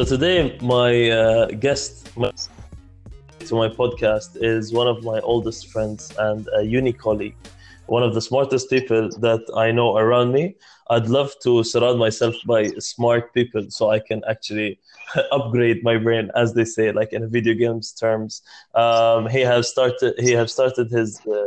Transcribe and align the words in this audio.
So 0.00 0.16
today, 0.16 0.56
my 0.62 1.10
uh, 1.10 1.46
guest 1.48 2.06
to 2.14 3.54
my 3.54 3.68
podcast 3.68 4.42
is 4.42 4.72
one 4.72 4.88
of 4.88 5.04
my 5.04 5.20
oldest 5.20 5.68
friends 5.70 6.10
and 6.18 6.48
a 6.56 6.62
uni 6.62 6.94
colleague, 6.94 7.36
one 7.84 8.02
of 8.02 8.14
the 8.14 8.22
smartest 8.22 8.70
people 8.70 9.10
that 9.18 9.42
I 9.54 9.72
know 9.72 9.98
around 9.98 10.32
me. 10.32 10.56
I'd 10.88 11.08
love 11.08 11.34
to 11.42 11.62
surround 11.64 11.98
myself 11.98 12.34
by 12.46 12.68
smart 12.78 13.34
people 13.34 13.66
so 13.68 13.90
I 13.90 13.98
can 13.98 14.22
actually 14.26 14.80
upgrade 15.32 15.84
my 15.84 15.98
brain, 15.98 16.30
as 16.34 16.54
they 16.54 16.64
say, 16.64 16.92
like 16.92 17.12
in 17.12 17.28
video 17.28 17.52
games 17.52 17.92
terms. 17.92 18.40
Um, 18.74 19.28
he 19.28 19.40
has 19.40 19.68
started. 19.68 20.14
He 20.18 20.32
has 20.32 20.50
started 20.50 20.90
his 20.90 21.20
uh, 21.26 21.44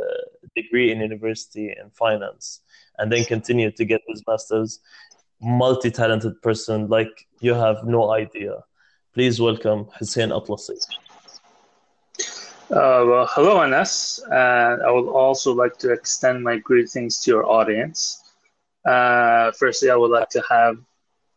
degree 0.55 0.91
in 0.91 0.99
university 0.99 1.69
in 1.69 1.89
finance, 1.89 2.59
and 2.99 3.11
then 3.11 3.25
continued 3.25 3.75
to 3.77 3.85
get 3.85 4.01
his 4.07 4.21
master's 4.27 4.79
multi-talented 5.43 6.41
person 6.41 6.87
like 6.87 7.27
you 7.39 7.53
have 7.53 7.83
no 7.85 8.11
idea. 8.11 8.63
Please 9.13 9.39
welcome 9.41 9.87
Hussein 9.99 10.29
Atlasi. 10.29 10.79
Uh, 12.71 13.03
well, 13.07 13.27
hello, 13.31 13.61
Anas. 13.61 14.23
And 14.31 14.81
I 14.83 14.91
would 14.91 15.07
also 15.09 15.53
like 15.53 15.77
to 15.79 15.91
extend 15.91 16.43
my 16.43 16.57
greetings 16.57 17.19
to 17.21 17.31
your 17.31 17.45
audience. 17.49 18.21
Uh, 18.85 19.51
firstly, 19.59 19.89
I 19.89 19.95
would 19.95 20.11
like 20.11 20.29
to 20.29 20.41
have 20.49 20.77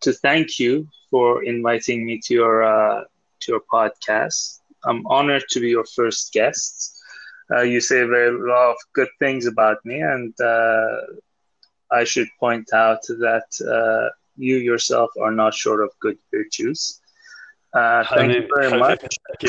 to 0.03 0.13
thank 0.13 0.59
you 0.59 0.87
for 1.11 1.45
inviting 1.45 2.07
me 2.07 2.21
to 2.25 2.35
your 2.35 2.63
uh, 2.65 3.03
to 3.41 3.53
your 3.53 3.63
podcast. 3.73 4.61
I'm 4.85 5.07
honored 5.07 5.45
to 5.51 5.61
be 5.61 5.69
your 5.71 5.85
first 5.97 6.33
guest. 6.33 6.93
Uh, 7.51 7.63
you 7.63 7.81
say 7.81 8.01
a 8.01 8.07
very 8.07 8.31
lot 8.33 8.71
of 8.71 8.77
good 8.95 9.09
things 9.19 9.47
about 9.47 9.79
me, 9.85 10.01
and 10.01 10.33
uh, 10.41 10.97
I 12.01 12.05
should 12.05 12.29
point 12.39 12.69
out 12.73 13.03
that 13.27 13.49
uh, 13.77 14.09
you 14.37 14.57
yourself 14.57 15.11
are 15.21 15.33
not 15.33 15.55
short 15.55 15.81
of 15.83 15.91
good 16.01 16.19
virtues. 16.35 17.01
Uh, 17.73 18.05
thank 18.15 18.33
you 18.35 18.49
very 18.55 18.79
much. 18.87 19.03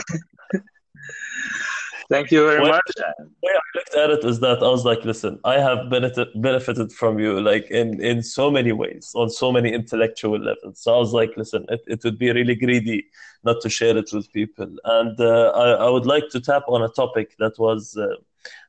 Thank 2.10 2.32
you 2.32 2.48
very 2.48 2.62
much. 2.62 2.82
The 2.96 3.30
way 3.44 3.52
I 3.52 3.78
looked 3.78 3.96
at 3.96 4.10
it 4.10 4.24
is 4.24 4.40
that 4.40 4.60
I 4.64 4.70
was 4.70 4.86
like, 4.86 5.04
listen, 5.04 5.40
I 5.44 5.56
have 5.56 5.90
benefited 5.90 6.42
benefited 6.42 6.90
from 6.94 7.20
you 7.20 7.42
like 7.42 7.70
in, 7.70 8.02
in 8.02 8.24
so 8.24 8.50
many 8.50 8.72
ways, 8.72 9.12
on 9.14 9.30
so 9.30 9.52
many 9.52 9.74
intellectual 9.74 10.40
levels. 10.40 10.80
So 10.80 10.96
I 10.96 11.00
was 11.00 11.12
like, 11.12 11.32
listen, 11.36 11.66
it, 11.68 11.82
it 11.86 12.04
would 12.06 12.18
be 12.18 12.32
really 12.32 12.56
greedy 12.56 13.08
not 13.44 13.58
to 13.62 13.70
share 13.70 13.98
it 13.98 14.10
with 14.14 14.32
people. 14.32 14.70
And 14.86 15.20
uh, 15.20 15.52
I, 15.54 15.68
I 15.86 15.90
would 15.90 16.06
like 16.06 16.30
to 16.30 16.40
tap 16.40 16.64
on 16.70 16.82
a 16.82 16.90
topic 16.90 17.36
that 17.40 17.60
was, 17.60 17.98
uh, 17.98 18.16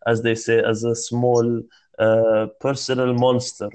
as 0.07 0.23
they 0.23 0.35
say, 0.35 0.61
as 0.61 0.83
a 0.83 0.97
small 0.97 1.63
personal 2.61 3.15
monster. 3.15 3.71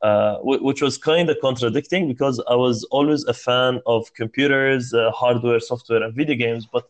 Uh, 0.00 0.36
which 0.42 0.80
was 0.80 0.96
kind 0.96 1.28
of 1.28 1.36
contradicting 1.40 2.06
because 2.06 2.40
I 2.48 2.54
was 2.54 2.84
always 2.84 3.24
a 3.24 3.34
fan 3.34 3.80
of 3.84 4.14
computers, 4.14 4.94
uh, 4.94 5.10
hardware, 5.10 5.58
software, 5.58 6.04
and 6.04 6.14
video 6.14 6.36
games. 6.36 6.68
But 6.72 6.88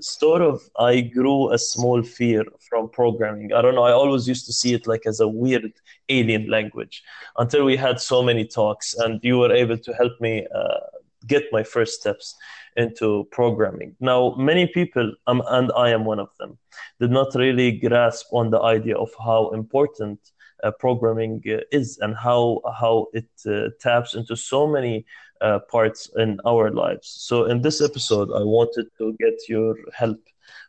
sort 0.00 0.40
of, 0.40 0.62
I 0.78 1.02
grew 1.02 1.52
a 1.52 1.58
small 1.58 2.02
fear 2.02 2.44
from 2.66 2.88
programming. 2.88 3.52
I 3.52 3.60
don't 3.60 3.74
know. 3.74 3.82
I 3.82 3.92
always 3.92 4.26
used 4.26 4.46
to 4.46 4.54
see 4.54 4.72
it 4.72 4.86
like 4.86 5.04
as 5.04 5.20
a 5.20 5.28
weird 5.28 5.70
alien 6.08 6.48
language 6.48 7.02
until 7.36 7.66
we 7.66 7.76
had 7.76 8.00
so 8.00 8.22
many 8.22 8.46
talks, 8.46 8.94
and 8.94 9.20
you 9.22 9.36
were 9.36 9.52
able 9.52 9.76
to 9.76 9.92
help 9.92 10.18
me 10.18 10.46
uh, 10.54 10.80
get 11.26 11.44
my 11.52 11.62
first 11.62 12.00
steps 12.00 12.36
into 12.76 13.26
programming. 13.30 13.96
Now, 14.00 14.34
many 14.36 14.66
people, 14.66 15.12
um, 15.26 15.42
and 15.48 15.70
I 15.76 15.90
am 15.90 16.04
one 16.04 16.20
of 16.20 16.28
them, 16.38 16.58
did 17.00 17.10
not 17.10 17.34
really 17.34 17.72
grasp 17.72 18.26
on 18.32 18.50
the 18.50 18.60
idea 18.60 18.96
of 18.96 19.10
how 19.18 19.50
important 19.50 20.18
uh, 20.62 20.70
programming 20.78 21.42
uh, 21.46 21.58
is 21.70 21.98
and 21.98 22.16
how 22.16 22.60
how 22.80 23.06
it 23.12 23.28
uh, 23.46 23.68
taps 23.80 24.14
into 24.14 24.36
so 24.36 24.66
many 24.66 25.04
uh, 25.40 25.58
parts 25.70 26.10
in 26.16 26.40
our 26.46 26.70
lives. 26.70 27.08
So, 27.08 27.44
in 27.44 27.62
this 27.62 27.80
episode, 27.80 28.30
I 28.32 28.42
wanted 28.42 28.86
to 28.98 29.14
get 29.20 29.48
your 29.48 29.76
help 29.94 30.20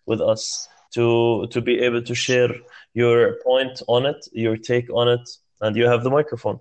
with 0.06 0.22
us 0.22 0.68
to 0.94 1.48
to 1.52 1.62
be 1.62 1.80
able 1.80 2.02
to 2.02 2.16
share 2.16 2.54
your 2.94 3.38
point 3.44 3.82
on 3.88 4.06
it, 4.06 4.28
your 4.32 4.58
take 4.58 4.90
on 4.94 5.08
it, 5.08 5.30
and 5.62 5.76
you 5.76 5.86
have 5.88 6.04
the 6.04 6.10
microphone. 6.10 6.60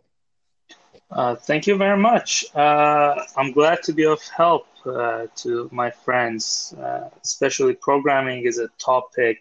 Uh, 1.10 1.36
thank 1.36 1.66
you 1.66 1.76
very 1.76 1.98
much. 1.98 2.44
Uh, 2.54 3.14
I'm 3.36 3.52
glad 3.52 3.82
to 3.84 3.92
be 3.92 4.04
of 4.04 4.20
help 4.36 4.66
uh, 4.86 5.26
to 5.36 5.68
my 5.72 5.90
friends. 5.90 6.74
Uh, 6.80 7.08
especially 7.22 7.74
programming 7.74 8.44
is 8.46 8.58
a 8.58 8.68
topic 8.78 9.38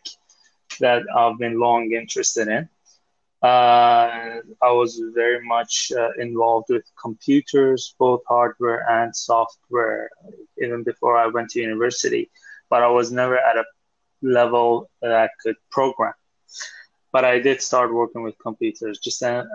that 0.79 1.03
I've 1.15 1.37
been 1.37 1.59
long 1.59 1.91
interested 1.91 2.47
in. 2.47 2.69
Uh, 3.41 4.41
I 4.61 4.71
was 4.71 4.99
very 5.13 5.45
much 5.45 5.91
uh, 5.95 6.09
involved 6.17 6.67
with 6.69 6.83
computers, 6.99 7.93
both 7.99 8.21
hardware 8.27 8.89
and 8.89 9.15
software, 9.15 10.09
even 10.57 10.83
before 10.83 11.17
I 11.17 11.27
went 11.27 11.49
to 11.51 11.59
university. 11.59 12.31
But 12.69 12.81
I 12.81 12.87
was 12.87 13.11
never 13.11 13.37
at 13.37 13.57
a 13.57 13.65
level 14.23 14.89
that 15.01 15.11
I 15.11 15.29
could 15.43 15.55
program. 15.69 16.13
But 17.11 17.23
I 17.23 17.39
did 17.39 17.61
start 17.61 17.93
working 17.93 18.23
with 18.23 18.35
computers 18.39 18.99
just 18.99 19.21
at, 19.21 19.45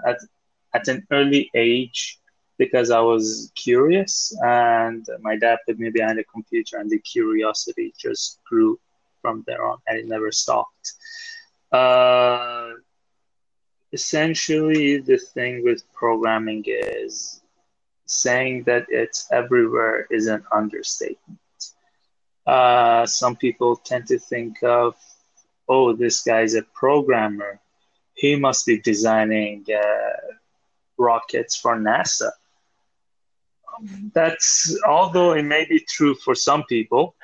at 0.72 0.87
an 0.89 1.07
early 1.11 1.51
age 1.55 2.20
because 2.60 2.91
I 2.91 3.00
was 3.00 3.50
curious 3.54 4.37
and 4.44 5.06
my 5.22 5.34
dad 5.34 5.60
put 5.66 5.78
me 5.78 5.88
behind 5.88 6.19
a 6.19 6.25
computer 6.25 6.76
and 6.76 6.91
the 6.91 6.98
curiosity 6.98 7.94
just 7.98 8.38
grew 8.48 8.78
from 9.22 9.44
there 9.47 9.65
on 9.66 9.78
and 9.87 9.98
it 9.98 10.06
never 10.06 10.31
stopped. 10.31 10.93
Uh, 11.72 12.72
essentially, 13.94 14.98
the 14.98 15.16
thing 15.16 15.65
with 15.65 15.91
programming 15.94 16.62
is 16.66 17.41
saying 18.04 18.65
that 18.65 18.84
it's 18.91 19.27
everywhere 19.32 20.06
is 20.10 20.27
an 20.27 20.44
understatement. 20.53 21.38
Uh, 22.47 23.06
some 23.06 23.37
people 23.37 23.77
tend 23.77 24.06
to 24.09 24.19
think 24.19 24.62
of, 24.62 24.97
oh, 25.66 25.94
this 25.94 26.21
guy's 26.21 26.54
a 26.56 26.62
programmer. 26.75 27.59
He 28.12 28.37
must 28.37 28.66
be 28.66 28.78
designing 28.78 29.65
uh, 29.75 30.34
rockets 30.98 31.56
for 31.56 31.77
NASA. 31.77 32.32
That's 34.13 34.79
although 34.87 35.33
it 35.33 35.45
may 35.45 35.67
be 35.69 35.81
true 35.81 36.15
for 36.15 36.35
some 36.35 36.65
people. 36.65 37.17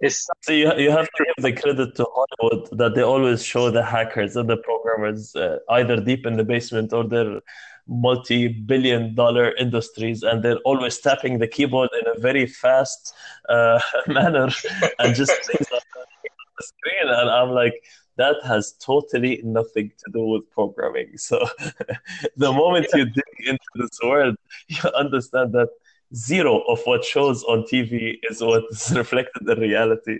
It's 0.00 0.26
so 0.40 0.52
you, 0.52 0.72
you 0.76 0.90
have 0.90 1.08
to 1.16 1.24
give 1.24 1.44
the 1.44 1.52
credit 1.52 1.94
to 1.96 2.06
Hollywood 2.14 2.78
that 2.78 2.94
they 2.94 3.02
always 3.02 3.44
show 3.44 3.70
the 3.70 3.84
hackers 3.84 4.34
and 4.34 4.48
the 4.48 4.56
programmers 4.56 5.36
uh, 5.36 5.58
either 5.70 6.00
deep 6.00 6.24
in 6.24 6.38
the 6.38 6.44
basement 6.44 6.92
or 6.94 7.04
they're 7.04 7.40
multi-billion 7.86 9.14
dollar 9.14 9.54
industries 9.56 10.22
and 10.22 10.42
they're 10.42 10.62
always 10.64 10.98
tapping 10.98 11.38
the 11.38 11.46
keyboard 11.46 11.90
in 12.00 12.06
a 12.16 12.18
very 12.18 12.46
fast 12.46 13.12
uh, 13.48 13.80
manner 14.06 14.48
and 15.00 15.14
just 15.14 15.32
things 15.44 15.66
on 15.72 15.80
the 15.94 16.62
screen 16.62 17.08
and 17.12 17.28
i'm 17.30 17.50
like 17.50 17.74
that 18.20 18.36
has 18.44 18.72
totally 18.72 19.40
nothing 19.42 19.90
to 20.00 20.12
do 20.12 20.22
with 20.32 20.50
programming. 20.50 21.16
So 21.16 21.36
the 22.36 22.52
moment 22.52 22.86
you 22.92 23.06
dig 23.06 23.34
into 23.46 23.72
this 23.76 23.98
world, 24.02 24.36
you 24.68 24.90
understand 25.04 25.52
that 25.54 25.70
zero 26.14 26.60
of 26.68 26.80
what 26.84 27.04
shows 27.04 27.44
on 27.44 27.62
TV 27.62 28.18
is 28.28 28.42
what 28.42 28.64
is 28.70 28.92
reflected 28.96 29.48
in 29.48 29.58
reality. 29.58 30.18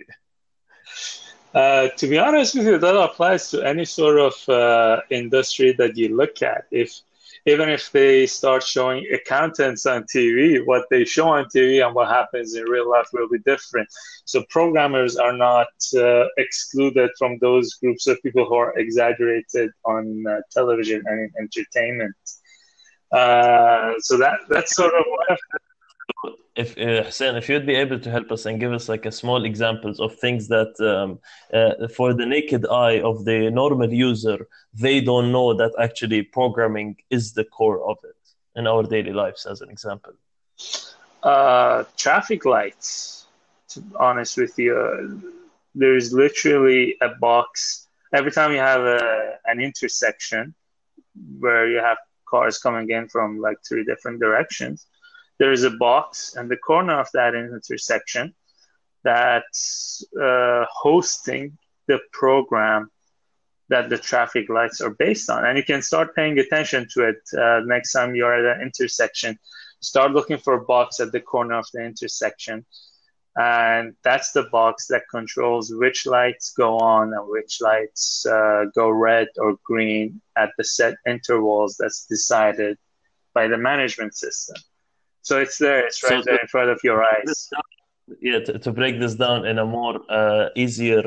Uh, 1.53 1.89
to 1.97 2.07
be 2.07 2.17
honest 2.17 2.55
with 2.55 2.65
you, 2.65 2.77
that 2.77 2.95
applies 2.95 3.49
to 3.51 3.61
any 3.61 3.83
sort 3.83 4.17
of 4.17 4.49
uh, 4.49 5.01
industry 5.09 5.73
that 5.77 5.97
you 5.97 6.15
look 6.15 6.41
at. 6.41 6.65
If 6.71 7.01
even 7.47 7.69
if 7.69 7.91
they 7.91 8.27
start 8.27 8.63
showing 8.63 9.05
accountants 9.11 9.85
on 9.85 10.03
TV, 10.03 10.63
what 10.63 10.85
they 10.91 11.03
show 11.03 11.27
on 11.29 11.45
TV 11.45 11.83
and 11.83 11.95
what 11.95 12.07
happens 12.07 12.55
in 12.55 12.63
real 12.65 12.89
life 12.89 13.07
will 13.13 13.27
be 13.27 13.39
different. 13.39 13.89
So 14.25 14.43
programmers 14.49 15.17
are 15.17 15.35
not 15.35 15.67
uh, 15.97 16.25
excluded 16.37 17.09
from 17.17 17.39
those 17.41 17.73
groups 17.75 18.05
of 18.05 18.21
people 18.21 18.45
who 18.45 18.55
are 18.55 18.77
exaggerated 18.77 19.71
on 19.85 20.23
uh, 20.29 20.41
television 20.51 21.01
and 21.07 21.19
in 21.19 21.31
entertainment. 21.39 22.15
Uh, 23.11 23.93
so 23.99 24.17
that 24.17 24.37
that's 24.49 24.75
sort 24.75 24.93
of 24.93 25.03
what 25.05 25.39
if 26.55 26.77
uh, 26.77 27.03
Hussein, 27.03 27.35
if 27.35 27.47
you'd 27.47 27.65
be 27.65 27.75
able 27.75 27.99
to 27.99 28.11
help 28.11 28.31
us 28.31 28.45
and 28.45 28.59
give 28.59 28.73
us 28.73 28.89
like 28.89 29.05
a 29.05 29.11
small 29.11 29.45
examples 29.45 29.99
of 29.99 30.15
things 30.17 30.47
that 30.49 30.73
um, 30.79 31.19
uh, 31.53 31.87
for 31.87 32.13
the 32.13 32.25
naked 32.25 32.65
eye 32.67 32.99
of 32.99 33.25
the 33.25 33.49
normal 33.49 33.91
user, 33.91 34.47
they 34.73 34.99
don't 35.01 35.31
know 35.31 35.53
that 35.53 35.73
actually 35.79 36.21
programming 36.23 36.97
is 37.09 37.33
the 37.33 37.45
core 37.45 37.81
of 37.89 37.97
it 38.03 38.17
in 38.55 38.67
our 38.67 38.83
daily 38.83 39.13
lives, 39.13 39.45
as 39.45 39.61
an 39.61 39.69
example. 39.69 40.13
Uh, 41.23 41.83
traffic 41.97 42.45
lights. 42.45 43.25
To 43.69 43.79
be 43.79 43.95
honest 43.97 44.37
with 44.37 44.59
you, 44.59 45.21
there's 45.73 46.11
literally 46.11 46.97
a 47.01 47.09
box 47.27 47.87
every 48.13 48.31
time 48.31 48.51
you 48.51 48.57
have 48.57 48.81
a, 48.81 49.35
an 49.45 49.61
intersection 49.61 50.53
where 51.39 51.69
you 51.69 51.77
have 51.77 51.97
cars 52.29 52.57
coming 52.57 52.89
in 52.89 53.07
from 53.07 53.39
like 53.39 53.57
three 53.67 53.85
different 53.85 54.19
directions 54.19 54.87
there 55.41 55.51
is 55.51 55.63
a 55.63 55.71
box 55.71 56.35
in 56.37 56.47
the 56.47 56.55
corner 56.55 56.99
of 56.99 57.09
that 57.15 57.33
intersection 57.33 58.31
that's 59.03 60.03
uh, 60.21 60.63
hosting 60.71 61.57
the 61.87 61.99
program 62.13 62.91
that 63.67 63.89
the 63.89 63.97
traffic 63.97 64.49
lights 64.49 64.81
are 64.81 64.91
based 64.91 65.31
on. 65.31 65.43
And 65.43 65.57
you 65.57 65.63
can 65.63 65.81
start 65.81 66.15
paying 66.15 66.37
attention 66.37 66.87
to 66.93 67.07
it 67.09 67.21
uh, 67.35 67.61
next 67.65 67.91
time 67.93 68.13
you're 68.13 68.35
at 68.35 68.55
an 68.55 68.61
intersection. 68.61 69.39
Start 69.79 70.11
looking 70.11 70.37
for 70.37 70.53
a 70.53 70.63
box 70.63 70.99
at 70.99 71.11
the 71.11 71.19
corner 71.19 71.57
of 71.57 71.65
the 71.73 71.83
intersection 71.83 72.63
and 73.35 73.95
that's 74.03 74.33
the 74.33 74.43
box 74.51 74.85
that 74.87 75.09
controls 75.09 75.73
which 75.73 76.05
lights 76.05 76.51
go 76.51 76.77
on 76.77 77.13
and 77.13 77.27
which 77.27 77.61
lights 77.61 78.27
uh, 78.27 78.65
go 78.75 78.89
red 78.91 79.27
or 79.37 79.57
green 79.63 80.21
at 80.37 80.51
the 80.59 80.63
set 80.63 80.95
intervals 81.07 81.77
that's 81.79 82.05
decided 82.05 82.77
by 83.33 83.47
the 83.47 83.57
management 83.57 84.13
system. 84.13 84.57
So 85.21 85.39
it's 85.39 85.57
there, 85.57 85.85
it's 85.85 86.03
right 86.03 86.23
so 86.23 86.31
there 86.31 86.41
in 86.41 86.47
front 86.47 86.69
of 86.69 86.79
your 86.83 87.03
eyes. 87.03 87.49
Yeah, 88.19 88.39
to, 88.39 88.59
to 88.59 88.71
break 88.71 88.99
this 88.99 89.15
down 89.15 89.45
in 89.45 89.59
a 89.59 89.65
more 89.65 90.01
uh, 90.09 90.49
easier 90.55 91.03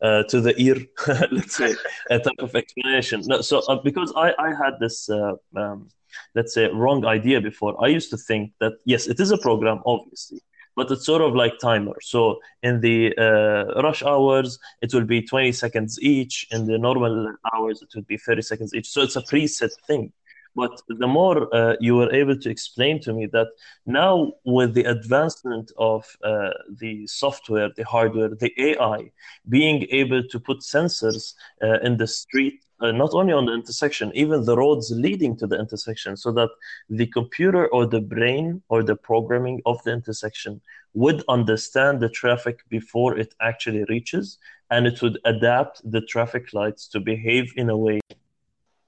uh, 0.00 0.22
to 0.24 0.40
the 0.40 0.54
ear, 0.60 0.76
let's 1.30 1.56
say, 1.56 1.74
a 2.10 2.18
type 2.26 2.38
of 2.38 2.54
explanation. 2.54 3.22
No, 3.26 3.40
so 3.42 3.60
uh, 3.68 3.76
because 3.82 4.12
I, 4.16 4.32
I 4.38 4.48
had 4.54 4.78
this, 4.80 5.10
uh, 5.10 5.34
um, 5.54 5.88
let's 6.34 6.54
say, 6.54 6.68
wrong 6.68 7.04
idea 7.04 7.40
before, 7.40 7.76
I 7.84 7.88
used 7.88 8.10
to 8.10 8.16
think 8.16 8.52
that, 8.60 8.74
yes, 8.84 9.06
it 9.06 9.20
is 9.20 9.32
a 9.32 9.38
program, 9.38 9.82
obviously, 9.84 10.40
but 10.76 10.90
it's 10.90 11.04
sort 11.04 11.22
of 11.22 11.34
like 11.34 11.58
timer. 11.58 11.96
So 12.00 12.38
in 12.62 12.80
the 12.80 13.14
uh, 13.18 13.82
rush 13.82 14.02
hours, 14.02 14.58
it 14.80 14.94
will 14.94 15.04
be 15.04 15.22
20 15.22 15.52
seconds 15.52 15.98
each. 16.00 16.46
In 16.52 16.66
the 16.66 16.78
normal 16.78 17.34
hours, 17.52 17.82
it 17.82 17.88
would 17.94 18.06
be 18.06 18.16
30 18.16 18.42
seconds 18.42 18.74
each. 18.74 18.88
So 18.88 19.02
it's 19.02 19.16
a 19.16 19.22
preset 19.22 19.72
thing. 19.86 20.12
But 20.56 20.80
the 20.88 21.06
more 21.06 21.54
uh, 21.54 21.76
you 21.80 21.96
were 21.96 22.12
able 22.12 22.38
to 22.38 22.48
explain 22.48 22.98
to 23.02 23.12
me 23.12 23.26
that 23.26 23.48
now, 23.84 24.32
with 24.44 24.72
the 24.72 24.84
advancement 24.84 25.70
of 25.76 26.04
uh, 26.24 26.50
the 26.80 27.06
software, 27.06 27.68
the 27.76 27.84
hardware, 27.84 28.30
the 28.30 28.52
AI, 28.58 29.12
being 29.50 29.86
able 29.90 30.22
to 30.26 30.40
put 30.40 30.60
sensors 30.60 31.34
uh, 31.62 31.78
in 31.80 31.98
the 31.98 32.06
street, 32.06 32.64
uh, 32.80 32.90
not 32.90 33.10
only 33.12 33.34
on 33.34 33.44
the 33.46 33.52
intersection, 33.52 34.10
even 34.14 34.46
the 34.46 34.56
roads 34.56 34.90
leading 34.90 35.36
to 35.36 35.46
the 35.46 35.58
intersection, 35.58 36.16
so 36.16 36.32
that 36.32 36.50
the 36.88 37.06
computer 37.08 37.66
or 37.68 37.86
the 37.86 38.00
brain 38.00 38.62
or 38.70 38.82
the 38.82 38.96
programming 38.96 39.60
of 39.66 39.82
the 39.84 39.92
intersection 39.92 40.60
would 40.94 41.22
understand 41.28 42.00
the 42.00 42.08
traffic 42.08 42.60
before 42.70 43.18
it 43.18 43.34
actually 43.42 43.84
reaches, 43.90 44.38
and 44.70 44.86
it 44.86 45.02
would 45.02 45.18
adapt 45.26 45.82
the 45.90 46.00
traffic 46.00 46.54
lights 46.54 46.88
to 46.88 46.98
behave 46.98 47.52
in 47.56 47.68
a 47.68 47.76
way 47.76 48.00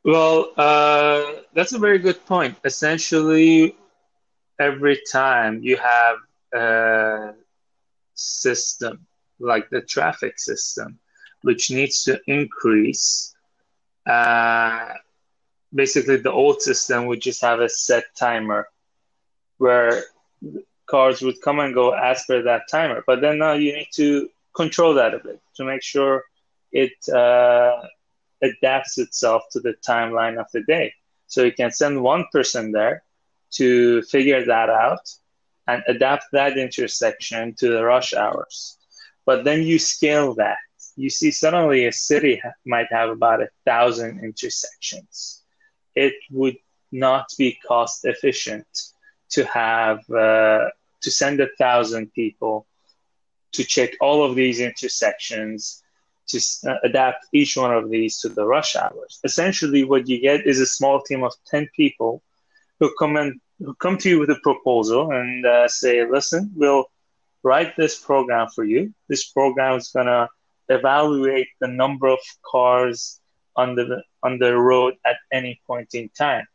well, 0.09 0.53
uh, 0.57 1.43
that's 1.53 1.73
a 1.75 1.79
very 1.79 1.99
good 1.99 2.25
point. 2.25 2.57
Essentially, 2.65 3.77
every 4.59 4.99
time 5.13 5.61
you 5.63 5.77
have 5.77 6.17
a 6.55 7.35
system 8.15 9.07
like 9.39 9.69
the 9.69 9.83
traffic 9.83 10.39
system, 10.39 10.99
which 11.43 11.71
needs 11.71 12.05
to 12.05 12.19
increase, 12.27 13.35
uh, 14.07 14.95
basically 15.75 16.17
the 16.17 16.33
old 16.33 16.63
system 16.63 17.05
would 17.07 17.21
just 17.21 17.43
have 17.43 17.61
a 17.61 17.69
set 17.69 18.05
timer 18.17 18.67
where 19.59 20.05
cars 20.87 21.21
would 21.21 21.39
come 21.43 21.61
and 21.61 21.75
go 21.75 21.93
as 21.93 22.25
per 22.27 22.41
that 22.43 22.63
timer. 22.71 23.05
But 23.07 23.21
then 23.21 23.39
now 23.39 23.53
you 23.53 23.75
need 23.75 23.91
to 23.97 24.31
control 24.57 24.95
that 24.95 25.13
a 25.13 25.19
bit 25.19 25.39
to 25.57 25.65
make 25.65 25.83
sure 25.83 26.25
it 26.73 26.93
uh, 27.11 27.83
adapts 28.43 28.99
itself 28.99 29.43
to 29.53 29.61
the 29.61 29.75
timeline 29.87 30.39
of 30.39 30.47
the 30.53 30.63
day. 30.63 30.93
So 31.27 31.45
you 31.45 31.53
can 31.53 31.71
send 31.71 32.03
one 32.03 32.25
person 32.33 32.73
there 32.73 33.03
to 33.53 34.03
figure 34.03 34.45
that 34.45 34.71
out 34.71 35.09
and 35.67 35.83
adapt 35.87 36.25
that 36.33 36.57
intersection 36.57 37.55
to 37.57 37.69
the 37.69 37.85
rush 37.85 38.15
hours. 38.15 38.79
But 39.27 39.45
then 39.45 39.63
you 39.63 39.79
scale 39.79 40.35
that. 40.35 40.59
You 40.97 41.11
see, 41.11 41.31
suddenly 41.31 41.87
a 41.87 41.93
city 41.93 42.41
might 42.67 42.91
have 42.91 43.11
about 43.11 43.43
a 43.43 43.49
thousand 43.65 44.25
intersections. 44.25 45.43
It 45.95 46.15
would 46.31 46.57
not 46.91 47.27
be 47.37 47.59
cost 47.67 48.05
efficient 48.05 48.67
to 49.31 49.45
have 49.45 49.99
uh, 50.11 50.71
to 51.03 51.11
send 51.11 51.41
a 51.41 51.49
thousand 51.59 52.13
people 52.15 52.67
to 53.53 53.65
check 53.65 53.91
all 54.01 54.25
of 54.25 54.35
these 54.35 54.61
intersections 54.61 55.83
to 56.29 56.41
uh, 56.67 56.77
adapt 56.85 57.27
each 57.33 57.57
one 57.57 57.73
of 57.75 57.91
these 57.91 58.19
to 58.19 58.29
the 58.29 58.45
rush 58.45 58.77
hours. 58.77 59.21
Essentially, 59.25 59.85
what 59.85 60.09
you 60.09 60.21
get 60.21 60.47
is 60.47 60.61
a 60.61 60.67
small 60.67 61.01
team 61.03 61.23
of 61.23 61.33
10 61.47 61.69
people 61.75 62.23
who 62.81 62.93
come 62.99 63.17
and 63.17 63.41
who 63.59 63.75
come 63.75 63.99
to 63.99 64.09
you 64.09 64.19
with 64.21 64.31
a 64.31 64.39
proposal 64.43 65.11
and 65.11 65.45
uh, 65.45 65.67
say, 65.67 66.09
listen, 66.09 66.53
we'll 66.55 66.85
write 67.43 67.77
this 67.77 67.99
program 67.99 68.47
for 68.55 68.65
you. 68.65 68.95
This 69.09 69.31
program 69.31 69.77
is 69.77 69.89
going 69.89 70.07
to 70.07 70.29
evaluate 70.69 71.49
the 71.61 71.69
number 71.69 72.07
of 72.07 72.19
cars 72.49 73.21
on 73.57 73.75
the, 73.75 74.03
on 74.23 74.39
the 74.39 74.57
road 74.57 74.95
at 75.05 75.17
any 75.33 75.61
point 75.67 75.95
in 75.95 76.09
time. 76.11 76.47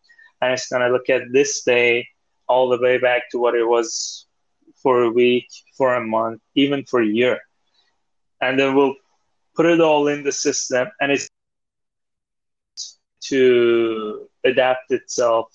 And 0.41 0.53
it's 0.53 0.69
going 0.69 0.81
to 0.81 0.89
look 0.89 1.09
at 1.09 1.31
this 1.31 1.63
day 1.63 2.07
all 2.47 2.69
the 2.69 2.79
way 2.79 2.97
back 2.97 3.29
to 3.31 3.39
what 3.39 3.55
it 3.55 3.67
was 3.67 4.25
for 4.81 5.03
a 5.03 5.09
week, 5.09 5.47
for 5.77 5.95
a 5.95 6.05
month, 6.05 6.41
even 6.55 6.85
for 6.85 7.01
a 7.01 7.05
year. 7.05 7.39
And 8.41 8.59
then 8.59 8.75
we'll 8.75 8.95
put 9.55 9.65
it 9.65 9.81
all 9.81 10.07
in 10.07 10.23
the 10.23 10.31
system, 10.31 10.87
and 10.99 11.11
it's 11.11 11.29
to 13.21 14.27
adapt 14.43 14.91
itself 14.91 15.47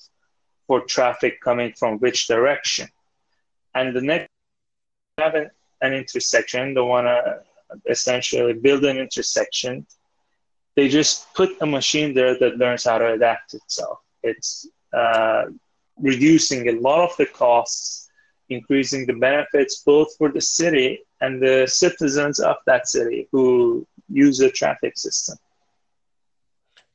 for 0.67 0.81
traffic 0.81 1.41
coming 1.41 1.73
from 1.73 1.99
which 1.99 2.27
direction. 2.27 2.89
And 3.75 3.95
the 3.95 4.01
next 4.01 4.29
have 5.19 5.35
an, 5.35 5.51
intersection, 5.93 6.75
they 6.75 6.81
want 6.81 7.07
to 7.07 7.41
essentially 7.89 8.53
build 8.53 8.85
an 8.85 8.99
intersection. 8.99 9.87
They 10.77 10.89
just 10.89 11.33
put 11.35 11.51
a 11.61 11.67
machine 11.67 12.15
there 12.15 12.39
that 12.39 12.57
learns 12.57 12.85
how 12.85 12.99
to 12.99 13.13
adapt 13.13 13.55
itself. 13.55 13.99
It's 14.23 14.69
uh, 14.93 15.47
reducing 16.01 16.69
a 16.69 16.81
lot 16.81 17.01
of 17.01 17.17
the 17.17 17.27
costs, 17.27 18.08
increasing 18.51 19.07
the 19.07 19.13
benefits 19.15 19.83
both 19.85 20.09
for 20.17 20.31
the 20.31 20.41
city 20.41 21.01
and 21.21 21.41
the 21.43 21.67
citizens 21.67 22.39
of 22.41 22.57
that 22.67 22.87
city 22.89 23.29
who 23.33 23.87
use 24.09 24.39
the 24.39 24.51
traffic 24.51 24.97
system. 24.97 25.37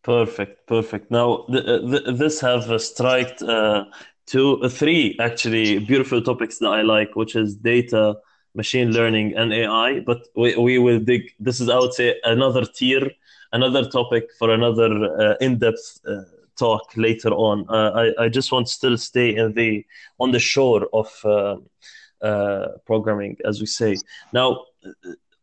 Perfect, 0.03 0.67
perfect. 0.67 1.11
Now, 1.11 1.45
th- 1.51 1.65
th- 1.91 2.17
this 2.17 2.39
have 2.41 2.69
uh, 2.69 2.77
striked 2.77 3.41
uh, 3.41 3.85
two, 4.27 4.61
uh, 4.61 4.69
three 4.69 5.15
actually 5.19 5.79
beautiful 5.79 6.21
topics 6.21 6.59
that 6.59 6.69
I 6.69 6.81
like, 6.81 7.15
which 7.15 7.35
is 7.35 7.55
data, 7.55 8.15
machine 8.53 8.91
learning, 8.91 9.33
and 9.35 9.53
AI. 9.53 10.00
But 10.01 10.27
we, 10.35 10.55
we 10.55 10.77
will 10.79 11.00
dig. 11.00 11.31
This 11.39 11.59
is, 11.59 11.69
I 11.69 11.77
would 11.79 11.94
say, 11.94 12.15
another 12.23 12.65
tier, 12.65 13.11
another 13.51 13.85
topic 13.89 14.29
for 14.38 14.51
another 14.51 14.89
uh, 15.19 15.35
in-depth 15.41 16.01
uh, 16.07 16.21
talk 16.57 16.91
later 16.95 17.29
on. 17.29 17.65
Uh, 17.69 17.91
I 18.01 18.25
I 18.25 18.29
just 18.29 18.51
want 18.51 18.67
to 18.67 18.74
still 18.74 18.98
stay 18.98 19.36
in 19.36 19.53
the 19.53 19.86
on 20.19 20.31
the 20.31 20.39
shore 20.39 20.88
of 20.93 21.10
uh, 21.25 22.67
programming, 22.86 23.38
as 23.45 23.60
we 23.60 23.65
say. 23.65 23.98
Now, 24.31 24.65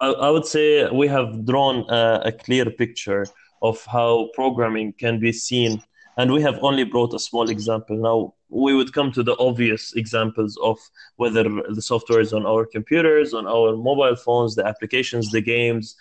I, 0.01 0.09
I 0.09 0.31
would 0.31 0.47
say 0.47 0.89
we 0.91 1.09
have 1.09 1.45
drawn 1.45 1.89
a, 1.91 2.23
a 2.27 2.33
clear 2.33 2.71
picture 2.71 3.27
of 3.63 3.85
how 3.85 4.31
programming 4.35 4.95
can 4.95 5.21
be 5.21 5.33
seen 5.33 5.83
and 6.17 6.33
we 6.33 6.43
have 6.43 6.59
only 6.63 6.85
brought 6.85 7.15
a 7.15 7.19
small 7.19 7.51
example 7.51 7.97
now 7.97 8.35
we 8.49 8.75
would 8.75 8.93
come 8.93 9.13
to 9.13 9.23
the 9.23 9.37
obvious 9.39 9.93
examples 9.95 10.59
of 10.63 10.79
whether 11.17 11.45
the 11.45 11.83
software 11.83 12.21
is 12.21 12.33
on 12.33 12.47
our 12.47 12.65
computers 12.67 13.35
on 13.35 13.47
our 13.47 13.77
mobile 13.77 14.17
phones 14.17 14.55
the 14.55 14.67
applications 14.67 15.31
the 15.31 15.41
games 15.41 15.97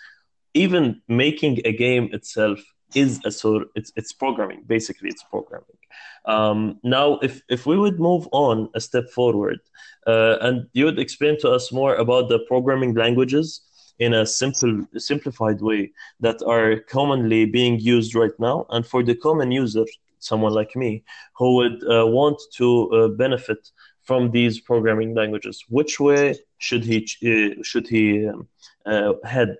even 0.54 1.00
making 1.08 1.60
a 1.64 1.72
game 1.72 2.08
itself 2.12 2.58
is 2.94 3.20
a 3.24 3.30
sort 3.30 3.68
it's 3.74 3.92
it's 3.96 4.12
programming 4.12 4.62
basically 4.66 5.08
it's 5.08 5.22
programming. 5.24 5.78
Um, 6.24 6.78
now 6.82 7.18
if 7.22 7.42
if 7.48 7.66
we 7.66 7.78
would 7.78 7.98
move 7.98 8.28
on 8.32 8.68
a 8.74 8.80
step 8.80 9.08
forward 9.10 9.60
uh, 10.06 10.36
and 10.40 10.66
you 10.72 10.84
would 10.84 10.98
explain 10.98 11.38
to 11.40 11.50
us 11.50 11.72
more 11.72 11.94
about 11.94 12.28
the 12.28 12.38
programming 12.40 12.94
languages 12.94 13.62
in 13.98 14.14
a 14.14 14.26
simple 14.26 14.86
simplified 14.96 15.60
way 15.60 15.92
that 16.20 16.42
are 16.46 16.80
commonly 16.80 17.44
being 17.44 17.78
used 17.78 18.14
right 18.14 18.38
now 18.38 18.66
and 18.70 18.86
for 18.86 19.02
the 19.02 19.14
common 19.14 19.50
user 19.52 19.84
someone 20.18 20.52
like 20.52 20.74
me 20.76 21.02
who 21.36 21.56
would 21.56 21.82
uh, 21.84 22.06
want 22.06 22.38
to 22.54 22.90
uh, 22.90 23.08
benefit 23.08 23.70
from 24.02 24.30
these 24.30 24.60
programming 24.60 25.14
languages 25.14 25.64
which 25.68 26.00
way 26.00 26.34
should 26.58 26.84
he 26.84 26.98
uh, 27.24 27.62
should 27.62 27.86
he 27.86 28.26
um, 28.26 28.48
uh, 28.86 29.12
head 29.24 29.56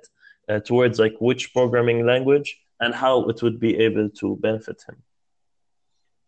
uh, 0.48 0.60
towards 0.60 0.98
like 0.98 1.14
which 1.20 1.52
programming 1.52 2.06
language 2.06 2.58
and 2.80 2.94
how 2.94 3.28
it 3.28 3.42
would 3.42 3.58
be 3.60 3.76
able 3.78 4.08
to 4.08 4.36
benefit 4.36 4.82
him 4.88 4.96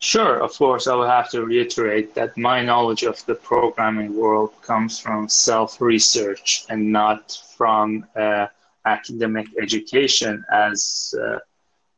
Sure, 0.02 0.42
of 0.42 0.52
course, 0.58 0.88
I 0.88 0.96
will 0.96 1.06
have 1.06 1.30
to 1.30 1.44
reiterate 1.46 2.12
that 2.16 2.36
my 2.36 2.60
knowledge 2.60 3.04
of 3.04 3.24
the 3.26 3.36
programming 3.36 4.16
world 4.16 4.50
comes 4.60 4.98
from 4.98 5.28
self 5.28 5.80
research 5.80 6.64
and 6.68 6.90
not 6.90 7.38
from 7.56 8.04
uh, 8.16 8.48
academic 8.84 9.46
education, 9.62 10.44
as 10.52 11.14
uh, 11.22 11.38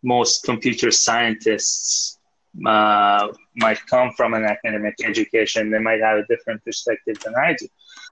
most 0.02 0.44
computer 0.44 0.90
scientists 0.90 2.18
uh, 2.66 3.28
might 3.56 3.80
come 3.86 4.12
from 4.12 4.34
an 4.34 4.44
academic 4.44 4.96
education. 5.02 5.70
They 5.70 5.78
might 5.78 6.02
have 6.02 6.18
a 6.18 6.26
different 6.26 6.62
perspective 6.62 7.18
than 7.20 7.34
I 7.36 7.54
do. 7.58 7.66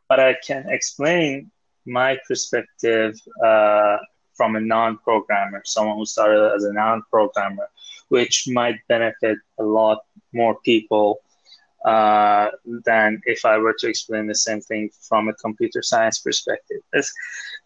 But 0.08 0.20
I 0.20 0.36
can 0.42 0.64
explain 0.70 1.50
my 1.84 2.18
perspective 2.26 3.20
uh, 3.44 3.98
from 4.42 4.56
a 4.56 4.60
non 4.60 4.98
programmer, 4.98 5.62
someone 5.64 5.96
who 5.96 6.04
started 6.04 6.52
as 6.56 6.64
a 6.64 6.72
non 6.72 7.00
programmer 7.10 7.68
which 8.08 8.48
might 8.48 8.76
benefit 8.88 9.38
a 9.60 9.62
lot 9.62 9.98
more 10.32 10.56
people 10.64 11.20
uh, 11.84 12.48
than 12.84 13.22
if 13.24 13.44
I 13.44 13.56
were 13.58 13.76
to 13.78 13.88
explain 13.88 14.26
the 14.26 14.34
same 14.34 14.60
thing 14.60 14.90
from 15.08 15.28
a 15.28 15.34
computer 15.34 15.80
science 15.80 16.18
perspective. 16.18 16.80
It's 16.92 17.12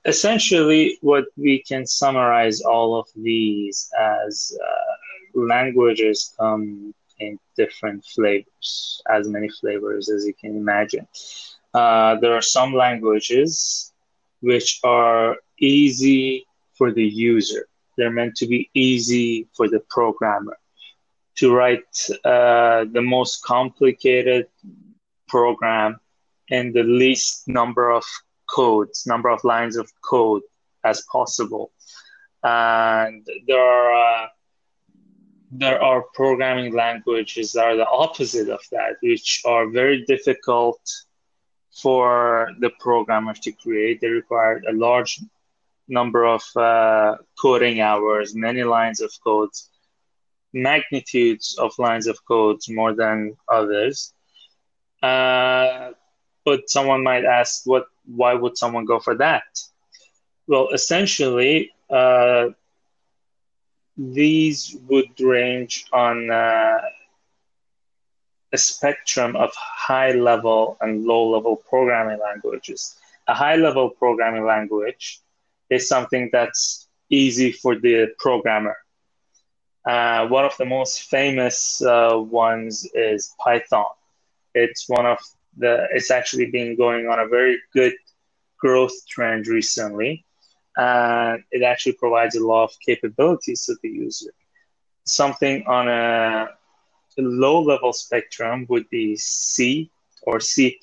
essentially, 0.04 0.98
what 1.00 1.24
we 1.36 1.62
can 1.62 1.86
summarize 1.86 2.60
all 2.60 2.94
of 3.00 3.06
these 3.16 3.90
as 3.98 4.56
uh, 4.62 5.40
languages 5.40 6.34
come 6.38 6.94
in 7.18 7.38
different 7.56 8.04
flavors, 8.04 9.00
as 9.10 9.26
many 9.28 9.48
flavors 9.60 10.10
as 10.10 10.26
you 10.26 10.34
can 10.34 10.56
imagine. 10.56 11.08
Uh, 11.72 12.16
there 12.20 12.34
are 12.34 12.48
some 12.58 12.74
languages 12.74 13.92
which 14.40 14.78
are 14.84 15.36
easy 15.58 16.45
for 16.76 16.92
the 16.92 17.04
user. 17.04 17.68
They're 17.96 18.10
meant 18.10 18.36
to 18.36 18.46
be 18.46 18.70
easy 18.74 19.48
for 19.56 19.68
the 19.68 19.80
programmer 19.88 20.58
to 21.36 21.54
write 21.54 22.08
uh, 22.24 22.84
the 22.92 23.02
most 23.02 23.42
complicated 23.42 24.48
program 25.28 25.98
in 26.48 26.72
the 26.72 26.82
least 26.82 27.48
number 27.48 27.90
of 27.90 28.04
codes, 28.46 29.06
number 29.06 29.28
of 29.28 29.42
lines 29.44 29.76
of 29.76 29.90
code 30.02 30.42
as 30.84 31.02
possible. 31.12 31.72
And 32.42 33.26
there 33.46 33.60
are 33.60 34.24
uh, 34.24 34.26
there 35.52 35.82
are 35.82 36.04
programming 36.14 36.74
languages 36.74 37.52
that 37.52 37.64
are 37.64 37.76
the 37.76 37.88
opposite 37.88 38.48
of 38.48 38.60
that, 38.72 38.96
which 39.00 39.42
are 39.44 39.68
very 39.68 40.04
difficult 40.04 40.80
for 41.82 42.48
the 42.60 42.70
programmer 42.80 43.34
to 43.34 43.52
create. 43.52 44.00
They 44.00 44.08
require 44.08 44.60
a 44.68 44.72
large 44.72 45.20
number 45.88 46.24
of 46.24 46.42
uh, 46.56 47.16
coding 47.40 47.80
hours, 47.80 48.34
many 48.34 48.64
lines 48.64 49.00
of 49.00 49.12
codes, 49.22 49.70
magnitudes 50.52 51.56
of 51.58 51.72
lines 51.78 52.06
of 52.06 52.18
codes 52.24 52.68
more 52.68 52.94
than 52.94 53.36
others. 53.50 54.12
Uh, 55.02 55.90
but 56.44 56.68
someone 56.70 57.02
might 57.02 57.24
ask, 57.24 57.62
what? 57.66 57.86
Why 58.06 58.34
would 58.34 58.56
someone 58.56 58.84
go 58.84 59.00
for 59.00 59.16
that? 59.16 59.42
Well, 60.46 60.68
essentially, 60.72 61.72
uh, 61.90 62.50
these 63.96 64.76
would 64.88 65.18
range 65.20 65.86
on 65.92 66.30
uh, 66.30 66.78
a 68.52 68.58
spectrum 68.58 69.34
of 69.34 69.50
high 69.54 70.12
level 70.12 70.76
and 70.80 71.04
low 71.04 71.30
level 71.30 71.56
programming 71.56 72.20
languages. 72.20 72.96
A 73.26 73.34
high 73.34 73.56
level 73.56 73.90
programming 73.90 74.44
language 74.44 75.20
is 75.70 75.88
something 75.88 76.30
that's 76.32 76.88
easy 77.10 77.52
for 77.52 77.76
the 77.76 78.08
programmer 78.18 78.76
uh, 79.86 80.26
one 80.26 80.44
of 80.44 80.56
the 80.56 80.64
most 80.64 81.02
famous 81.02 81.80
uh, 81.82 82.18
ones 82.18 82.88
is 82.92 83.32
Python. 83.38 83.86
It's 84.52 84.88
one 84.88 85.06
of 85.06 85.18
the. 85.56 85.86
It's 85.92 86.10
actually 86.10 86.50
been 86.50 86.76
going 86.76 87.06
on 87.06 87.20
a 87.20 87.28
very 87.28 87.58
good 87.72 87.94
growth 88.58 89.06
trend 89.08 89.46
recently, 89.46 90.24
and 90.76 91.44
it 91.52 91.62
actually 91.62 91.92
provides 91.92 92.34
a 92.34 92.44
lot 92.44 92.64
of 92.64 92.70
capabilities 92.84 93.66
to 93.66 93.76
the 93.80 93.88
user. 93.88 94.32
Something 95.04 95.64
on 95.68 95.86
a 95.86 96.48
low 97.16 97.62
level 97.62 97.92
spectrum 97.92 98.66
would 98.68 98.90
be 98.90 99.16
C 99.16 99.88
or 100.22 100.40
C++. 100.40 100.80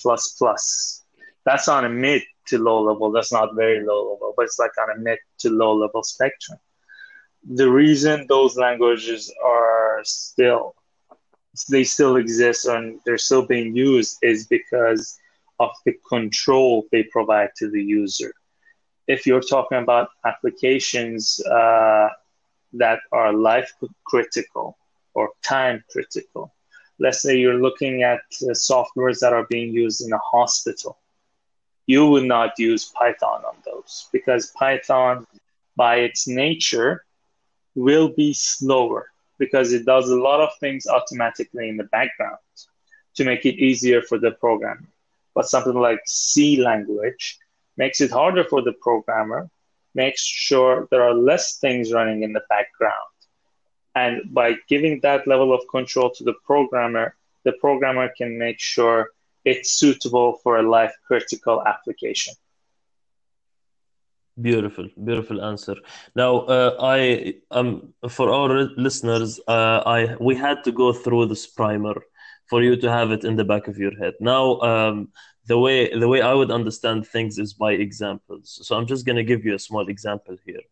That's 1.45 1.67
on 1.67 1.83
a 1.83 1.89
mid 1.89 2.23
to 2.47 2.57
low 2.57 2.81
level. 2.83 3.11
That's 3.11 3.31
not 3.31 3.55
very 3.55 3.85
low 3.85 4.13
level, 4.13 4.33
but 4.35 4.43
it's 4.43 4.59
like 4.59 4.71
on 4.81 4.97
a 4.97 4.99
mid 4.99 5.19
to 5.39 5.49
low 5.49 5.73
level 5.75 6.03
spectrum 6.03 6.59
the 7.51 7.69
reason 7.69 8.25
those 8.27 8.57
languages 8.57 9.33
are 9.43 9.99
still 10.03 10.75
they 11.69 11.83
still 11.83 12.15
exist 12.17 12.65
and 12.65 12.99
they're 13.05 13.17
still 13.17 13.45
being 13.45 13.75
used 13.75 14.17
is 14.21 14.47
because 14.47 15.19
of 15.59 15.69
the 15.85 15.93
control 16.09 16.85
they 16.91 17.03
provide 17.03 17.49
to 17.57 17.69
the 17.69 17.81
user. 17.81 18.33
If 19.07 19.25
you're 19.27 19.41
talking 19.41 19.77
about 19.79 20.09
applications 20.25 21.39
uh, 21.45 22.09
that 22.73 22.99
are 23.11 23.33
life 23.33 23.71
critical 24.05 24.77
or 25.13 25.29
time 25.43 25.83
critical, 25.91 26.53
let's 26.99 27.21
say 27.21 27.37
you're 27.37 27.61
looking 27.61 28.03
at 28.03 28.21
uh, 28.41 28.53
softwares 28.53 29.19
that 29.19 29.33
are 29.33 29.45
being 29.49 29.73
used 29.73 30.05
in 30.05 30.11
a 30.13 30.17
hospital, 30.19 30.97
you 31.85 32.07
would 32.07 32.23
not 32.23 32.57
use 32.57 32.85
Python 32.85 33.43
on 33.45 33.55
those 33.65 34.07
because 34.11 34.51
Python, 34.51 35.27
by 35.75 35.97
its 35.97 36.27
nature, 36.27 37.03
will 37.75 38.09
be 38.09 38.33
slower 38.33 39.11
because 39.37 39.73
it 39.73 39.85
does 39.85 40.09
a 40.09 40.15
lot 40.15 40.39
of 40.39 40.49
things 40.59 40.87
automatically 40.87 41.67
in 41.69 41.77
the 41.77 41.83
background 41.85 42.37
to 43.15 43.25
make 43.25 43.45
it 43.45 43.55
easier 43.55 44.01
for 44.01 44.17
the 44.17 44.31
programmer. 44.31 44.87
But 45.35 45.49
something 45.49 45.73
like 45.73 46.01
C 46.05 46.61
language 46.61 47.39
makes 47.77 48.01
it 48.01 48.11
harder 48.11 48.43
for 48.43 48.61
the 48.61 48.73
programmer, 48.73 49.49
makes 49.95 50.23
sure 50.23 50.87
there 50.91 51.03
are 51.03 51.13
less 51.13 51.57
things 51.57 51.91
running 51.91 52.23
in 52.23 52.33
the 52.33 52.43
background. 52.49 53.13
And 53.95 54.33
by 54.33 54.55
giving 54.67 54.99
that 55.01 55.27
level 55.27 55.53
of 55.53 55.67
control 55.69 56.09
to 56.11 56.23
the 56.23 56.33
programmer, 56.45 57.15
the 57.43 57.53
programmer 57.53 58.09
can 58.17 58.37
make 58.37 58.59
sure 58.59 59.09
it's 59.45 59.71
suitable 59.71 60.39
for 60.43 60.57
a 60.57 60.69
life 60.69 60.93
critical 61.07 61.61
application. 61.65 62.33
Beautiful, 64.41 64.87
beautiful 65.03 65.43
answer. 65.43 65.75
Now, 66.15 66.39
uh, 66.55 66.75
I 66.79 67.35
um 67.51 67.93
for 68.09 68.31
our 68.31 68.49
listeners, 68.77 69.39
uh, 69.47 69.83
I 69.85 70.15
we 70.19 70.35
had 70.35 70.63
to 70.63 70.71
go 70.71 70.91
through 70.91 71.27
this 71.27 71.45
primer 71.45 71.95
for 72.49 72.63
you 72.63 72.75
to 72.77 72.89
have 72.89 73.11
it 73.11 73.23
in 73.23 73.35
the 73.35 73.43
back 73.43 73.67
of 73.67 73.77
your 73.77 73.95
head. 73.97 74.13
Now, 74.19 74.59
um, 74.61 75.09
the 75.45 75.57
way 75.59 75.93
the 75.97 76.07
way 76.07 76.21
I 76.21 76.33
would 76.33 76.51
understand 76.51 77.05
things 77.05 77.37
is 77.37 77.53
by 77.53 77.73
examples. 77.73 78.59
So 78.63 78.75
I'm 78.75 78.87
just 78.87 79.05
going 79.05 79.17
to 79.17 79.23
give 79.23 79.45
you 79.45 79.55
a 79.55 79.59
small 79.59 79.87
example 79.87 80.35
here. 80.45 80.63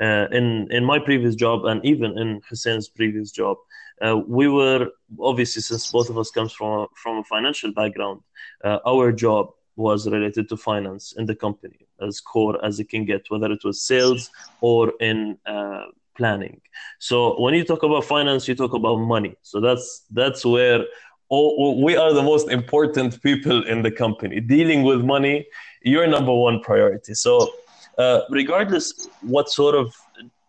Uh, 0.00 0.26
in 0.32 0.66
in 0.70 0.84
my 0.84 0.98
previous 0.98 1.34
job 1.34 1.64
and 1.64 1.84
even 1.84 2.18
in 2.18 2.40
Hussein's 2.48 2.88
previous 2.88 3.30
job, 3.30 3.56
uh, 4.04 4.16
we 4.26 4.48
were 4.48 4.88
obviously 5.20 5.62
since 5.62 5.90
both 5.90 6.10
of 6.10 6.18
us 6.18 6.30
comes 6.30 6.52
from 6.52 6.88
from 6.94 7.18
a 7.18 7.24
financial 7.24 7.72
background, 7.72 8.20
uh, 8.64 8.78
our 8.86 9.12
job 9.12 9.50
was 9.76 10.08
related 10.08 10.48
to 10.48 10.56
finance 10.56 11.14
in 11.16 11.26
the 11.26 11.34
company 11.34 11.86
as 12.00 12.20
core 12.20 12.64
as 12.64 12.78
it 12.80 12.88
can 12.88 13.04
get, 13.04 13.22
whether 13.28 13.50
it 13.50 13.64
was 13.64 13.82
sales 13.82 14.30
or 14.60 14.92
in 15.00 15.38
uh, 15.46 15.84
planning. 16.16 16.60
So 16.98 17.40
when 17.40 17.54
you 17.54 17.64
talk 17.64 17.82
about 17.82 18.04
finance, 18.04 18.46
you 18.48 18.54
talk 18.54 18.74
about 18.74 18.96
money. 18.96 19.36
So 19.42 19.60
that's 19.60 20.04
that's 20.10 20.44
where 20.44 20.84
we 21.30 21.96
are 21.96 22.12
the 22.12 22.22
most 22.22 22.48
important 22.50 23.20
people 23.22 23.66
in 23.66 23.82
the 23.82 23.90
company. 23.90 24.40
Dealing 24.40 24.82
with 24.82 25.00
money, 25.02 25.46
your 25.82 26.06
number 26.06 26.32
one 26.32 26.60
priority. 26.60 27.14
So 27.14 27.50
uh, 27.98 28.20
regardless 28.30 29.08
what 29.22 29.48
sort 29.48 29.74
of 29.74 29.94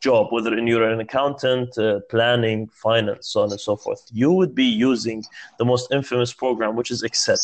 job, 0.02 0.28
whether 0.32 0.58
you're 0.58 0.90
an 0.90 1.00
accountant, 1.00 1.78
uh, 1.78 2.00
planning, 2.10 2.68
finance, 2.68 3.30
so 3.30 3.42
on 3.42 3.52
and 3.52 3.60
so 3.60 3.76
forth, 3.76 4.02
you 4.12 4.32
would 4.32 4.54
be 4.54 4.66
using 4.66 5.24
the 5.58 5.66
most 5.66 5.92
infamous 5.92 6.32
program, 6.34 6.76
which 6.76 6.92
is 6.92 7.02
Excel. 7.04 7.38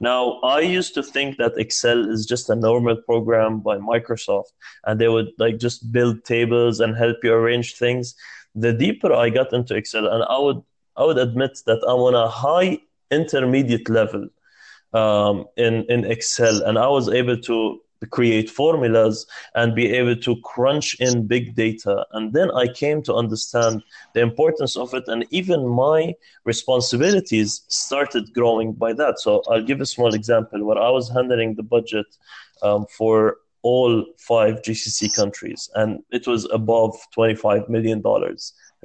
Now, 0.00 0.40
I 0.42 0.60
used 0.60 0.94
to 0.94 1.02
think 1.02 1.36
that 1.38 1.56
Excel 1.56 2.10
is 2.10 2.26
just 2.26 2.50
a 2.50 2.56
normal 2.56 2.96
program 2.96 3.60
by 3.60 3.76
Microsoft 3.78 4.50
and 4.84 5.00
they 5.00 5.08
would 5.08 5.30
like 5.38 5.58
just 5.58 5.92
build 5.92 6.24
tables 6.24 6.80
and 6.80 6.96
help 6.96 7.18
you 7.22 7.32
arrange 7.32 7.76
things. 7.76 8.14
The 8.54 8.72
deeper 8.72 9.12
I 9.12 9.30
got 9.30 9.52
into 9.52 9.74
Excel, 9.74 10.06
and 10.06 10.24
I 10.24 10.38
would 10.38 10.60
I 10.96 11.04
would 11.04 11.18
admit 11.18 11.58
that 11.66 11.80
I'm 11.90 12.00
on 12.08 12.14
a 12.14 12.28
high 12.28 12.78
intermediate 13.10 13.88
level 13.88 14.28
um, 14.92 15.46
in 15.56 15.84
in 15.88 16.04
Excel, 16.04 16.62
and 16.62 16.78
I 16.78 16.88
was 16.88 17.08
able 17.08 17.38
to 17.48 17.80
create 18.06 18.50
formulas 18.50 19.26
and 19.54 19.74
be 19.74 19.90
able 19.92 20.16
to 20.16 20.36
crunch 20.42 20.94
in 21.00 21.26
big 21.26 21.54
data. 21.54 22.06
And 22.12 22.32
then 22.32 22.50
I 22.50 22.68
came 22.68 23.02
to 23.02 23.14
understand 23.14 23.82
the 24.14 24.20
importance 24.20 24.76
of 24.76 24.94
it, 24.94 25.04
and 25.06 25.26
even 25.30 25.66
my 25.66 26.14
responsibilities 26.44 27.62
started 27.68 28.32
growing 28.34 28.72
by 28.72 28.92
that. 28.94 29.20
So 29.20 29.42
I'll 29.48 29.62
give 29.62 29.80
a 29.80 29.86
small 29.86 30.14
example 30.14 30.64
where 30.64 30.78
I 30.78 30.90
was 30.90 31.08
handling 31.08 31.54
the 31.54 31.62
budget 31.62 32.06
um, 32.62 32.86
for 32.86 33.38
all 33.62 34.04
five 34.18 34.62
GCC 34.62 35.14
countries, 35.16 35.70
and 35.74 36.02
it 36.10 36.26
was 36.26 36.46
above 36.52 36.94
$25 37.16 37.68
million. 37.68 38.02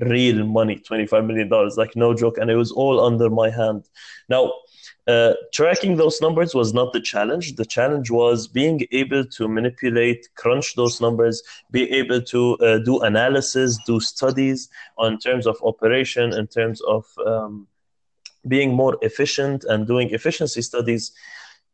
Real 0.01 0.45
money, 0.45 0.77
$25 0.77 1.25
million, 1.25 1.49
like 1.75 1.95
no 1.95 2.13
joke. 2.13 2.37
And 2.37 2.49
it 2.49 2.55
was 2.55 2.71
all 2.71 2.99
under 2.99 3.29
my 3.29 3.49
hand. 3.49 3.89
Now, 4.29 4.53
uh, 5.07 5.33
tracking 5.51 5.95
those 5.95 6.21
numbers 6.21 6.53
was 6.53 6.73
not 6.73 6.93
the 6.93 7.01
challenge. 7.01 7.55
The 7.55 7.65
challenge 7.65 8.11
was 8.11 8.47
being 8.47 8.85
able 8.91 9.25
to 9.25 9.47
manipulate, 9.47 10.29
crunch 10.35 10.75
those 10.75 11.01
numbers, 11.01 11.41
be 11.71 11.89
able 11.91 12.21
to 12.21 12.57
uh, 12.57 12.77
do 12.79 12.99
analysis, 12.99 13.79
do 13.87 13.99
studies 13.99 14.69
on 14.97 15.17
terms 15.17 15.47
of 15.47 15.57
operation, 15.63 16.33
in 16.33 16.45
terms 16.47 16.79
of 16.81 17.05
um, 17.25 17.67
being 18.47 18.73
more 18.73 18.97
efficient 19.01 19.63
and 19.63 19.87
doing 19.87 20.11
efficiency 20.11 20.61
studies, 20.61 21.11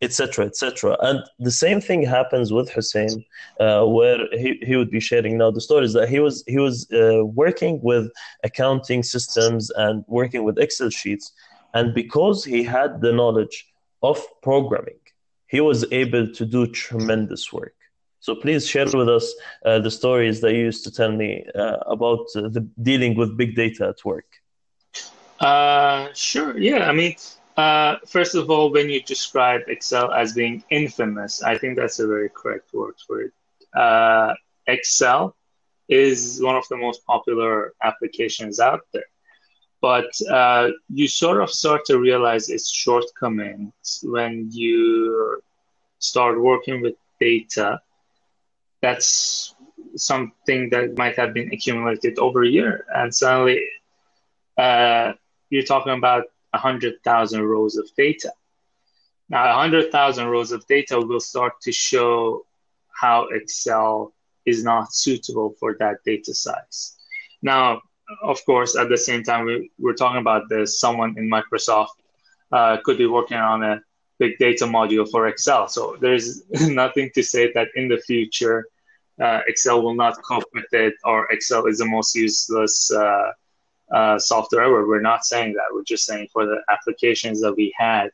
etc., 0.02 0.46
etc. 0.46 0.98
And 1.02 1.20
the 1.40 1.52
same 1.52 1.80
thing 1.82 2.04
happens 2.04 2.52
with 2.52 2.70
Hussein, 2.70 3.26
uh, 3.60 3.86
where 3.86 4.20
he, 4.32 4.60
he 4.62 4.76
would 4.76 4.92
be 4.92 5.00
sharing 5.00 5.38
now 5.38 5.52
the 5.52 5.62
stories 5.62 5.94
that 5.94 6.10
he 6.10 6.20
was 6.20 6.44
he 6.48 6.58
was 6.58 6.92
uh, 6.92 7.26
working 7.26 7.80
with 7.82 8.12
accounting 8.44 9.04
systems 9.04 9.72
and 9.72 10.04
working 10.08 10.44
with 10.44 10.60
Excel 10.60 10.90
sheets 10.90 11.32
And 11.76 11.94
because 11.94 12.44
he 12.46 12.64
had 12.64 13.02
the 13.02 13.12
knowledge 13.12 13.68
of 14.02 14.18
programming, 14.42 15.00
he 15.48 15.60
was 15.62 15.86
able 15.92 16.28
to 16.32 16.46
do 16.46 16.68
tremendous 16.68 17.52
work. 17.52 17.76
So 18.22 18.34
please 18.34 18.66
share 18.68 18.88
with 18.92 19.10
us 19.10 19.34
uh, 19.66 19.80
the 19.80 19.92
stories 19.92 20.42
that 20.42 20.54
you 20.54 20.62
used 20.72 20.84
to 20.86 20.92
tell 20.92 21.12
me 21.12 21.46
uh, 21.54 21.78
about 21.86 22.26
uh, 22.36 22.48
the 22.56 22.62
dealing 22.82 23.16
with 23.16 23.38
big 23.38 23.56
data 23.56 23.90
at 23.90 24.04
work. 24.04 24.26
Uh, 25.40 26.08
sure. 26.14 26.58
Yeah. 26.58 26.90
I 26.90 26.94
mean, 26.94 27.16
uh, 27.58 27.98
first 28.08 28.36
of 28.36 28.50
all, 28.50 28.72
when 28.72 28.90
you 28.90 29.02
describe 29.04 29.62
Excel 29.68 30.12
as 30.12 30.34
being 30.34 30.64
infamous, 30.70 31.42
I 31.44 31.58
think 31.58 31.78
that's 31.78 32.00
a 32.00 32.08
very 32.08 32.30
correct 32.30 32.74
word 32.74 32.96
for 33.06 33.22
it. 33.22 33.32
Uh, 33.76 34.34
Excel 34.68 35.36
is 35.88 36.42
one 36.42 36.56
of 36.56 36.68
the 36.70 36.78
most 36.78 37.06
popular 37.06 37.74
applications 37.84 38.60
out 38.60 38.82
there. 38.94 39.10
But 39.82 40.10
uh, 40.32 40.70
you 40.90 41.08
sort 41.08 41.42
of 41.42 41.50
start 41.50 41.86
to 41.86 42.00
realize 42.00 42.50
its 42.50 42.70
shortcomings 42.70 44.00
when 44.04 44.50
you 44.52 45.42
start 46.00 46.42
working 46.42 46.82
with 46.82 46.96
data 47.20 47.80
that's 48.86 49.56
something 49.96 50.70
that 50.70 50.98
might 50.98 51.16
have 51.18 51.34
been 51.34 51.52
accumulated 51.52 52.20
over 52.20 52.44
a 52.44 52.48
year. 52.48 52.86
And 52.94 53.14
suddenly 53.14 53.60
uh, 54.58 55.14
you're 55.50 55.64
talking 55.64 55.94
about 55.94 56.26
100,000 56.56 57.42
rows 57.42 57.78
of 57.78 57.90
data. 57.98 58.32
Now, 59.30 59.48
100,000 59.58 60.28
rows 60.28 60.52
of 60.52 60.66
data 60.68 61.00
will 61.00 61.20
start 61.20 61.54
to 61.62 61.72
show 61.72 62.46
how 62.92 63.28
Excel 63.32 64.14
is 64.46 64.64
not 64.64 64.94
suitable 64.94 65.56
for 65.60 65.76
that 65.80 65.98
data 66.06 66.34
size. 66.34 66.96
Now, 67.42 67.82
of 68.22 68.44
course, 68.46 68.76
at 68.76 68.90
the 68.90 68.98
same 68.98 69.24
time, 69.24 69.46
we, 69.46 69.72
we're 69.80 69.94
talking 69.94 70.22
about 70.22 70.44
this, 70.50 70.80
someone 70.80 71.16
in 71.18 71.30
Microsoft 71.30 71.98
uh, 72.52 72.78
could 72.84 72.98
be 72.98 73.08
working 73.08 73.38
on 73.38 73.64
a 73.64 73.82
big 74.20 74.38
data 74.38 74.66
module 74.66 75.10
for 75.10 75.28
Excel. 75.28 75.68
So 75.68 75.98
there's 76.00 76.44
nothing 76.52 77.10
to 77.16 77.24
say 77.24 77.52
that 77.54 77.70
in 77.76 77.88
the 77.88 77.98
future, 77.98 78.66
uh, 79.22 79.42
Excel 79.48 79.82
will 79.82 79.96
not 79.96 80.22
cope 80.24 80.50
with 80.54 80.72
it 80.72 80.94
or 81.04 81.32
Excel 81.32 81.66
is 81.66 81.80
the 81.80 81.86
most 81.86 82.16
useless 82.16 82.92
uh, 82.92 83.32
uh, 83.92 84.20
software. 84.20 84.70
We're 84.70 85.02
not 85.02 85.26
saying 85.26 85.54
that. 85.54 85.66
We're 85.72 85.84
just 85.84 86.06
saying 86.06 86.30
for 86.32 86.46
the 86.46 86.62
applications 86.70 87.42
that 87.42 87.54
we 87.54 87.74
had, 87.78 88.10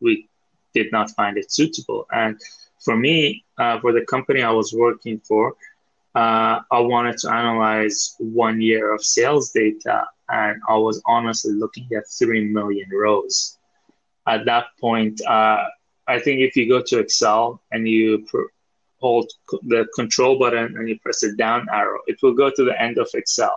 we 0.00 0.28
did 0.74 0.92
not 0.92 1.10
find 1.10 1.36
it 1.36 1.52
suitable. 1.52 2.06
And 2.12 2.40
for 2.80 2.96
me, 2.96 3.44
uh, 3.58 3.80
for 3.80 3.92
the 3.92 4.04
company 4.06 4.42
I 4.42 4.50
was 4.50 4.72
working 4.72 5.20
for, 5.20 5.54
uh, 6.14 6.60
I 6.70 6.80
wanted 6.80 7.18
to 7.18 7.30
analyze 7.30 8.16
one 8.18 8.60
year 8.60 8.92
of 8.92 9.04
sales 9.04 9.50
data, 9.50 10.06
and 10.28 10.60
I 10.68 10.76
was 10.76 11.00
honestly 11.06 11.52
looking 11.52 11.88
at 11.96 12.08
3 12.08 12.48
million 12.48 12.88
rows. 12.92 13.58
At 14.26 14.44
that 14.46 14.66
point, 14.80 15.20
uh, 15.26 15.64
I 16.08 16.18
think 16.18 16.40
if 16.40 16.56
you 16.56 16.68
go 16.68 16.82
to 16.82 16.98
Excel 16.98 17.62
and 17.70 17.86
you 17.88 18.24
pr- 18.26 18.50
hold 18.98 19.30
the 19.62 19.86
control 19.94 20.38
button 20.38 20.76
and 20.76 20.88
you 20.88 20.98
press 20.98 21.20
the 21.20 21.34
down 21.36 21.66
arrow, 21.72 22.00
it 22.06 22.18
will 22.22 22.34
go 22.34 22.50
to 22.50 22.64
the 22.64 22.80
end 22.80 22.98
of 22.98 23.08
Excel. 23.14 23.56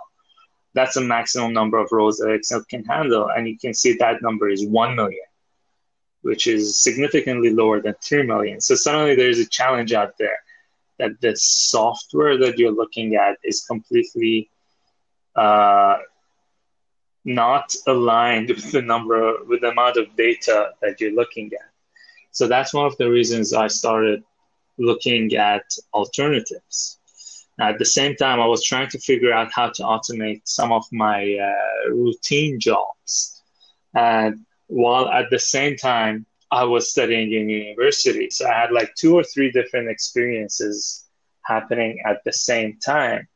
That's 0.74 0.94
the 0.94 1.00
maximum 1.00 1.52
number 1.52 1.78
of 1.78 1.92
rows 1.92 2.18
that 2.18 2.30
Excel 2.30 2.64
can 2.64 2.84
handle. 2.84 3.30
And 3.30 3.48
you 3.48 3.58
can 3.58 3.74
see 3.74 3.94
that 3.94 4.22
number 4.22 4.48
is 4.48 4.66
1 4.66 4.96
million, 4.96 5.26
which 6.22 6.46
is 6.46 6.82
significantly 6.82 7.50
lower 7.50 7.80
than 7.80 7.94
3 8.02 8.24
million. 8.24 8.60
So 8.60 8.74
suddenly 8.74 9.14
there's 9.14 9.38
a 9.38 9.46
challenge 9.46 9.92
out 9.92 10.14
there 10.18 10.38
that 10.98 11.20
the 11.20 11.36
software 11.36 12.36
that 12.38 12.58
you're 12.58 12.72
looking 12.72 13.14
at 13.14 13.38
is 13.44 13.64
completely 13.64 14.50
uh, 15.36 15.98
not 17.24 17.74
aligned 17.86 18.48
with 18.54 18.72
the 18.72 18.82
number, 18.82 19.44
with 19.44 19.60
the 19.62 19.70
amount 19.70 19.96
of 19.96 20.14
data 20.16 20.70
that 20.82 21.00
you're 21.00 21.14
looking 21.14 21.50
at. 21.52 21.70
So 22.32 22.48
that's 22.48 22.74
one 22.74 22.86
of 22.86 22.96
the 22.96 23.08
reasons 23.08 23.54
I 23.54 23.68
started 23.68 24.24
looking 24.76 25.34
at 25.36 25.64
alternatives. 25.92 26.98
At 27.60 27.78
the 27.78 27.84
same 27.84 28.16
time, 28.16 28.40
I 28.40 28.46
was 28.46 28.64
trying 28.64 28.88
to 28.90 28.98
figure 28.98 29.32
out 29.32 29.52
how 29.52 29.68
to 29.70 29.82
automate 29.82 30.42
some 30.44 30.72
of 30.72 30.84
my 30.90 31.36
uh, 31.36 31.90
routine 31.90 32.58
jobs. 32.58 33.42
And 33.94 34.44
while 34.66 35.08
at 35.08 35.30
the 35.30 35.38
same 35.38 35.76
time, 35.76 36.26
I 36.50 36.64
was 36.64 36.90
studying 36.90 37.32
in 37.32 37.48
university. 37.48 38.30
So 38.30 38.48
I 38.48 38.54
had 38.60 38.72
like 38.72 38.94
two 38.96 39.14
or 39.14 39.22
three 39.22 39.50
different 39.50 39.88
experiences 39.88 41.04
happening 41.44 42.00
at 42.04 42.18
the 42.24 42.32
same 42.32 42.78
time. 42.84 43.28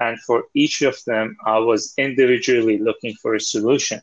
And 0.00 0.20
for 0.20 0.44
each 0.54 0.82
of 0.82 0.96
them, 1.06 1.36
I 1.44 1.58
was 1.58 1.94
individually 1.98 2.78
looking 2.78 3.14
for 3.22 3.34
a 3.34 3.40
solution. 3.40 4.00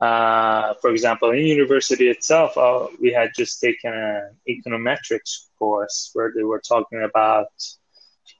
Uh, 0.00 0.74
for 0.80 0.90
example, 0.90 1.30
in 1.30 1.46
university 1.46 2.08
itself, 2.08 2.56
uh, 2.58 2.88
we 3.00 3.12
had 3.12 3.30
just 3.34 3.60
taken 3.60 3.92
an 3.92 4.36
econometrics 4.48 5.48
course 5.58 6.10
where 6.12 6.32
they 6.36 6.44
were 6.44 6.60
talking 6.60 7.02
about 7.02 7.48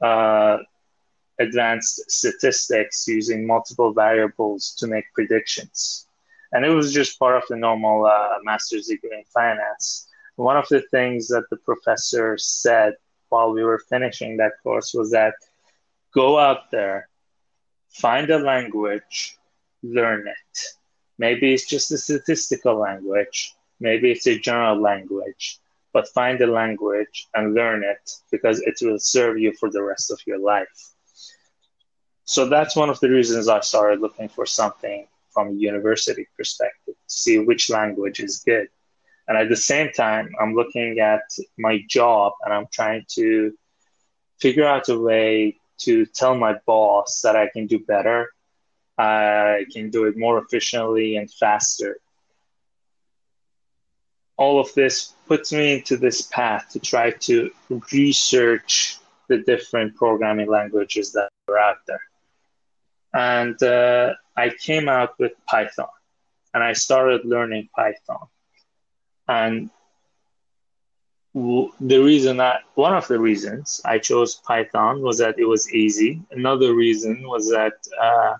uh, 0.00 0.58
advanced 1.38 2.10
statistics 2.10 3.06
using 3.08 3.46
multiple 3.46 3.92
variables 3.92 4.74
to 4.78 4.86
make 4.86 5.04
predictions. 5.14 6.06
And 6.52 6.64
it 6.64 6.70
was 6.70 6.92
just 6.92 7.18
part 7.18 7.36
of 7.36 7.44
the 7.48 7.56
normal 7.56 8.06
uh, 8.06 8.38
master's 8.42 8.86
degree 8.86 9.16
in 9.16 9.24
finance. 9.24 10.08
One 10.36 10.56
of 10.56 10.68
the 10.68 10.82
things 10.90 11.28
that 11.28 11.44
the 11.50 11.56
professor 11.56 12.36
said 12.38 12.94
while 13.28 13.52
we 13.52 13.64
were 13.64 13.82
finishing 13.90 14.36
that 14.36 14.52
course 14.62 14.94
was 14.94 15.10
that 15.10 15.34
go 16.14 16.38
out 16.38 16.70
there, 16.70 17.08
find 17.90 18.30
a 18.30 18.38
language, 18.38 19.36
learn 19.82 20.28
it 20.28 20.58
Maybe 21.18 21.54
it's 21.54 21.66
just 21.66 21.90
a 21.92 21.98
statistical 21.98 22.76
language. 22.76 23.54
Maybe 23.80 24.10
it's 24.10 24.26
a 24.26 24.38
general 24.38 24.80
language. 24.80 25.58
But 25.96 26.08
find 26.08 26.38
the 26.38 26.46
language 26.62 27.16
and 27.34 27.54
learn 27.54 27.80
it 27.82 28.04
because 28.34 28.58
it 28.70 28.76
will 28.82 28.98
serve 28.98 29.34
you 29.38 29.50
for 29.60 29.68
the 29.70 29.82
rest 29.82 30.10
of 30.10 30.18
your 30.26 30.40
life. 30.54 30.76
So 32.24 32.40
that's 32.54 32.76
one 32.82 32.90
of 32.90 33.00
the 33.00 33.10
reasons 33.18 33.48
I 33.48 33.60
started 33.60 34.00
looking 34.00 34.28
for 34.28 34.46
something 34.60 35.00
from 35.34 35.46
a 35.48 35.60
university 35.72 36.24
perspective 36.36 36.96
to 37.08 37.16
see 37.22 37.36
which 37.38 37.70
language 37.70 38.18
is 38.20 38.42
good. 38.50 38.68
And 39.26 39.38
at 39.38 39.48
the 39.48 39.62
same 39.72 39.90
time, 40.04 40.26
I'm 40.40 40.54
looking 40.60 41.00
at 41.12 41.26
my 41.66 41.74
job 41.88 42.34
and 42.42 42.52
I'm 42.52 42.68
trying 42.78 43.04
to 43.18 43.28
figure 44.44 44.66
out 44.66 44.90
a 44.90 44.98
way 45.10 45.56
to 45.84 46.04
tell 46.20 46.34
my 46.46 46.54
boss 46.66 47.22
that 47.24 47.36
I 47.36 47.46
can 47.54 47.66
do 47.66 47.78
better 47.94 48.18
I 48.98 49.64
can 49.72 49.90
do 49.90 50.04
it 50.04 50.16
more 50.16 50.38
efficiently 50.38 51.16
and 51.16 51.30
faster. 51.30 51.98
All 54.36 54.60
of 54.60 54.72
this 54.74 55.14
puts 55.26 55.52
me 55.52 55.74
into 55.74 55.96
this 55.96 56.22
path 56.22 56.68
to 56.72 56.78
try 56.78 57.10
to 57.10 57.50
research 57.92 58.98
the 59.28 59.38
different 59.38 59.96
programming 59.96 60.48
languages 60.48 61.12
that 61.12 61.30
are 61.48 61.58
out 61.58 61.78
there. 61.86 62.02
And 63.14 63.60
uh, 63.62 64.14
I 64.36 64.50
came 64.50 64.88
out 64.88 65.18
with 65.18 65.32
Python 65.46 65.88
and 66.52 66.62
I 66.62 66.74
started 66.74 67.24
learning 67.24 67.68
Python. 67.74 68.28
And 69.28 69.70
the 71.34 71.98
reason 71.98 72.38
that 72.38 72.62
one 72.76 72.94
of 72.94 73.06
the 73.08 73.18
reasons 73.18 73.80
I 73.84 73.98
chose 73.98 74.36
Python 74.36 75.02
was 75.02 75.18
that 75.18 75.38
it 75.38 75.44
was 75.44 75.70
easy. 75.72 76.22
Another 76.30 76.74
reason 76.74 77.22
was 77.28 77.50
that 77.50 77.74
uh, 78.00 78.36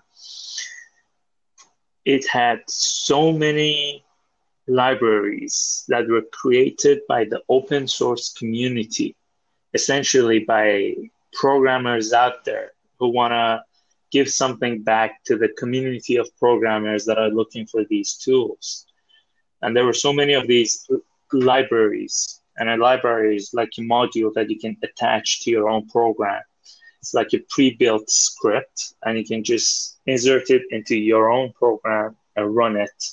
it 2.05 2.27
had 2.27 2.61
so 2.67 3.31
many 3.31 4.03
libraries 4.67 5.85
that 5.87 6.07
were 6.07 6.23
created 6.31 6.99
by 7.07 7.23
the 7.23 7.41
open 7.49 7.87
source 7.87 8.33
community, 8.33 9.15
essentially 9.73 10.39
by 10.39 10.95
programmers 11.33 12.13
out 12.13 12.43
there 12.45 12.71
who 12.99 13.09
want 13.09 13.31
to 13.31 13.63
give 14.11 14.29
something 14.29 14.81
back 14.83 15.23
to 15.23 15.37
the 15.37 15.49
community 15.57 16.17
of 16.17 16.29
programmers 16.37 17.05
that 17.05 17.17
are 17.17 17.29
looking 17.29 17.65
for 17.65 17.83
these 17.85 18.13
tools. 18.13 18.85
And 19.61 19.75
there 19.75 19.85
were 19.85 19.93
so 19.93 20.13
many 20.13 20.33
of 20.33 20.47
these 20.47 20.87
libraries, 21.33 22.41
and 22.57 22.69
a 22.69 22.77
library 22.77 23.35
is 23.35 23.53
like 23.53 23.69
a 23.77 23.81
module 23.81 24.33
that 24.33 24.49
you 24.49 24.59
can 24.59 24.77
attach 24.83 25.41
to 25.41 25.51
your 25.51 25.69
own 25.69 25.87
program. 25.89 26.41
It's 27.01 27.13
like 27.13 27.33
a 27.33 27.39
pre-built 27.49 28.09
script, 28.09 28.93
and 29.03 29.17
you 29.17 29.25
can 29.25 29.43
just 29.43 29.99
insert 30.05 30.49
it 30.49 30.63
into 30.71 30.95
your 30.95 31.29
own 31.29 31.53
program 31.53 32.15
and 32.35 32.55
run 32.55 32.77
it. 32.77 33.03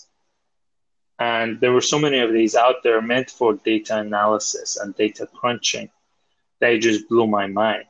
And 1.18 1.60
there 1.60 1.72
were 1.72 1.80
so 1.80 1.98
many 1.98 2.18
of 2.18 2.32
these 2.32 2.54
out 2.56 2.82
there 2.82 3.00
meant 3.00 3.30
for 3.30 3.54
data 3.54 3.98
analysis 3.98 4.76
and 4.76 4.94
data 4.96 5.26
crunching. 5.26 5.90
They 6.60 6.78
just 6.78 7.08
blew 7.08 7.26
my 7.26 7.46
mind. 7.46 7.84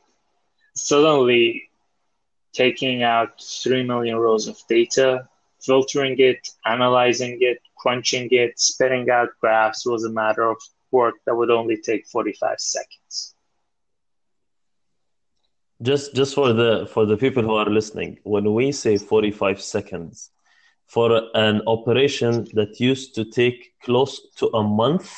Suddenly, 0.75 1.71
taking 2.53 3.03
out 3.03 3.41
3 3.41 3.85
million 3.85 4.17
rows 4.17 4.47
of 4.47 4.59
data, 4.69 5.29
filtering 5.61 6.17
it, 6.19 6.49
analyzing 6.67 7.39
it, 7.41 7.59
crunching 7.77 8.29
it, 8.31 8.59
spitting 8.59 9.09
out 9.11 9.31
graphs 9.41 9.87
was 9.87 10.05
a 10.05 10.11
matter 10.11 10.49
of 10.51 10.59
work 10.91 11.15
that 11.27 11.35
would 11.35 11.51
only 11.51 11.79
take 11.79 12.07
45 12.07 12.61
seconds 12.61 13.35
just 15.83 16.15
just 16.15 16.35
for 16.35 16.53
the 16.53 16.87
for 16.93 17.05
the 17.05 17.17
people 17.17 17.43
who 17.43 17.55
are 17.55 17.69
listening 17.69 18.19
when 18.23 18.53
we 18.55 18.73
say 18.73 18.97
45 18.97 19.61
seconds 19.61 20.31
for 20.87 21.23
an 21.35 21.63
operation 21.67 22.47
that 22.55 22.81
used 22.81 23.15
to 23.15 23.25
take 23.25 23.73
close 23.83 24.21
to 24.37 24.47
a 24.49 24.63
month 24.63 25.15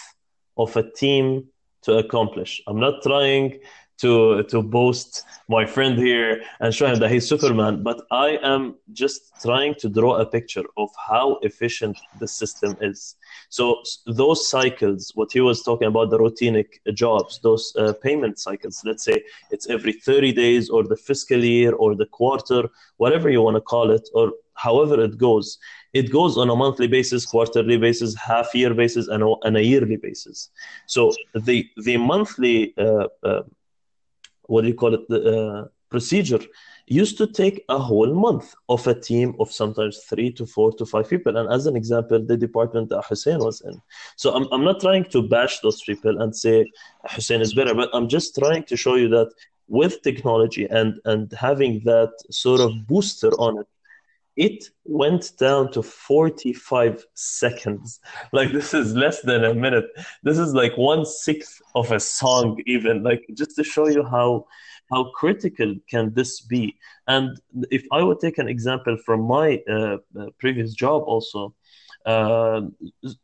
of 0.57 0.77
a 0.77 0.91
team 0.93 1.45
to 1.83 1.99
accomplish. 1.99 2.63
I'm 2.67 2.81
not 2.81 3.03
trying 3.03 3.59
to 3.99 4.43
to 4.43 4.63
boast 4.63 5.25
my 5.49 5.65
friend 5.65 5.99
here 5.99 6.43
and 6.61 6.75
show 6.75 6.87
him 6.87 6.99
that 6.99 7.11
he's 7.11 7.29
Superman, 7.29 7.83
but 7.83 8.03
I 8.11 8.39
am 8.43 8.75
just 8.93 9.21
trying 9.41 9.75
to 9.77 9.89
draw 9.89 10.17
a 10.17 10.27
picture 10.27 10.65
of 10.77 10.91
how 11.09 11.39
efficient 11.43 11.97
the 12.19 12.29
system 12.29 12.77
is. 12.81 13.17
So 13.49 13.83
those 14.07 14.49
cycles, 14.49 15.13
what 15.15 15.33
he 15.33 15.41
was 15.41 15.63
talking 15.63 15.89
about, 15.89 16.11
the 16.11 16.19
routinic 16.19 16.81
jobs, 16.95 17.41
those 17.43 17.75
uh, 17.77 17.93
payment 18.03 18.39
cycles. 18.39 18.83
Let's 18.85 19.05
say 19.05 19.23
it's 19.51 19.69
every 19.69 19.93
30 19.93 20.33
days, 20.33 20.69
or 20.69 20.83
the 20.85 20.97
fiscal 20.97 21.43
year, 21.43 21.73
or 21.73 21.95
the 21.95 22.07
quarter, 22.07 22.69
whatever 22.97 23.31
you 23.31 23.41
want 23.41 23.57
to 23.57 23.61
call 23.61 23.91
it, 23.91 24.09
or 24.15 24.33
however 24.57 25.01
it 25.03 25.17
goes 25.19 25.59
it 25.93 26.13
goes 26.13 26.37
on 26.37 26.51
a 26.51 26.57
monthly 26.57 26.89
basis, 26.89 27.25
quarterly 27.25 27.79
basis, 27.79 28.15
half 28.15 28.55
year 28.55 28.75
basis, 28.75 29.09
and 29.09 29.23
a, 29.23 29.35
and 29.45 29.57
a 29.57 29.65
yearly 29.65 29.97
basis. 29.97 30.51
So 30.87 31.13
the 31.35 31.69
the 31.87 31.97
monthly 31.97 32.75
uh, 32.77 33.09
uh, 33.23 33.43
what 34.43 34.63
do 34.63 34.69
you 34.69 34.75
call 34.75 34.95
it 34.95 35.09
the 35.09 35.21
uh, 35.37 35.69
procedure 35.89 36.41
used 36.87 37.19
to 37.19 37.27
take 37.27 37.65
a 37.69 37.79
whole 37.79 38.13
month 38.15 38.55
of 38.69 38.87
a 38.87 38.95
team 38.95 39.35
of 39.41 39.51
sometimes 39.51 40.05
three 40.09 40.31
to 40.33 40.47
four 40.47 40.73
to 40.73 40.87
five 40.87 41.09
people. 41.09 41.37
And 41.37 41.53
as 41.53 41.67
an 41.67 41.77
example, 41.77 42.25
the 42.25 42.37
department 42.37 42.91
that 42.91 43.05
Hussein 43.09 43.39
was 43.39 43.61
in. 43.63 43.81
So 44.17 44.33
I'm, 44.35 44.47
I'm 44.53 44.65
not 44.65 44.81
trying 44.81 45.05
to 45.07 45.23
bash 45.23 45.61
those 45.61 45.83
people 45.83 46.23
and 46.23 46.35
say 46.35 46.65
Hussein 47.11 47.41
is 47.41 47.55
better, 47.55 47.75
but 47.75 47.91
I'm 47.93 48.09
just 48.09 48.37
trying 48.37 48.65
to 48.65 48.77
show 48.77 48.95
you 48.95 49.09
that 49.09 49.33
with 49.69 50.03
technology 50.03 50.67
and, 50.67 51.01
and 51.05 51.33
having 51.33 51.83
that 51.85 52.13
sort 52.31 52.61
of 52.61 52.87
booster 52.87 53.31
on 53.31 53.59
it, 53.59 53.67
it 54.37 54.69
went 54.85 55.33
down 55.39 55.73
to 55.73 55.83
45 55.83 57.05
seconds. 57.15 58.01
Like 58.33 58.53
this 58.53 58.75
is 58.75 58.95
less 58.95 59.23
than 59.23 59.45
a 59.45 59.55
minute. 59.55 59.87
This 60.23 60.39
is 60.39 60.53
like 60.53 60.77
one 60.77 61.05
sixth 61.05 61.61
of 61.75 61.91
a 61.91 62.01
song, 62.01 62.61
even 62.67 63.03
like 63.03 63.25
just 63.35 63.57
to 63.57 63.65
show 63.65 63.89
you 63.89 64.05
how 64.05 64.47
how 64.91 65.11
critical 65.11 65.75
can 65.91 66.15
this 66.15 66.41
be. 66.41 66.77
And 67.09 67.41
if 67.71 67.85
I 67.91 68.03
would 68.03 68.21
take 68.21 68.39
an 68.39 68.49
example 68.49 68.97
from 69.05 69.23
my 69.23 69.63
uh, 69.69 69.99
uh 70.21 70.27
previous 70.39 70.75
job, 70.75 71.03
also, 71.07 71.55
uh, 72.05 72.63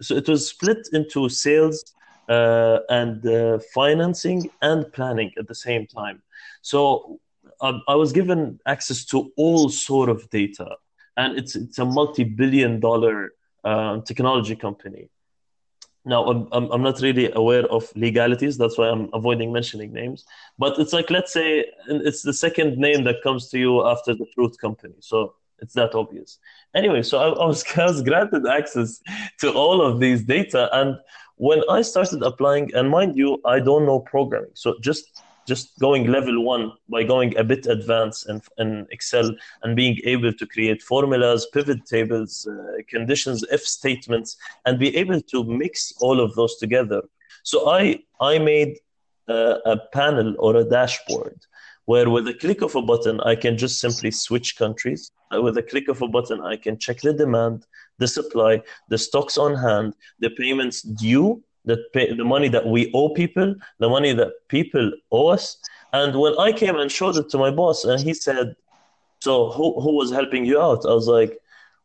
so 0.00 0.16
it 0.16 0.28
was 0.28 0.48
split 0.48 0.88
into 0.92 1.28
sales 1.28 1.94
uh, 2.28 2.78
and 2.88 3.24
uh, 3.26 3.58
financing 3.74 4.50
and 4.60 4.90
planning 4.92 5.30
at 5.38 5.46
the 5.46 5.54
same 5.54 5.86
time. 5.86 6.22
So 6.62 7.20
um, 7.60 7.82
I 7.86 7.94
was 7.94 8.12
given 8.12 8.58
access 8.66 9.04
to 9.06 9.30
all 9.36 9.68
sort 9.68 10.08
of 10.08 10.28
data 10.30 10.76
and 11.16 11.38
it's 11.38 11.56
it's 11.56 11.78
a 11.78 11.84
multi-billion 11.84 12.80
dollar 12.80 13.32
um, 13.64 14.02
technology 14.02 14.56
company. 14.56 15.08
Now, 16.04 16.24
I'm, 16.24 16.48
I'm 16.52 16.82
not 16.82 17.00
really 17.00 17.30
aware 17.32 17.64
of 17.66 17.92
legalities. 17.94 18.58
That's 18.58 18.76
why 18.76 18.88
I'm 18.88 19.08
avoiding 19.12 19.52
mentioning 19.52 19.92
names. 19.92 20.24
But 20.58 20.78
it's 20.80 20.92
like, 20.92 21.10
let's 21.10 21.32
say 21.32 21.64
it's 21.86 22.22
the 22.22 22.32
second 22.32 22.76
name 22.76 23.04
that 23.04 23.22
comes 23.22 23.48
to 23.50 23.58
you 23.58 23.86
after 23.86 24.12
the 24.12 24.26
fruit 24.34 24.58
company. 24.58 24.94
So 24.98 25.34
it's 25.60 25.74
that 25.74 25.94
obvious. 25.94 26.38
Anyway, 26.74 27.02
so 27.02 27.18
I, 27.18 27.28
I, 27.28 27.46
was, 27.46 27.64
I 27.76 27.84
was 27.86 28.02
granted 28.02 28.48
access 28.48 29.00
to 29.40 29.52
all 29.52 29.80
of 29.80 30.00
these 30.00 30.24
data. 30.24 30.68
And 30.72 30.96
when 31.36 31.62
I 31.70 31.82
started 31.82 32.22
applying, 32.24 32.74
and 32.74 32.90
mind 32.90 33.16
you, 33.16 33.40
I 33.44 33.60
don't 33.60 33.86
know 33.86 34.00
programming. 34.00 34.50
So 34.54 34.74
just 34.80 35.22
just 35.46 35.78
going 35.78 36.06
level 36.06 36.44
one 36.44 36.72
by 36.88 37.02
going 37.02 37.36
a 37.36 37.44
bit 37.44 37.66
advanced 37.66 38.28
in, 38.28 38.40
in 38.58 38.86
Excel 38.90 39.34
and 39.62 39.76
being 39.76 39.98
able 40.04 40.32
to 40.32 40.46
create 40.46 40.82
formulas, 40.82 41.46
pivot 41.52 41.84
tables, 41.86 42.46
uh, 42.46 42.82
conditions, 42.88 43.44
if 43.50 43.66
statements, 43.66 44.36
and 44.66 44.78
be 44.78 44.96
able 44.96 45.20
to 45.20 45.44
mix 45.44 45.92
all 46.00 46.20
of 46.20 46.34
those 46.34 46.56
together. 46.56 47.02
So 47.42 47.70
I 47.70 48.00
I 48.20 48.38
made 48.38 48.78
uh, 49.28 49.56
a 49.64 49.76
panel 49.92 50.34
or 50.38 50.56
a 50.56 50.64
dashboard 50.64 51.40
where 51.86 52.08
with 52.08 52.28
a 52.28 52.34
click 52.34 52.62
of 52.62 52.74
a 52.76 52.82
button 52.82 53.20
I 53.20 53.34
can 53.34 53.58
just 53.58 53.80
simply 53.80 54.10
switch 54.10 54.56
countries. 54.56 55.10
Uh, 55.34 55.40
with 55.42 55.56
a 55.58 55.62
click 55.62 55.88
of 55.88 56.02
a 56.02 56.08
button 56.08 56.40
I 56.40 56.56
can 56.56 56.78
check 56.78 57.00
the 57.00 57.12
demand, 57.12 57.66
the 57.98 58.06
supply, 58.06 58.62
the 58.88 58.98
stocks 58.98 59.36
on 59.38 59.54
hand, 59.54 59.94
the 60.20 60.30
payments 60.30 60.82
due 60.82 61.42
that 61.64 61.92
pay, 61.92 62.12
the 62.14 62.24
money 62.24 62.48
that 62.48 62.66
we 62.66 62.90
owe 62.94 63.10
people, 63.10 63.54
the 63.78 63.88
money 63.88 64.12
that 64.12 64.32
people 64.48 64.92
owe 65.10 65.28
us. 65.28 65.56
And 65.92 66.18
when 66.18 66.38
I 66.38 66.52
came 66.52 66.76
and 66.76 66.90
showed 66.90 67.16
it 67.16 67.28
to 67.30 67.38
my 67.38 67.50
boss, 67.50 67.84
and 67.84 68.00
he 68.00 68.14
said, 68.14 68.56
"So 69.20 69.50
who 69.50 69.80
who 69.80 69.94
was 69.96 70.10
helping 70.10 70.44
you 70.44 70.60
out?" 70.60 70.84
I 70.86 70.94
was 70.94 71.08
like, 71.08 71.38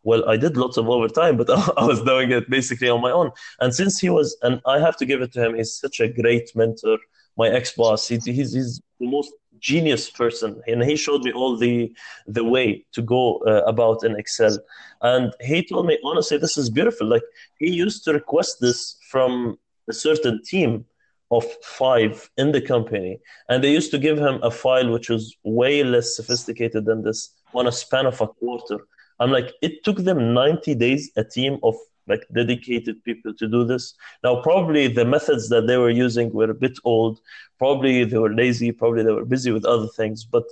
"Well, 0.04 0.28
I 0.28 0.38
did 0.38 0.58
lots 0.58 0.78
of 0.78 0.90
overtime, 0.90 1.38
but 1.38 1.50
I 1.78 1.86
was 1.86 2.02
doing 2.02 2.32
it 2.32 2.50
basically 2.50 2.90
on 2.90 3.02
my 3.02 3.12
own." 3.12 3.32
And 3.60 3.74
since 3.74 4.00
he 4.00 4.10
was, 4.10 4.38
and 4.42 4.62
I 4.66 4.80
have 4.80 4.98
to 4.98 5.06
give 5.06 5.22
it 5.22 5.34
to 5.34 5.46
him, 5.46 5.56
he's 5.56 5.74
such 5.74 6.00
a 6.00 6.08
great 6.08 6.56
mentor. 6.56 6.98
My 7.38 7.50
ex 7.50 7.74
boss, 7.74 8.08
he, 8.08 8.18
he's 8.18 8.54
he's 8.54 8.82
the 9.00 9.08
most 9.08 9.32
genius 9.60 10.10
person 10.10 10.62
and 10.68 10.84
he 10.84 10.96
showed 10.96 11.24
me 11.24 11.32
all 11.32 11.58
the 11.58 11.92
the 12.28 12.44
way 12.44 12.86
to 12.92 13.02
go 13.02 13.40
uh, 13.40 13.64
about 13.66 14.04
in 14.04 14.16
excel 14.16 14.56
and 15.02 15.34
he 15.42 15.66
told 15.66 15.86
me 15.88 15.98
honestly 16.04 16.38
this 16.38 16.58
is 16.58 16.70
beautiful 16.70 17.08
like 17.08 17.24
he 17.58 17.70
used 17.70 18.04
to 18.04 18.14
request 18.14 18.58
this 18.62 18.98
from 19.10 19.58
a 19.90 19.94
certain 19.94 20.42
team 20.44 20.86
of 21.32 21.46
five 21.64 22.30
in 22.38 22.52
the 22.52 22.62
company, 22.62 23.20
and 23.50 23.64
they 23.64 23.72
used 23.72 23.92
to 23.92 23.98
give 23.98 24.18
him 24.18 24.40
a 24.44 24.52
file 24.52 24.90
which 24.92 25.10
was 25.10 25.36
way 25.44 25.84
less 25.84 26.16
sophisticated 26.16 26.86
than 26.86 27.04
this 27.04 27.32
on 27.54 27.68
a 27.68 27.72
span 27.72 28.06
of 28.06 28.22
a 28.22 28.28
quarter. 28.28 28.80
I'm 29.20 29.32
like, 29.32 29.54
it 29.62 29.84
took 29.84 29.98
them 29.98 30.34
90 30.34 30.76
days, 30.76 31.12
a 31.16 31.24
team 31.24 31.60
of 31.64 31.76
like 32.08 32.26
dedicated 32.34 33.04
people 33.04 33.34
to 33.34 33.48
do 33.48 33.66
this. 33.66 33.94
Now, 34.24 34.42
probably 34.42 34.88
the 34.88 35.06
methods 35.06 35.50
that 35.50 35.68
they 35.68 35.78
were 35.78 35.90
using 35.90 36.32
were 36.32 36.50
a 36.50 36.54
bit 36.54 36.78
old. 36.84 37.20
Probably 37.58 38.06
they 38.06 38.18
were 38.18 38.34
lazy. 38.34 38.72
Probably 38.72 39.04
they 39.04 39.12
were 39.12 39.26
busy 39.26 39.52
with 39.52 39.66
other 39.66 39.88
things. 39.88 40.24
But 40.24 40.46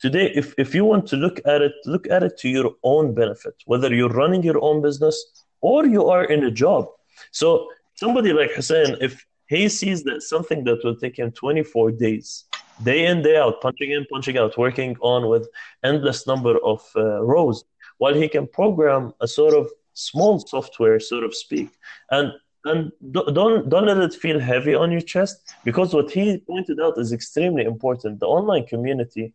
today, 0.00 0.32
if, 0.34 0.54
if 0.58 0.74
you 0.74 0.84
want 0.84 1.06
to 1.08 1.16
look 1.16 1.40
at 1.46 1.62
it, 1.62 1.72
look 1.84 2.08
at 2.10 2.22
it 2.22 2.36
to 2.38 2.48
your 2.48 2.74
own 2.82 3.14
benefit, 3.14 3.54
whether 3.66 3.94
you're 3.94 4.08
running 4.08 4.42
your 4.42 4.62
own 4.62 4.82
business 4.82 5.44
or 5.60 5.86
you 5.86 6.08
are 6.08 6.24
in 6.24 6.44
a 6.44 6.50
job. 6.50 6.88
So 7.30 7.68
somebody 7.98 8.32
like 8.32 8.52
Hussein, 8.52 8.96
if 9.00 9.26
he 9.48 9.68
sees 9.68 10.04
that 10.04 10.22
something 10.22 10.62
that 10.64 10.84
will 10.84 10.94
take 10.94 11.18
him 11.18 11.32
24 11.32 11.90
days, 11.92 12.44
day 12.82 13.06
in, 13.06 13.22
day 13.22 13.36
out, 13.36 13.60
punching 13.60 13.90
in, 13.90 14.06
punching 14.12 14.38
out, 14.38 14.56
working 14.56 14.96
on 15.00 15.28
with 15.28 15.48
endless 15.82 16.26
number 16.26 16.54
of 16.64 16.80
uh, 16.94 17.20
rows, 17.22 17.64
while 17.98 18.14
he 18.14 18.28
can 18.28 18.46
program 18.46 19.12
a 19.20 19.26
sort 19.26 19.54
of 19.54 19.68
small 19.94 20.38
software, 20.38 21.00
so 21.00 21.20
to 21.20 21.32
speak, 21.32 21.70
and 22.10 22.32
and 22.64 22.92
don't 23.12 23.68
don't 23.68 23.86
let 23.86 23.98
it 23.98 24.14
feel 24.14 24.38
heavy 24.38 24.74
on 24.74 24.92
your 24.92 25.00
chest 25.00 25.36
because 25.64 25.94
what 25.94 26.10
he 26.10 26.38
pointed 26.38 26.78
out 26.80 26.98
is 26.98 27.12
extremely 27.12 27.64
important. 27.64 28.20
The 28.20 28.26
online 28.26 28.66
community 28.66 29.32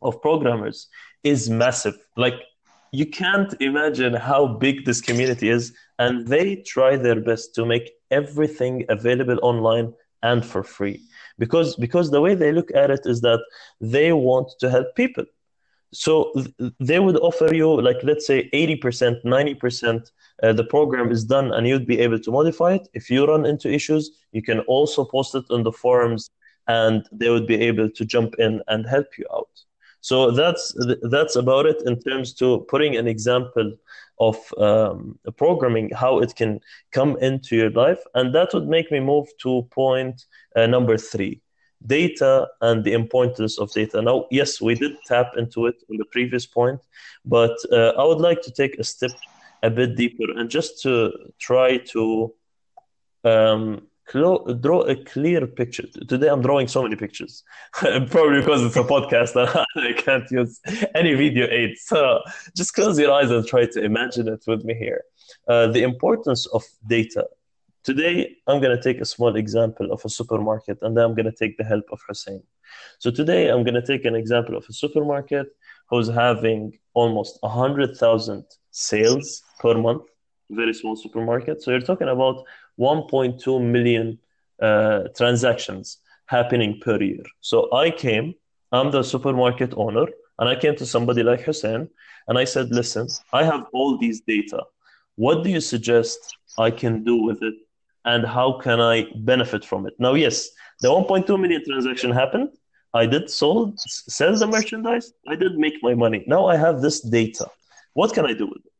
of 0.00 0.20
programmers 0.20 0.88
is 1.22 1.48
massive. 1.48 1.96
Like 2.16 2.38
you 2.92 3.06
can't 3.06 3.54
imagine 3.60 4.12
how 4.12 4.46
big 4.46 4.84
this 4.84 5.00
community 5.00 5.48
is 5.48 5.72
and 5.98 6.28
they 6.28 6.56
try 6.56 6.96
their 6.96 7.20
best 7.20 7.54
to 7.54 7.64
make 7.64 7.90
everything 8.10 8.84
available 8.90 9.38
online 9.42 9.92
and 10.22 10.44
for 10.44 10.62
free. 10.62 11.00
Because 11.38 11.74
because 11.76 12.10
the 12.10 12.20
way 12.20 12.34
they 12.34 12.52
look 12.52 12.70
at 12.74 12.90
it 12.90 13.00
is 13.06 13.22
that 13.22 13.40
they 13.80 14.12
want 14.12 14.48
to 14.60 14.70
help 14.70 14.94
people. 14.94 15.24
So 15.94 16.32
th- 16.34 16.72
they 16.80 17.00
would 17.00 17.16
offer 17.16 17.52
you 17.54 17.80
like 17.80 17.96
let's 18.02 18.26
say 18.26 18.50
80% 18.50 19.24
90% 19.24 20.10
uh, 20.42 20.52
the 20.52 20.64
program 20.64 21.10
is 21.10 21.24
done 21.24 21.52
and 21.52 21.66
you'd 21.66 21.86
be 21.86 21.98
able 21.98 22.18
to 22.18 22.30
modify 22.30 22.74
it. 22.74 22.88
If 22.92 23.10
you 23.10 23.26
run 23.26 23.46
into 23.46 23.72
issues 23.72 24.10
you 24.32 24.42
can 24.42 24.60
also 24.60 25.04
post 25.04 25.34
it 25.34 25.44
on 25.50 25.62
the 25.62 25.72
forums 25.72 26.30
and 26.68 27.08
they 27.10 27.30
would 27.30 27.46
be 27.46 27.60
able 27.60 27.88
to 27.90 28.04
jump 28.04 28.34
in 28.38 28.62
and 28.68 28.86
help 28.86 29.06
you 29.18 29.26
out 29.32 29.48
so 30.02 30.32
that's 30.32 30.74
that's 31.02 31.36
about 31.36 31.64
it 31.66 31.80
in 31.86 31.98
terms 32.00 32.34
to 32.34 32.66
putting 32.68 32.96
an 32.96 33.06
example 33.06 33.72
of 34.18 34.36
um, 34.58 35.18
programming, 35.36 35.90
how 35.94 36.18
it 36.18 36.34
can 36.34 36.60
come 36.90 37.16
into 37.20 37.56
your 37.56 37.70
life, 37.70 38.00
and 38.14 38.34
that 38.34 38.52
would 38.52 38.68
make 38.68 38.90
me 38.90 38.98
move 39.00 39.28
to 39.38 39.62
point 39.70 40.26
uh, 40.56 40.66
number 40.66 40.98
three: 40.98 41.40
data 41.86 42.48
and 42.60 42.82
the 42.82 42.92
importance 42.92 43.60
of 43.60 43.72
data. 43.72 44.02
Now, 44.02 44.26
yes, 44.30 44.60
we 44.60 44.74
did 44.74 44.96
tap 45.06 45.34
into 45.36 45.66
it 45.66 45.76
in 45.88 45.96
the 45.96 46.04
previous 46.06 46.46
point, 46.46 46.80
but 47.24 47.56
uh, 47.70 47.92
I 47.96 48.04
would 48.04 48.20
like 48.20 48.42
to 48.42 48.50
take 48.50 48.78
a 48.80 48.84
step 48.84 49.12
a 49.62 49.70
bit 49.70 49.96
deeper 49.96 50.32
and 50.36 50.50
just 50.50 50.82
to 50.82 51.12
try 51.38 51.76
to 51.92 52.34
um, 53.22 53.86
draw 54.10 54.82
a 54.82 54.96
clear 55.04 55.46
picture. 55.46 55.86
Today 56.08 56.28
I'm 56.28 56.42
drawing 56.42 56.68
so 56.68 56.82
many 56.82 56.96
pictures, 56.96 57.44
probably 57.72 58.40
because 58.40 58.64
it's 58.64 58.76
a 58.76 58.82
podcast 58.82 59.36
and 59.36 59.66
I 59.88 59.92
can't 59.92 60.30
use 60.30 60.60
any 60.94 61.14
video 61.14 61.46
aids. 61.48 61.82
So 61.82 62.20
just 62.56 62.74
close 62.74 62.98
your 62.98 63.12
eyes 63.12 63.30
and 63.30 63.46
try 63.46 63.66
to 63.66 63.82
imagine 63.82 64.28
it 64.28 64.44
with 64.46 64.64
me 64.64 64.74
here. 64.74 65.02
Uh, 65.48 65.68
the 65.68 65.82
importance 65.82 66.46
of 66.46 66.64
data. 66.86 67.26
Today 67.84 68.36
I'm 68.46 68.60
going 68.60 68.76
to 68.76 68.82
take 68.82 69.00
a 69.00 69.04
small 69.04 69.34
example 69.36 69.92
of 69.92 70.04
a 70.04 70.08
supermarket 70.08 70.78
and 70.82 70.96
then 70.96 71.04
I'm 71.04 71.14
going 71.14 71.30
to 71.30 71.36
take 71.36 71.56
the 71.56 71.64
help 71.64 71.84
of 71.90 72.00
Hussein. 72.08 72.42
So 72.98 73.10
today 73.10 73.48
I'm 73.48 73.64
going 73.64 73.74
to 73.74 73.86
take 73.86 74.04
an 74.04 74.14
example 74.14 74.56
of 74.56 74.64
a 74.68 74.72
supermarket. 74.72 75.48
who's 75.92 76.08
having 76.08 76.72
almost 76.94 77.38
100,000 77.42 78.44
sales 78.70 79.42
per 79.60 79.74
month, 79.74 80.04
very 80.50 80.72
small 80.72 80.96
supermarket. 80.96 81.62
So 81.62 81.70
you're 81.70 81.80
talking 81.80 82.08
about 82.08 82.44
1.2 82.78 83.62
million 83.62 84.18
uh, 84.60 85.04
transactions 85.16 85.98
happening 86.26 86.80
per 86.80 87.00
year. 87.00 87.24
So 87.40 87.72
I 87.72 87.90
came, 87.90 88.34
I'm 88.70 88.90
the 88.90 89.02
supermarket 89.02 89.74
owner, 89.76 90.06
and 90.38 90.48
I 90.48 90.56
came 90.56 90.76
to 90.76 90.86
somebody 90.86 91.22
like 91.22 91.42
Hussein 91.42 91.88
and 92.28 92.38
I 92.38 92.44
said, 92.44 92.70
listen, 92.70 93.08
I 93.32 93.44
have 93.44 93.66
all 93.72 93.98
these 93.98 94.20
data. 94.20 94.62
What 95.16 95.44
do 95.44 95.50
you 95.50 95.60
suggest 95.60 96.18
I 96.58 96.70
can 96.70 97.04
do 97.04 97.16
with 97.22 97.42
it? 97.42 97.54
And 98.04 98.26
how 98.26 98.58
can 98.58 98.80
I 98.80 99.06
benefit 99.16 99.64
from 99.64 99.86
it? 99.86 99.94
Now, 99.98 100.14
yes, 100.14 100.50
the 100.80 100.88
1.2 100.88 101.40
million 101.40 101.62
transaction 101.64 102.10
happened. 102.10 102.48
I 102.94 103.06
did 103.06 103.30
sold, 103.30 103.78
sell 103.80 104.36
the 104.36 104.46
merchandise. 104.46 105.12
I 105.28 105.36
did 105.36 105.56
make 105.56 105.74
my 105.82 105.94
money. 105.94 106.24
Now 106.26 106.46
I 106.46 106.56
have 106.56 106.82
this 106.82 107.00
data. 107.00 107.46
What 107.94 108.12
can 108.12 108.26
I 108.26 108.32
do 108.32 108.46
with 108.46 108.64
it? 108.66 108.72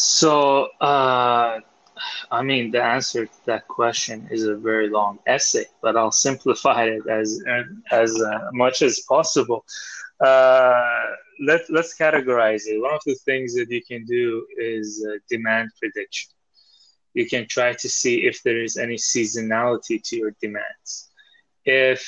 So, 0.00 0.68
uh, 0.80 1.60
I 2.30 2.42
mean, 2.42 2.70
the 2.70 2.82
answer 2.82 3.26
to 3.26 3.38
that 3.44 3.68
question 3.68 4.28
is 4.30 4.44
a 4.44 4.56
very 4.56 4.88
long 4.88 5.18
essay, 5.26 5.66
but 5.82 5.94
I'll 5.94 6.10
simplify 6.10 6.84
it 6.84 7.06
as 7.06 7.42
as 7.90 8.10
uh, 8.18 8.48
much 8.52 8.80
as 8.80 9.00
possible. 9.00 9.62
Uh, 10.18 11.04
let 11.40 11.68
let's 11.68 11.98
categorize 11.98 12.62
it. 12.66 12.80
One 12.80 12.94
of 12.94 13.02
the 13.04 13.14
things 13.26 13.54
that 13.56 13.70
you 13.70 13.82
can 13.84 14.06
do 14.06 14.46
is 14.56 15.06
uh, 15.06 15.18
demand 15.28 15.68
prediction. 15.78 16.30
You 17.12 17.26
can 17.26 17.46
try 17.46 17.74
to 17.74 17.88
see 17.88 18.26
if 18.26 18.42
there 18.42 18.62
is 18.62 18.78
any 18.78 18.96
seasonality 18.96 20.02
to 20.04 20.16
your 20.16 20.32
demands. 20.40 21.10
If 21.66 22.00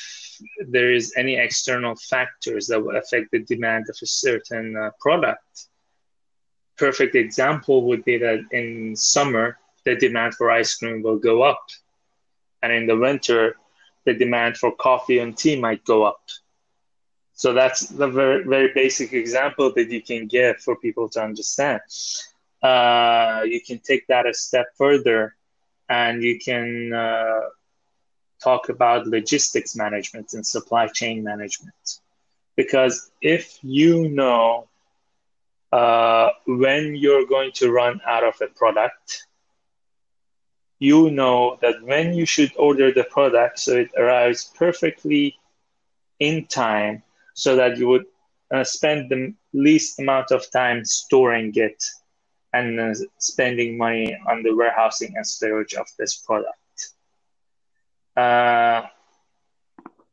there 0.67 0.93
is 0.93 1.13
any 1.19 1.35
external 1.37 1.95
factors 1.97 2.69
that 2.69 2.81
will 2.83 2.97
affect 2.97 3.33
the 3.33 3.41
demand 3.41 3.85
of 3.91 3.97
a 4.01 4.07
certain 4.07 4.77
uh, 4.79 4.91
product. 4.99 5.69
Perfect 6.79 7.15
example 7.15 7.85
would 7.89 8.05
be 8.05 8.19
that 8.19 8.41
in 8.51 8.97
summer 8.97 9.59
the 9.85 9.97
demand 9.97 10.35
for 10.35 10.51
ice 10.51 10.75
cream 10.77 11.03
will 11.03 11.19
go 11.19 11.43
up. 11.43 11.65
And 12.63 12.73
in 12.73 12.87
the 12.87 12.97
winter, 12.97 13.57
the 14.05 14.15
demand 14.15 14.57
for 14.57 14.73
coffee 14.73 15.19
and 15.19 15.37
tea 15.37 15.59
might 15.61 15.85
go 15.85 16.05
up. 16.05 16.21
So 17.35 17.53
that's 17.53 17.89
the 17.89 18.09
very, 18.09 18.45
very 18.45 18.71
basic 18.75 19.13
example 19.13 19.73
that 19.75 19.91
you 19.91 20.03
can 20.03 20.27
give 20.27 20.59
for 20.59 20.77
people 20.77 21.09
to 21.11 21.23
understand. 21.23 21.81
Uh, 22.63 23.43
you 23.45 23.61
can 23.61 23.79
take 23.79 24.07
that 24.09 24.27
a 24.27 24.35
step 24.35 24.67
further 24.77 25.35
and 25.89 26.23
you 26.23 26.39
can 26.39 26.93
uh, 26.93 27.41
talk 28.43 28.69
about 28.69 29.07
logistics 29.07 29.77
management 29.77 30.33
and 30.35 30.47
supply 30.47 30.87
chain 30.89 31.23
management. 31.25 32.01
Because 32.57 33.11
if 33.21 33.59
you 33.63 34.09
know 34.09 34.69
uh, 35.73 36.31
when 36.47 36.95
you're 36.95 37.27
going 37.27 37.51
to 37.53 37.73
run 37.73 38.01
out 38.07 38.25
of 38.25 38.35
a 38.41 38.47
product, 38.49 39.27
you 40.79 41.11
know 41.11 41.59
that 41.63 41.83
when 41.83 42.13
you 42.13 42.27
should 42.27 42.53
order 42.57 42.93
the 42.93 43.05
product 43.05 43.59
so 43.59 43.77
it 43.77 43.91
arrives 43.97 44.53
perfectly 44.57 45.37
in 46.19 46.45
time 46.47 47.03
so 47.35 47.57
that 47.57 47.79
you 47.79 47.89
would 47.89 48.05
uh, 48.53 48.65
spend 48.65 49.11
the 49.11 49.33
least 49.53 49.99
amount 49.99 50.31
of 50.31 50.51
time 50.51 50.85
storing 50.85 51.53
it 51.55 51.83
and 52.53 52.79
uh, 52.79 52.93
spending 53.19 53.79
money 53.79 54.17
on 54.29 54.43
the 54.43 54.55
warehousing 54.55 55.13
and 55.17 55.27
storage 55.27 55.75
of 55.75 55.87
this 55.99 56.17
product. 56.17 56.89
Uh, 58.17 58.83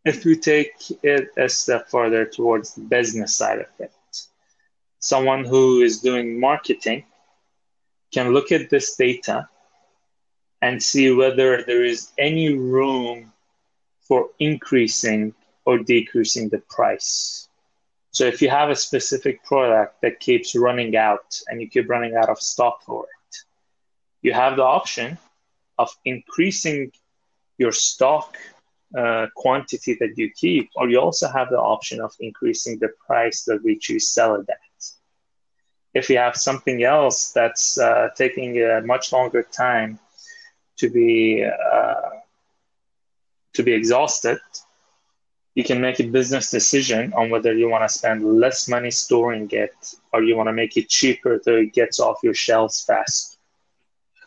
if 0.06 0.24
we 0.24 0.38
take 0.38 0.72
it 1.04 1.30
a 1.38 1.50
step 1.50 1.90
further 1.90 2.26
towards 2.26 2.76
the 2.76 2.82
business 2.82 3.36
side 3.36 3.60
of 3.60 3.68
it, 3.80 3.92
someone 5.00 5.46
who 5.46 5.82
is 5.82 6.02
doing 6.02 6.40
marketing 6.40 7.04
can 8.14 8.34
look 8.34 8.52
at 8.52 8.70
this 8.70 8.96
data 8.96 9.48
and 10.62 10.82
see 10.82 11.12
whether 11.12 11.64
there 11.64 11.84
is 11.84 12.12
any 12.18 12.54
room 12.54 13.32
for 14.02 14.30
increasing 14.40 15.34
or 15.66 15.78
decreasing 15.78 16.50
the 16.50 16.58
price. 16.70 17.48
So 18.12 18.26
if 18.26 18.42
you 18.42 18.50
have 18.50 18.70
a 18.70 18.76
specific 18.76 19.44
product 19.46 20.02
that 20.02 20.20
keeps 20.20 20.56
running 20.56 20.98
out 20.98 21.40
and 21.48 21.62
you 21.62 21.70
keep 21.70 21.88
running 21.90 22.16
out 22.16 22.30
of 22.30 22.42
stock 22.42 22.82
for 22.84 23.06
it, 23.06 23.38
you 24.22 24.34
have 24.34 24.58
the 24.58 24.64
option 24.64 25.18
of 25.78 25.90
increasing 26.04 26.92
your 27.58 27.72
stock 27.72 28.36
uh, 28.98 29.28
quantity 29.36 29.96
that 30.00 30.18
you 30.18 30.32
keep, 30.32 30.72
or 30.76 30.90
you 30.90 31.00
also 31.00 31.28
have 31.28 31.50
the 31.50 31.60
option 31.60 32.02
of 32.02 32.12
increasing 32.20 32.80
the 32.80 32.90
price 33.06 33.44
that 33.44 33.64
which 33.64 33.90
you 33.90 34.00
sell 34.00 34.36
it 34.36 34.50
at. 34.50 34.69
If 35.94 36.10
you 36.10 36.18
have 36.18 36.36
something 36.36 36.84
else 36.84 37.32
that's 37.32 37.78
uh, 37.78 38.10
taking 38.16 38.62
a 38.62 38.82
much 38.82 39.12
longer 39.12 39.44
time 39.44 40.00
to 40.78 40.90
be 40.90 41.44
uh, 41.44 42.10
to 43.54 43.64
be 43.64 43.74
exhausted, 43.74 44.40
you 45.56 45.64
can 45.64 45.82
make 45.82 46.00
a 46.00 46.08
business 46.08 46.52
decision 46.52 47.12
on 47.14 47.30
whether 47.30 47.54
you 47.54 47.70
want 47.70 47.84
to 47.88 47.94
spend 48.00 48.24
less 48.24 48.68
money 48.68 48.92
storing 48.92 49.50
it 49.52 49.76
or 50.14 50.24
you 50.24 50.36
want 50.38 50.48
to 50.48 50.54
make 50.54 50.78
it 50.78 50.88
cheaper 50.88 51.40
so 51.44 51.56
it 51.56 51.74
gets 51.74 52.00
off 52.00 52.18
your 52.24 52.34
shelves 52.34 52.84
fast. 52.86 53.38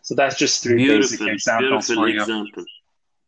So 0.03 0.15
that's 0.15 0.37
just 0.37 0.63
three 0.63 0.85
beautiful, 0.85 1.27
basic 1.27 1.35
examples 1.35 1.87
beautiful 1.87 2.47
for 2.47 2.57
you. 2.57 2.67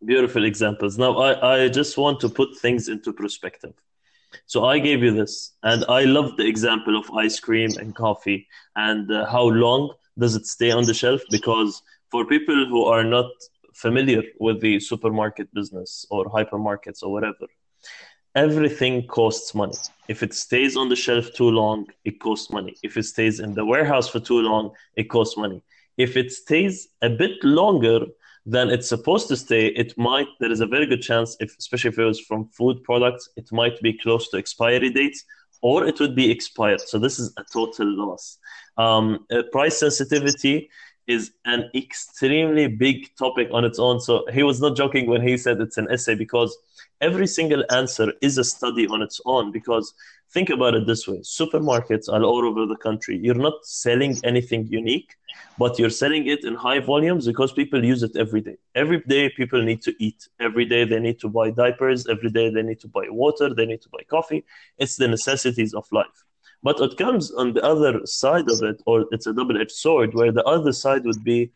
Beautiful 0.04 0.44
examples. 0.44 0.98
Now 0.98 1.16
I, 1.16 1.30
I 1.54 1.68
just 1.68 1.96
want 1.96 2.20
to 2.20 2.28
put 2.28 2.56
things 2.56 2.88
into 2.88 3.12
perspective. 3.12 3.74
So 4.46 4.64
I 4.64 4.78
gave 4.78 5.02
you 5.02 5.12
this, 5.12 5.52
and 5.62 5.84
I 5.88 6.04
love 6.04 6.36
the 6.36 6.46
example 6.46 6.96
of 6.96 7.10
ice 7.12 7.38
cream 7.40 7.70
and 7.78 7.94
coffee 7.94 8.46
and 8.76 9.10
uh, 9.10 9.26
how 9.26 9.44
long 9.44 9.94
does 10.18 10.34
it 10.36 10.46
stay 10.46 10.70
on 10.70 10.84
the 10.84 10.94
shelf 10.94 11.20
because 11.30 11.82
for 12.10 12.24
people 12.24 12.66
who 12.66 12.84
are 12.84 13.04
not 13.04 13.30
familiar 13.74 14.22
with 14.38 14.60
the 14.60 14.78
supermarket 14.78 15.52
business 15.52 16.06
or 16.10 16.26
hypermarkets 16.26 17.02
or 17.02 17.10
whatever, 17.12 17.46
everything 18.34 19.06
costs 19.06 19.54
money. 19.54 19.74
If 20.08 20.22
it 20.22 20.34
stays 20.34 20.76
on 20.76 20.88
the 20.88 20.96
shelf 20.96 21.32
too 21.34 21.50
long, 21.50 21.86
it 22.04 22.20
costs 22.20 22.50
money. 22.50 22.76
If 22.82 22.96
it 22.96 23.04
stays 23.04 23.40
in 23.40 23.54
the 23.54 23.64
warehouse 23.64 24.08
for 24.08 24.20
too 24.20 24.40
long, 24.40 24.72
it 24.96 25.04
costs 25.04 25.36
money. 25.36 25.62
If 25.96 26.16
it 26.16 26.30
stays 26.32 26.88
a 27.02 27.08
bit 27.08 27.42
longer 27.42 28.00
than 28.46 28.70
it's 28.70 28.88
supposed 28.88 29.28
to 29.28 29.36
stay, 29.36 29.68
it 29.68 29.96
might, 29.96 30.26
there 30.40 30.52
is 30.52 30.60
a 30.60 30.66
very 30.66 30.86
good 30.86 31.02
chance, 31.02 31.36
if, 31.40 31.56
especially 31.58 31.88
if 31.90 31.98
it 31.98 32.04
was 32.04 32.20
from 32.20 32.48
food 32.48 32.82
products, 32.82 33.28
it 33.36 33.50
might 33.52 33.80
be 33.80 33.98
close 33.98 34.28
to 34.30 34.36
expiry 34.36 34.90
dates 34.90 35.24
or 35.62 35.86
it 35.86 35.98
would 35.98 36.14
be 36.14 36.30
expired. 36.30 36.80
So 36.80 36.98
this 36.98 37.18
is 37.18 37.32
a 37.38 37.44
total 37.52 37.88
loss. 37.96 38.38
Um, 38.76 39.26
uh, 39.30 39.44
price 39.50 39.78
sensitivity 39.78 40.68
is 41.06 41.32
an 41.44 41.70
extremely 41.74 42.66
big 42.66 43.14
topic 43.16 43.48
on 43.52 43.64
its 43.64 43.78
own. 43.78 44.00
So 44.00 44.24
he 44.32 44.42
was 44.42 44.60
not 44.60 44.76
joking 44.76 45.06
when 45.06 45.22
he 45.22 45.36
said 45.36 45.60
it's 45.60 45.76
an 45.76 45.88
essay 45.90 46.14
because 46.14 46.56
every 47.00 47.26
single 47.26 47.64
answer 47.70 48.12
is 48.22 48.38
a 48.38 48.44
study 48.44 48.86
on 48.86 49.02
its 49.02 49.20
own. 49.26 49.52
Because 49.52 49.94
think 50.30 50.50
about 50.50 50.74
it 50.74 50.86
this 50.86 51.06
way 51.06 51.18
supermarkets 51.18 52.08
are 52.08 52.22
all 52.22 52.44
over 52.44 52.66
the 52.66 52.76
country. 52.76 53.18
You're 53.18 53.34
not 53.34 53.64
selling 53.64 54.16
anything 54.24 54.66
unique, 54.66 55.14
but 55.58 55.78
you're 55.78 55.90
selling 55.90 56.26
it 56.26 56.44
in 56.44 56.54
high 56.54 56.80
volumes 56.80 57.26
because 57.26 57.52
people 57.52 57.84
use 57.84 58.02
it 58.02 58.16
every 58.16 58.40
day. 58.40 58.56
Every 58.74 59.00
day, 59.00 59.30
people 59.30 59.62
need 59.62 59.82
to 59.82 59.94
eat. 59.98 60.28
Every 60.40 60.64
day, 60.64 60.84
they 60.84 61.00
need 61.00 61.20
to 61.20 61.28
buy 61.28 61.50
diapers. 61.50 62.06
Every 62.06 62.30
day, 62.30 62.50
they 62.50 62.62
need 62.62 62.80
to 62.80 62.88
buy 62.88 63.06
water. 63.10 63.52
They 63.54 63.66
need 63.66 63.82
to 63.82 63.88
buy 63.90 64.02
coffee. 64.08 64.44
It's 64.78 64.96
the 64.96 65.08
necessities 65.08 65.74
of 65.74 65.86
life. 65.92 66.24
But 66.64 66.80
it 66.80 66.96
comes 66.96 67.30
on 67.30 67.52
the 67.52 67.62
other 67.62 68.00
side 68.06 68.48
of 68.50 68.62
it, 68.62 68.82
or 68.86 69.04
it's 69.12 69.26
a 69.26 69.34
double 69.34 69.60
edged 69.60 69.78
sword, 69.84 70.14
where 70.14 70.32
the 70.32 70.44
other 70.44 70.72
side 70.72 71.04
would 71.04 71.22
be 71.22 71.52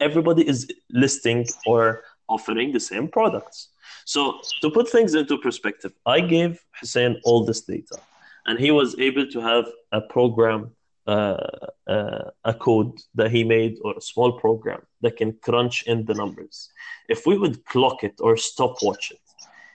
everybody 0.00 0.48
is 0.52 0.66
listing 0.90 1.46
or 1.66 2.02
offering 2.28 2.72
the 2.72 2.80
same 2.80 3.06
products. 3.08 3.68
So, 4.06 4.40
to 4.62 4.70
put 4.70 4.88
things 4.88 5.14
into 5.14 5.36
perspective, 5.38 5.92
I 6.06 6.20
gave 6.20 6.50
Hussein 6.80 7.20
all 7.24 7.44
this 7.44 7.60
data, 7.60 7.98
and 8.46 8.58
he 8.58 8.70
was 8.70 8.98
able 8.98 9.26
to 9.34 9.40
have 9.40 9.66
a 9.92 10.00
program, 10.00 10.60
uh, 11.06 11.46
uh, 11.86 12.30
a 12.44 12.54
code 12.54 12.94
that 13.14 13.30
he 13.30 13.44
made, 13.44 13.74
or 13.84 13.92
a 13.96 14.00
small 14.12 14.32
program 14.44 14.82
that 15.02 15.16
can 15.18 15.32
crunch 15.46 15.76
in 15.86 16.04
the 16.06 16.14
numbers. 16.14 16.70
If 17.08 17.26
we 17.26 17.36
would 17.36 17.64
clock 17.66 18.04
it 18.04 18.16
or 18.20 18.36
stopwatch 18.36 19.10
it, 19.10 19.23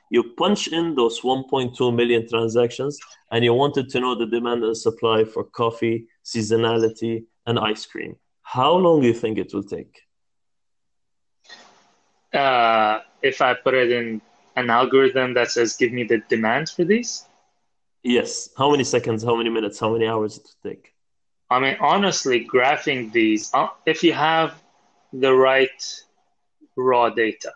you 0.09 0.23
punch 0.37 0.67
in 0.67 0.95
those 0.95 1.21
1.2 1.21 1.95
million 1.95 2.27
transactions 2.27 2.99
and 3.31 3.43
you 3.43 3.53
wanted 3.53 3.89
to 3.89 3.99
know 3.99 4.15
the 4.15 4.25
demand 4.25 4.63
and 4.63 4.75
supply 4.75 5.23
for 5.23 5.43
coffee, 5.43 6.07
seasonality, 6.25 7.25
and 7.45 7.59
ice 7.59 7.85
cream. 7.85 8.15
How 8.41 8.73
long 8.73 9.01
do 9.01 9.07
you 9.07 9.13
think 9.13 9.37
it 9.37 9.53
will 9.53 9.63
take? 9.63 10.01
Uh, 12.33 12.99
if 13.21 13.41
I 13.41 13.53
put 13.53 13.73
it 13.73 13.91
in 13.91 14.21
an 14.55 14.69
algorithm 14.69 15.33
that 15.35 15.51
says 15.51 15.75
give 15.75 15.91
me 15.91 16.03
the 16.03 16.19
demand 16.29 16.69
for 16.69 16.83
these? 16.83 17.25
Yes. 18.03 18.49
How 18.57 18.71
many 18.71 18.83
seconds, 18.83 19.23
how 19.23 19.35
many 19.35 19.49
minutes, 19.49 19.79
how 19.79 19.93
many 19.93 20.07
hours 20.07 20.37
it 20.37 20.43
will 20.43 20.71
take? 20.71 20.93
I 21.49 21.59
mean, 21.59 21.77
honestly, 21.79 22.47
graphing 22.47 23.11
these, 23.11 23.51
uh, 23.53 23.69
if 23.85 24.03
you 24.03 24.13
have 24.13 24.61
the 25.11 25.33
right 25.33 26.03
raw 26.75 27.09
data, 27.09 27.51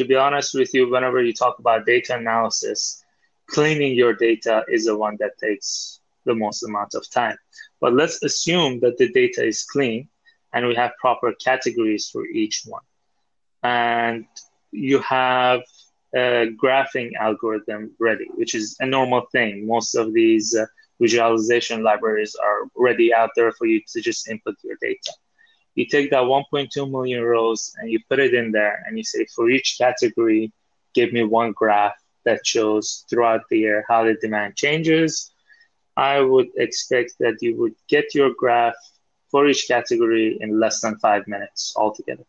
to 0.00 0.06
be 0.06 0.16
honest 0.16 0.54
with 0.54 0.72
you, 0.72 0.90
whenever 0.90 1.22
you 1.22 1.34
talk 1.34 1.58
about 1.58 1.84
data 1.84 2.16
analysis, 2.16 3.04
cleaning 3.50 3.94
your 3.94 4.14
data 4.14 4.64
is 4.68 4.86
the 4.86 4.96
one 4.96 5.16
that 5.20 5.32
takes 5.38 6.00
the 6.24 6.34
most 6.34 6.62
amount 6.62 6.94
of 6.94 7.04
time. 7.10 7.36
But 7.82 7.92
let's 7.92 8.22
assume 8.22 8.80
that 8.80 8.96
the 8.96 9.12
data 9.12 9.44
is 9.46 9.62
clean 9.64 10.08
and 10.54 10.66
we 10.66 10.74
have 10.76 10.92
proper 11.00 11.34
categories 11.34 12.08
for 12.10 12.24
each 12.26 12.62
one. 12.66 12.82
And 13.62 14.24
you 14.72 15.00
have 15.00 15.60
a 16.14 16.46
graphing 16.62 17.10
algorithm 17.20 17.90
ready, 18.00 18.26
which 18.36 18.54
is 18.54 18.76
a 18.80 18.86
normal 18.86 19.26
thing. 19.32 19.66
Most 19.66 19.94
of 19.94 20.14
these 20.14 20.56
uh, 20.56 20.64
visualization 20.98 21.82
libraries 21.82 22.34
are 22.42 22.68
ready 22.74 23.12
out 23.12 23.30
there 23.36 23.52
for 23.52 23.66
you 23.66 23.82
to 23.92 24.00
just 24.00 24.30
input 24.30 24.54
your 24.64 24.76
data. 24.80 25.12
You 25.74 25.86
take 25.86 26.10
that 26.10 26.22
1.2 26.22 26.90
million 26.90 27.22
rows 27.22 27.72
and 27.78 27.90
you 27.90 28.00
put 28.08 28.18
it 28.18 28.34
in 28.34 28.52
there 28.52 28.82
and 28.86 28.98
you 28.98 29.04
say, 29.04 29.26
for 29.34 29.48
each 29.50 29.76
category, 29.78 30.52
give 30.94 31.12
me 31.12 31.22
one 31.24 31.52
graph 31.52 31.94
that 32.24 32.46
shows 32.46 33.04
throughout 33.08 33.42
the 33.50 33.58
year 33.58 33.84
how 33.88 34.04
the 34.04 34.14
demand 34.14 34.56
changes. 34.56 35.30
I 35.96 36.20
would 36.20 36.48
expect 36.56 37.14
that 37.20 37.36
you 37.40 37.56
would 37.56 37.74
get 37.88 38.14
your 38.14 38.30
graph 38.36 38.74
for 39.30 39.46
each 39.48 39.68
category 39.68 40.36
in 40.40 40.58
less 40.58 40.80
than 40.80 40.98
five 40.98 41.26
minutes 41.28 41.72
altogether. 41.76 42.24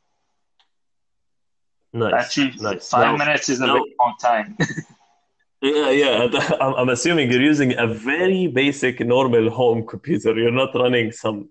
Nice. 1.93 2.13
Actually, 2.13 2.53
nice. 2.61 2.89
five 2.89 3.17
Now- 3.17 3.25
minutes 3.25 3.49
is 3.49 3.59
a 3.59 3.67
now- 3.67 3.73
very 3.73 3.95
long 3.99 4.15
time. 4.21 4.57
Yeah, 5.63 5.91
yeah. 5.91 6.27
Uh, 6.33 6.57
I'm, 6.59 6.73
I'm 6.73 6.89
assuming 6.89 7.31
you're 7.31 7.39
using 7.41 7.77
a 7.77 7.85
very 7.85 8.47
basic 8.47 8.99
normal 8.99 9.51
home 9.51 9.85
computer. 9.85 10.33
You're 10.33 10.49
not 10.49 10.73
running 10.73 11.11
some 11.11 11.49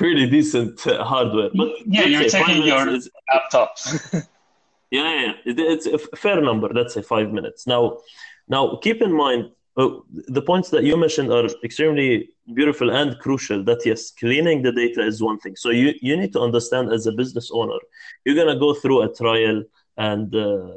pretty 0.00 0.24
decent 0.36 0.74
uh, 0.86 1.04
hardware. 1.12 1.50
But 1.60 1.70
yeah, 1.96 2.06
you're 2.12 2.28
say 2.28 2.42
taking 2.42 2.62
your 2.72 2.84
is- 2.96 3.10
laptop. 3.32 3.70
Yeah, 4.96 5.08
yeah, 5.14 5.20
yeah. 5.26 5.34
It- 5.50 5.66
It's 5.74 5.86
a 5.86 5.98
fair 6.24 6.38
number. 6.48 6.68
Let's 6.78 6.92
say 6.96 7.02
five 7.14 7.28
minutes. 7.38 7.60
Now, 7.74 7.82
now 8.54 8.62
keep 8.84 8.98
in 9.08 9.12
mind 9.24 9.42
uh, 9.80 9.90
the 10.36 10.42
points 10.50 10.68
that 10.74 10.82
you 10.88 10.94
mentioned 11.04 11.30
are 11.36 11.46
extremely 11.68 12.08
beautiful 12.58 12.88
and 13.00 13.08
crucial. 13.24 13.58
That 13.68 13.80
yes, 13.90 14.00
cleaning 14.20 14.58
the 14.66 14.72
data 14.82 15.02
is 15.10 15.16
one 15.30 15.38
thing. 15.42 15.54
So 15.64 15.68
you 15.80 15.88
you 16.08 16.14
need 16.22 16.32
to 16.36 16.40
understand 16.48 16.84
as 16.96 17.02
a 17.06 17.14
business 17.22 17.46
owner, 17.60 17.80
you're 18.24 18.38
gonna 18.40 18.60
go 18.66 18.70
through 18.80 19.00
a 19.06 19.08
trial 19.22 19.58
and 20.10 20.28
uh, 20.46 20.70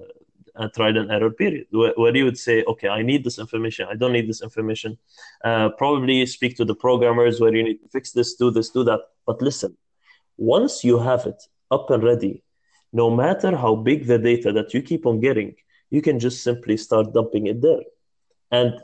a 0.56 0.70
trial 0.70 0.98
and 0.98 1.12
error 1.12 1.32
period 1.32 1.68
where, 1.72 1.94
where 1.96 2.16
you 2.16 2.26
would 2.26 2.38
say, 2.38 2.63
okay, 2.66 2.88
I 2.88 3.02
need 3.02 3.24
this 3.24 3.39
information. 3.39 3.88
I 3.89 3.96
don't 3.96 4.13
need 4.13 4.30
this 4.30 4.42
information. 4.42 4.98
Uh, 5.44 5.70
probably 5.70 6.26
speak 6.26 6.58
to 6.58 6.66
the 6.66 6.76
programmers 6.76 7.39
where 7.39 7.56
you 7.56 7.63
need 7.63 7.82
to 7.82 7.88
fix 7.88 8.12
this, 8.12 8.36
do 8.36 8.52
this, 8.52 8.70
do 8.70 8.84
that. 8.84 9.02
But 9.26 9.42
listen, 9.42 9.78
once 10.38 10.84
you 10.84 11.00
have 11.00 11.26
it 11.26 11.42
up 11.72 11.89
and 11.89 12.04
ready 12.04 12.44
no 12.94 13.10
matter 13.10 13.58
how 13.58 13.76
big 13.76 14.06
the 14.06 14.20
data 14.20 14.54
that 14.54 14.74
you 14.74 14.82
keep 14.82 15.06
on 15.06 15.20
getting, 15.20 15.56
you 15.89 16.02
can 16.02 16.20
just 16.20 16.44
simply 16.44 16.78
start 16.78 17.12
dumping 17.12 17.48
it 17.48 17.62
there. 17.62 17.82
And 18.52 18.80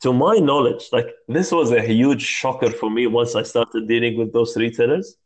to 0.00 0.12
my 0.12 0.36
knowledge, 0.36 0.88
like 0.92 1.08
this 1.28 1.50
was 1.50 1.72
a 1.72 1.82
huge 1.82 2.22
shocker 2.22 2.70
for 2.70 2.88
me 2.88 3.08
once 3.08 3.34
I 3.34 3.42
started 3.42 3.88
dealing 3.88 4.16
with 4.16 4.32
those 4.32 4.56
retailers. 4.56 5.16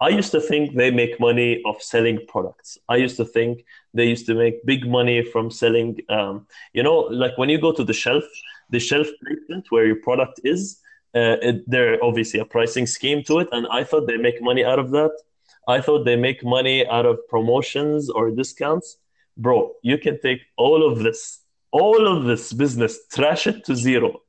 I 0.00 0.08
used 0.08 0.32
to 0.32 0.40
think 0.40 0.76
they 0.76 0.90
make 0.90 1.18
money 1.18 1.62
of 1.64 1.82
selling 1.82 2.18
products. 2.28 2.76
I 2.88 2.96
used 2.96 3.16
to 3.16 3.24
think 3.24 3.64
they 3.94 4.06
used 4.06 4.26
to 4.26 4.34
make 4.34 4.64
big 4.64 4.86
money 4.86 5.22
from 5.22 5.50
selling, 5.50 5.98
um, 6.08 6.46
you 6.72 6.82
know, 6.82 6.98
like 7.10 7.36
when 7.36 7.48
you 7.48 7.60
go 7.60 7.72
to 7.72 7.84
the 7.84 7.92
shelf, 7.92 8.24
the 8.70 8.80
shelf 8.80 9.06
placement 9.22 9.66
where 9.70 9.86
your 9.86 9.96
product 9.96 10.40
is, 10.44 10.80
uh, 11.14 11.36
it, 11.42 11.64
there's 11.66 11.98
obviously 12.02 12.40
a 12.40 12.44
pricing 12.44 12.86
scheme 12.86 13.22
to 13.24 13.38
it. 13.40 13.48
And 13.52 13.66
I 13.70 13.84
thought 13.84 14.06
they 14.06 14.16
make 14.16 14.40
money 14.40 14.64
out 14.64 14.78
of 14.78 14.90
that. 14.92 15.12
I 15.68 15.80
thought 15.80 16.04
they 16.04 16.16
make 16.16 16.44
money 16.44 16.86
out 16.86 17.06
of 17.06 17.18
promotions 17.28 18.10
or 18.10 18.30
discounts. 18.30 18.96
Bro, 19.36 19.72
you 19.82 19.98
can 19.98 20.20
take 20.20 20.40
all 20.56 20.90
of 20.90 21.00
this, 21.00 21.40
all 21.70 22.06
of 22.06 22.24
this 22.24 22.52
business, 22.52 22.98
trash 23.12 23.46
it 23.46 23.64
to 23.66 23.76
zero. 23.76 24.22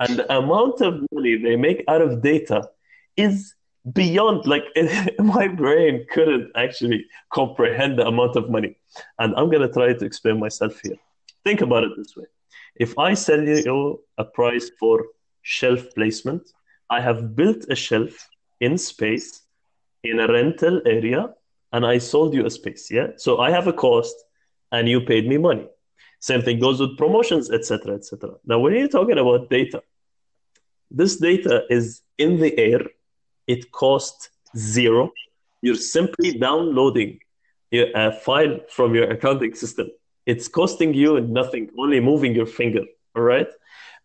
And 0.00 0.20
the 0.20 0.32
amount 0.32 0.80
of 0.80 1.04
money 1.12 1.36
they 1.36 1.56
make 1.56 1.84
out 1.88 2.00
of 2.00 2.22
data 2.22 2.70
is 3.16 3.54
beyond, 3.92 4.46
like, 4.46 4.64
my 5.18 5.48
brain 5.48 6.06
couldn't 6.10 6.50
actually 6.54 7.06
comprehend 7.32 7.98
the 7.98 8.06
amount 8.06 8.36
of 8.36 8.50
money. 8.50 8.76
And 9.18 9.34
I'm 9.36 9.50
going 9.50 9.66
to 9.66 9.72
try 9.72 9.92
to 9.92 10.04
explain 10.04 10.38
myself 10.38 10.80
here. 10.82 10.96
Think 11.44 11.60
about 11.60 11.84
it 11.84 11.92
this 11.96 12.16
way 12.16 12.26
if 12.78 12.96
I 12.98 13.14
sell 13.14 13.42
you 13.42 14.00
a 14.18 14.24
price 14.24 14.70
for 14.78 15.06
shelf 15.42 15.84
placement, 15.94 16.42
I 16.90 17.00
have 17.00 17.34
built 17.36 17.66
a 17.68 17.74
shelf 17.74 18.28
in 18.60 18.78
space 18.78 19.42
in 20.04 20.20
a 20.20 20.32
rental 20.32 20.80
area 20.86 21.34
and 21.72 21.84
I 21.84 21.98
sold 21.98 22.34
you 22.34 22.46
a 22.46 22.50
space. 22.50 22.90
Yeah. 22.90 23.08
So 23.16 23.38
I 23.38 23.50
have 23.50 23.66
a 23.66 23.72
cost 23.72 24.16
and 24.72 24.88
you 24.88 25.00
paid 25.00 25.28
me 25.28 25.38
money. 25.38 25.66
Same 26.20 26.42
thing 26.42 26.58
goes 26.58 26.80
with 26.80 26.96
promotions, 26.96 27.50
etc., 27.50 27.94
etc. 27.94 28.30
Now, 28.44 28.58
when 28.58 28.74
you're 28.74 28.88
talking 28.88 29.18
about 29.18 29.50
data, 29.50 29.82
this 30.90 31.16
data 31.16 31.64
is 31.70 32.02
in 32.16 32.38
the 32.38 32.58
air. 32.58 32.80
It 33.54 33.72
costs 33.72 34.30
zero. 34.56 35.10
You're 35.62 35.82
simply 35.96 36.38
downloading 36.38 37.18
a 37.72 38.12
file 38.12 38.60
from 38.76 38.94
your 38.94 39.10
accounting 39.10 39.54
system. 39.54 39.88
It's 40.26 40.46
costing 40.46 40.92
you 40.94 41.20
nothing, 41.20 41.70
only 41.78 42.00
moving 42.00 42.34
your 42.34 42.46
finger. 42.46 42.84
All 43.16 43.22
right. 43.22 43.48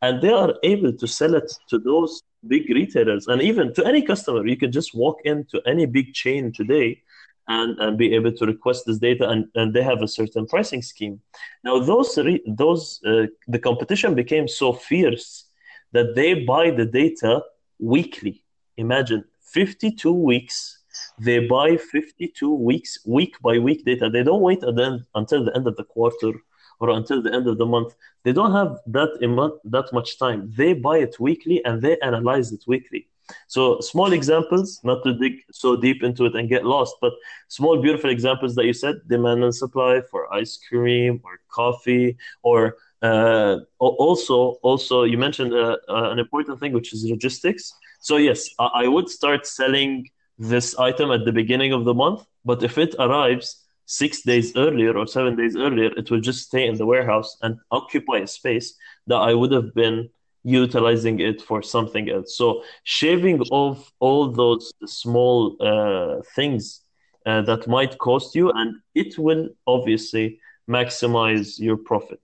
And 0.01 0.21
they 0.21 0.31
are 0.31 0.55
able 0.63 0.93
to 1.01 1.07
sell 1.07 1.33
it 1.35 1.49
to 1.69 1.77
those 1.77 2.21
big 2.47 2.69
retailers 2.69 3.27
and 3.27 3.41
even 3.41 3.73
to 3.75 3.85
any 3.85 4.01
customer. 4.01 4.45
You 4.45 4.57
can 4.57 4.71
just 4.71 4.95
walk 4.95 5.17
into 5.25 5.61
any 5.65 5.85
big 5.85 6.13
chain 6.13 6.51
today 6.51 7.01
and, 7.47 7.77
and 7.79 7.97
be 7.97 8.13
able 8.15 8.31
to 8.31 8.45
request 8.45 8.85
this 8.85 8.99
data, 8.99 9.29
and, 9.29 9.47
and 9.55 9.73
they 9.73 9.83
have 9.83 10.01
a 10.01 10.07
certain 10.07 10.45
pricing 10.47 10.81
scheme. 10.81 11.21
Now, 11.63 11.79
those, 11.79 12.17
re- 12.17 12.43
those 12.47 13.01
uh, 13.05 13.27
the 13.47 13.59
competition 13.59 14.15
became 14.15 14.47
so 14.47 14.73
fierce 14.73 15.45
that 15.91 16.15
they 16.15 16.33
buy 16.53 16.71
the 16.71 16.85
data 16.85 17.41
weekly. 17.79 18.43
Imagine 18.77 19.25
52 19.53 20.11
weeks. 20.11 20.79
They 21.19 21.47
buy 21.47 21.77
52 21.77 22.53
weeks, 22.53 22.97
week 23.05 23.35
by 23.41 23.59
week 23.59 23.85
data. 23.85 24.09
They 24.09 24.23
don't 24.23 24.41
wait 24.41 24.63
until 24.63 25.45
the 25.45 25.51
end 25.55 25.67
of 25.67 25.75
the 25.75 25.83
quarter 25.83 26.33
or 26.79 26.89
until 26.89 27.21
the 27.21 27.33
end 27.33 27.47
of 27.47 27.57
the 27.57 27.65
month. 27.65 27.93
They 28.23 28.33
don't 28.33 28.51
have 28.51 28.77
that 28.87 29.11
emu- 29.21 29.59
that 29.65 29.87
much 29.93 30.17
time. 30.19 30.51
They 30.55 30.73
buy 30.73 30.97
it 30.99 31.19
weekly 31.19 31.63
and 31.65 31.81
they 31.81 31.97
analyze 31.99 32.51
it 32.51 32.63
weekly. 32.67 33.07
So 33.47 33.79
small 33.79 34.11
examples, 34.11 34.79
not 34.83 35.03
to 35.03 35.13
dig 35.13 35.35
so 35.51 35.75
deep 35.75 36.03
into 36.03 36.25
it 36.25 36.35
and 36.35 36.49
get 36.49 36.65
lost, 36.65 36.95
but 37.01 37.13
small 37.47 37.81
beautiful 37.81 38.09
examples 38.09 38.55
that 38.55 38.65
you 38.65 38.73
said: 38.73 38.95
demand 39.07 39.43
and 39.43 39.55
supply 39.55 40.01
for 40.11 40.31
ice 40.33 40.59
cream 40.67 41.21
or 41.23 41.39
coffee, 41.49 42.17
or 42.43 42.75
uh, 43.01 43.57
also 43.79 44.57
also 44.61 45.03
you 45.03 45.17
mentioned 45.17 45.53
uh, 45.53 45.77
uh, 45.89 46.11
an 46.11 46.19
important 46.19 46.59
thing 46.59 46.73
which 46.73 46.93
is 46.93 47.05
logistics. 47.05 47.73
So 48.03 48.17
yes, 48.17 48.49
I, 48.59 48.85
would 48.85 49.07
start 49.07 49.47
selling 49.47 50.09
this 50.37 50.77
item 50.77 51.09
at 51.11 51.23
the 51.23 51.31
beginning 51.31 51.71
of 51.71 51.85
the 51.85 51.93
month, 51.93 52.25
but 52.43 52.61
if 52.61 52.77
it 52.77 52.93
arrives 52.99 53.63
six 53.85 54.23
days 54.23 54.51
earlier 54.57 54.97
or 54.97 55.07
seven 55.07 55.37
days 55.37 55.55
earlier, 55.55 55.89
it 55.95 56.11
will 56.11 56.19
just 56.19 56.47
stay 56.47 56.67
in 56.67 56.75
the 56.75 56.85
warehouse 56.85 57.37
and 57.41 57.57
occupy 57.71 58.17
a 58.17 58.27
space 58.27 58.73
that 59.07 59.15
I 59.15 59.33
would 59.33 59.53
have 59.53 59.73
been 59.73 60.09
utilizing 60.43 61.21
it 61.21 61.41
for 61.41 61.61
something 61.61 62.09
else. 62.09 62.35
So 62.35 62.63
shaving 62.83 63.39
off 63.51 63.89
all 64.01 64.29
those 64.29 64.73
small 64.85 65.55
uh, 65.61 66.23
things 66.35 66.81
uh, 67.25 67.43
that 67.43 67.69
might 67.69 67.97
cost 67.99 68.35
you, 68.35 68.51
and 68.51 68.81
it 68.93 69.17
will 69.17 69.47
obviously 69.65 70.41
maximize 70.69 71.57
your 71.57 71.77
profit. 71.77 72.19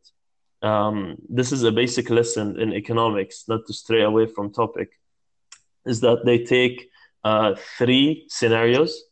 Um, 0.62 1.16
this 1.30 1.54
is 1.54 1.64
a 1.64 1.72
basic 1.72 2.10
lesson 2.10 2.60
in 2.60 2.74
economics, 2.74 3.46
not 3.48 3.66
to 3.68 3.74
stray 3.74 4.02
away 4.02 4.26
from 4.26 4.52
topic, 4.52 4.90
is 5.90 6.00
that 6.02 6.26
they 6.26 6.40
take 6.44 6.90
uh, 7.24 7.56
three 7.78 8.26
scenarios. 8.30 9.04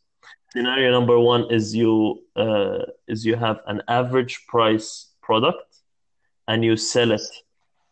Scenario 0.52 0.90
number 0.90 1.18
one 1.18 1.50
is 1.50 1.74
you 1.74 2.22
uh, 2.36 2.84
is 3.06 3.26
you 3.26 3.36
have 3.36 3.58
an 3.66 3.82
average 3.88 4.46
price 4.46 4.88
product 5.20 5.70
and 6.46 6.64
you 6.64 6.76
sell 6.76 7.10
it 7.12 7.28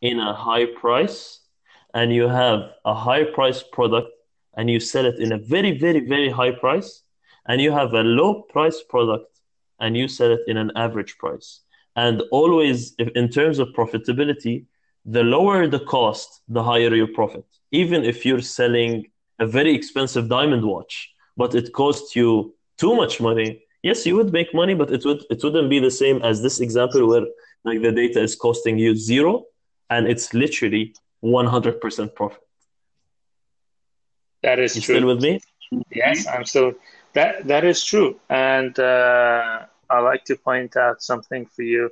in 0.01 0.19
a 0.21 0.33
high 0.33 0.67
price 0.83 1.41
and 1.93 2.13
you 2.13 2.29
have 2.29 2.61
a 2.85 2.95
high 2.95 3.25
price 3.25 3.63
product 3.63 4.11
and 4.57 4.71
you 4.71 4.81
sell 4.81 5.05
it 5.05 5.19
in 5.19 5.33
a 5.33 5.39
very 5.39 5.73
very 5.79 6.01
very 6.15 6.31
high 6.31 6.55
price 6.65 7.03
and 7.49 7.61
you 7.61 7.71
have 7.73 7.93
a 7.93 8.05
low 8.21 8.43
price 8.55 8.83
product 8.89 9.33
and 9.81 9.97
you 9.97 10.09
sell 10.09 10.31
it 10.31 10.41
in 10.47 10.57
an 10.57 10.71
average 10.77 11.19
price. 11.19 11.61
And 11.95 12.23
always 12.31 12.95
if, 12.99 13.09
in 13.21 13.29
terms 13.29 13.59
of 13.59 13.69
profitability 13.69 14.65
the 15.05 15.23
lower 15.23 15.69
the 15.69 15.81
cost 15.95 16.29
the 16.49 16.63
higher 16.63 16.95
your 16.95 17.13
profit 17.19 17.47
even 17.73 18.05
if 18.05 18.25
you're 18.25 18.41
selling 18.41 19.07
a 19.39 19.47
very 19.47 19.75
expensive 19.75 20.29
diamond 20.29 20.65
watch 20.65 21.11
but 21.37 21.55
it 21.55 21.73
costs 21.73 22.15
you 22.17 22.55
too 22.79 22.95
much 22.95 23.21
money, 23.21 23.63
yes, 23.83 24.07
you 24.07 24.17
would 24.17 24.33
make 24.33 24.55
money, 24.55 24.75
but 24.75 24.91
it 24.91 25.05
would 25.05 25.23
it 25.31 25.41
wouldn't 25.43 25.71
be 25.71 25.79
the 25.81 25.91
same 25.91 26.21
as 26.23 26.43
this 26.43 26.61
example 26.61 27.07
where 27.09 27.27
like 27.65 27.83
the 27.83 27.93
data 27.93 28.21
is 28.23 28.35
costing 28.37 28.79
you 28.79 28.95
zero 28.97 29.45
and 29.91 30.07
it's 30.09 30.33
literally 30.35 30.95
100% 31.23 32.15
profit. 32.15 32.41
That 34.43 34.59
is 34.59 34.77
You 34.77 34.81
true. 34.81 34.97
still 34.97 35.07
with 35.07 35.21
me? 35.23 35.41
Yes, 35.91 36.27
I'm 36.27 36.45
still. 36.45 36.75
That 37.15 37.47
that 37.49 37.65
is 37.65 37.83
true, 37.85 38.21
and 38.29 38.79
uh, 38.79 39.61
I 39.91 39.99
like 40.01 40.25
to 40.27 40.37
point 40.37 40.77
out 40.77 41.03
something 41.03 41.47
for 41.47 41.63
you. 41.63 41.91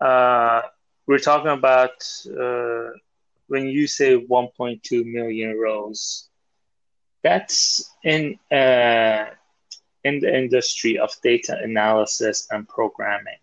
Uh, 0.00 0.62
we're 1.06 1.18
talking 1.18 1.50
about 1.50 1.96
uh, 2.26 2.90
when 3.52 3.68
you 3.68 3.86
say 3.86 4.16
1.2 4.16 5.04
million 5.04 5.58
rows, 5.58 6.30
that's 7.22 7.92
in 8.02 8.38
uh, 8.50 9.26
in 10.08 10.14
the 10.20 10.32
industry 10.42 10.98
of 10.98 11.10
data 11.22 11.54
analysis 11.62 12.48
and 12.50 12.66
programming. 12.66 13.42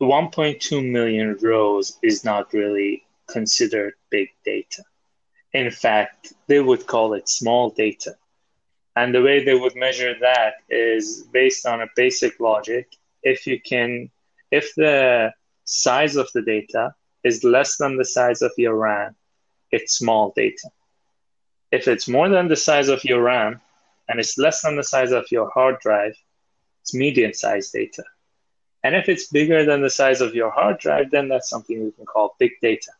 1.2 0.00 0.88
million 0.88 1.36
rows 1.42 1.98
is 2.00 2.24
not 2.24 2.52
really 2.52 3.04
considered 3.26 3.94
big 4.08 4.28
data. 4.44 4.84
In 5.52 5.70
fact, 5.72 6.32
they 6.46 6.60
would 6.60 6.86
call 6.86 7.14
it 7.14 7.28
small 7.28 7.70
data. 7.70 8.14
And 8.94 9.12
the 9.12 9.22
way 9.22 9.44
they 9.44 9.58
would 9.62 9.74
measure 9.74 10.14
that 10.20 10.54
is 10.70 11.24
based 11.32 11.66
on 11.66 11.80
a 11.80 11.94
basic 11.96 12.38
logic. 12.38 12.86
If 13.22 13.48
you 13.48 13.60
can, 13.60 14.10
if 14.52 14.74
the 14.76 15.32
size 15.64 16.14
of 16.14 16.28
the 16.32 16.42
data 16.42 16.94
is 17.26 17.42
less 17.42 17.76
than 17.76 17.96
the 17.96 18.04
size 18.04 18.40
of 18.42 18.52
your 18.56 18.76
RAM, 18.76 19.16
it's 19.72 19.98
small 19.98 20.32
data. 20.36 20.68
If 21.72 21.88
it's 21.88 22.06
more 22.06 22.28
than 22.28 22.46
the 22.48 22.62
size 22.68 22.88
of 22.88 23.04
your 23.04 23.22
RAM 23.22 23.60
and 24.08 24.20
it's 24.20 24.38
less 24.38 24.62
than 24.62 24.76
the 24.76 24.84
size 24.94 25.10
of 25.10 25.24
your 25.32 25.50
hard 25.50 25.80
drive, 25.80 26.14
it's 26.82 26.94
medium 26.94 27.32
sized 27.32 27.72
data. 27.72 28.04
And 28.84 28.94
if 28.94 29.08
it's 29.08 29.26
bigger 29.38 29.64
than 29.64 29.82
the 29.82 29.90
size 29.90 30.20
of 30.20 30.36
your 30.36 30.50
hard 30.50 30.78
drive, 30.78 31.10
then 31.10 31.26
that's 31.28 31.50
something 31.50 31.84
we 31.84 31.90
can 31.90 32.06
call 32.06 32.36
big 32.38 32.52
data. 32.62 32.92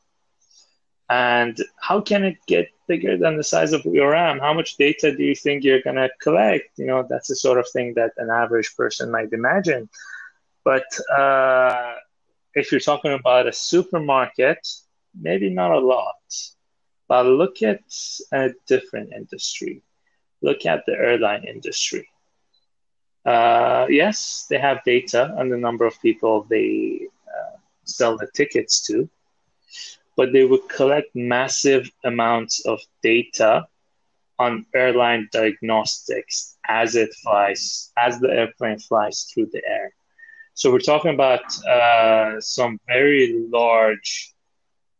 And 1.08 1.56
how 1.80 2.00
can 2.00 2.24
it 2.24 2.38
get 2.48 2.70
bigger 2.88 3.16
than 3.16 3.36
the 3.36 3.44
size 3.44 3.72
of 3.72 3.84
your 3.84 4.10
RAM? 4.10 4.40
How 4.40 4.52
much 4.52 4.76
data 4.76 5.14
do 5.16 5.22
you 5.22 5.36
think 5.36 5.62
you're 5.62 5.82
going 5.82 6.02
to 6.02 6.10
collect? 6.20 6.70
You 6.76 6.86
know, 6.86 7.06
that's 7.08 7.28
the 7.28 7.36
sort 7.36 7.60
of 7.60 7.68
thing 7.68 7.94
that 7.94 8.12
an 8.16 8.30
average 8.30 8.74
person 8.76 9.12
might 9.12 9.32
imagine. 9.32 9.88
But 10.64 10.86
uh, 11.16 11.94
if 12.56 12.72
you're 12.72 12.80
talking 12.80 13.12
about 13.12 13.46
a 13.46 13.52
supermarket, 13.52 14.66
maybe 15.14 15.50
not 15.50 15.72
a 15.72 15.78
lot. 15.78 16.16
But 17.08 17.26
look 17.26 17.62
at 17.62 17.82
a 18.32 18.50
different 18.66 19.12
industry. 19.12 19.82
Look 20.42 20.66
at 20.66 20.84
the 20.86 20.94
airline 20.94 21.44
industry. 21.44 22.08
Uh, 23.24 23.86
yes, 23.90 24.46
they 24.48 24.58
have 24.58 24.84
data 24.84 25.34
on 25.38 25.50
the 25.50 25.56
number 25.56 25.84
of 25.84 26.00
people 26.00 26.46
they 26.48 27.00
uh, 27.28 27.56
sell 27.84 28.16
the 28.16 28.28
tickets 28.34 28.86
to, 28.86 29.08
but 30.16 30.32
they 30.32 30.44
would 30.44 30.68
collect 30.68 31.14
massive 31.14 31.90
amounts 32.04 32.64
of 32.66 32.80
data 33.02 33.66
on 34.38 34.66
airline 34.74 35.28
diagnostics 35.32 36.56
as 36.68 36.94
it 36.96 37.12
flies, 37.22 37.92
as 37.96 38.18
the 38.20 38.30
airplane 38.30 38.78
flies 38.78 39.30
through 39.32 39.46
the 39.52 39.62
air. 39.66 39.92
So 40.56 40.72
we're 40.72 40.78
talking 40.78 41.12
about 41.12 41.44
uh, 41.66 42.40
some 42.40 42.80
very 42.86 43.46
large 43.52 44.32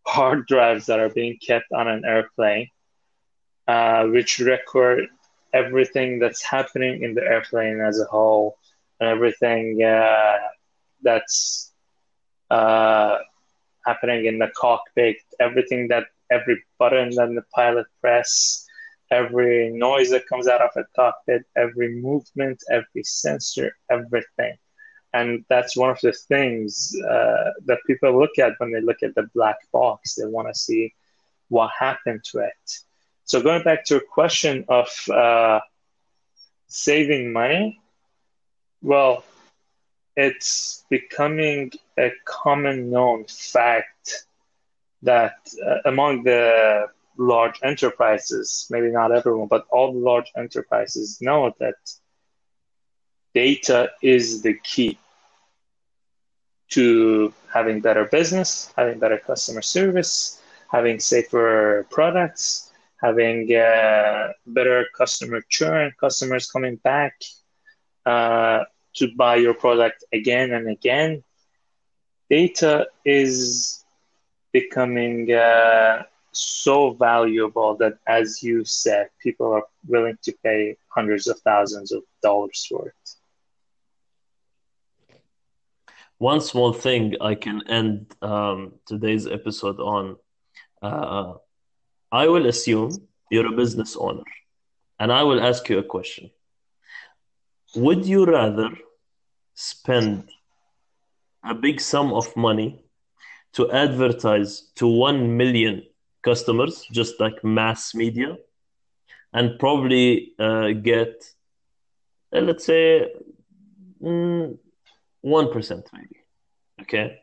hard 0.07 0.47
drives 0.47 0.85
that 0.85 1.01
are 1.01 1.09
being 1.09 1.39
kept 1.39 1.73
on 1.73 1.89
an 1.89 2.05
airplane, 2.05 2.69
uh, 3.67 4.05
which 4.05 4.39
record 4.39 5.09
everything 5.55 6.19
that's 6.19 6.43
happening 6.43 7.03
in 7.03 7.15
the 7.15 7.23
airplane 7.23 7.81
as 7.81 7.99
a 7.99 8.05
whole, 8.05 8.59
and 9.01 9.09
everything 9.09 9.83
uh, 9.83 10.37
that's 11.01 11.73
uh, 12.51 13.17
happening 13.87 14.27
in 14.27 14.39
the 14.39 14.51
cockpit, 14.55 15.17
everything 15.41 15.89
that 15.89 16.05
every 16.31 16.63
button 16.79 17.09
that 17.15 17.31
the 17.35 17.45
pilot 17.55 17.87
press, 18.03 18.67
every 19.11 19.71
noise 19.71 20.11
that 20.11 20.27
comes 20.27 20.49
out 20.49 20.61
of 20.61 20.71
a 20.77 20.85
cockpit, 20.95 21.47
every 21.57 21.95
movement, 21.95 22.63
every 22.71 23.05
sensor, 23.05 23.75
everything. 23.91 24.59
And 25.17 25.45
that's 25.49 25.75
one 25.77 25.91
of 25.91 26.01
the 26.03 26.13
things 26.13 26.95
uh, 27.15 27.51
that 27.65 27.79
people 27.87 28.19
look 28.19 28.39
at 28.39 28.53
when 28.59 28.71
they 28.73 28.83
look 28.83 29.03
at 29.03 29.15
the 29.15 29.27
black 29.35 29.57
box. 29.73 30.15
They 30.15 30.27
want 30.27 30.49
to 30.49 30.55
see 30.55 30.95
what 31.49 31.71
happened 31.79 32.23
to 32.33 32.41
it. 32.41 32.81
So 33.25 33.41
going 33.41 33.63
back 33.63 33.87
to 33.87 33.97
a 33.97 34.01
question 34.19 34.67
of 34.69 34.89
uh, 35.09 35.61
saving 36.69 37.33
money, 37.33 37.81
well, 38.83 39.25
it's 40.17 40.85
becoming 40.91 41.73
a 41.99 42.13
common 42.27 42.91
known 42.91 43.25
fact 43.25 44.27
that 45.03 45.39
uh, 45.67 45.79
among 45.93 46.25
the 46.25 46.89
large 47.17 47.59
enterprises, 47.63 48.67
maybe 48.71 48.91
not 48.91 49.13
everyone, 49.13 49.49
but 49.49 49.65
all 49.71 49.93
the 49.95 49.99
large 49.99 50.31
enterprises 50.37 51.23
know 51.23 51.55
that 51.59 51.81
data 53.35 53.91
is 54.03 54.43
the 54.43 54.55
key 54.63 54.99
to 56.71 57.33
having 57.53 57.81
better 57.81 58.05
business, 58.07 58.73
having 58.77 58.99
better 58.99 59.19
customer 59.19 59.63
service, 59.63 60.41
having 60.71 60.99
safer 60.99 61.87
products, 61.91 62.73
having 63.01 63.55
uh, 63.55 64.33
better 64.47 64.87
customer 64.97 65.41
churn, 65.49 65.93
customers 66.01 66.51
coming 66.51 66.77
back 66.77 67.15
uh, 68.05 68.65
to 68.95 69.09
buy 69.17 69.37
your 69.37 69.55
product 69.55 70.05
again 70.13 70.53
and 70.53 70.69
again. 70.69 71.23
Data 72.31 72.87
is 73.05 73.85
becoming 74.53 75.31
uh, 75.33 76.03
so 76.33 76.93
valuable 76.93 77.77
that, 77.77 77.99
as 78.07 78.43
you 78.43 78.65
said, 78.65 79.09
people 79.23 79.53
are 79.53 79.65
willing 79.87 80.19
to 80.23 80.33
pay 80.43 80.77
hundreds 80.89 81.27
of 81.27 81.39
thousands 81.41 81.93
of 81.93 82.03
dollars 82.23 82.67
for 82.69 82.89
it. 82.89 83.11
One 86.19 86.41
small 86.41 86.73
thing 86.73 87.15
I 87.21 87.35
can 87.35 87.63
end 87.69 88.15
um, 88.23 88.73
today's 88.87 89.27
episode 89.27 89.79
on. 89.81 90.17
Uh, 90.83 91.35
I 92.11 92.29
will 92.29 92.47
assume 92.47 92.91
you're 93.31 93.47
a 93.53 93.57
business 93.57 93.97
owner, 93.97 94.25
and 94.99 95.13
I 95.13 95.23
will 95.25 95.41
ask 95.43 95.69
you 95.69 95.79
a 95.79 95.83
question. 95.83 96.31
Would 97.75 98.07
you 98.07 98.25
rather 98.25 98.71
spend 99.55 100.31
a 101.45 101.55
big 101.55 101.81
sum 101.81 102.13
of 102.13 102.35
money 102.37 102.81
to 103.53 103.71
advertise 103.71 104.71
to 104.77 104.87
1 104.87 105.37
million 105.37 105.83
customers, 106.23 106.87
just 106.93 107.21
like 107.21 107.45
mass 107.45 107.95
media, 107.95 108.37
and 109.33 109.59
probably 109.59 110.33
uh, 110.39 110.71
get, 110.73 111.25
uh, 112.35 112.41
let's 112.41 112.65
say, 112.65 113.07
mm, 114.03 114.57
1% 115.27 115.85
maybe, 115.93 116.17
okay, 116.83 117.19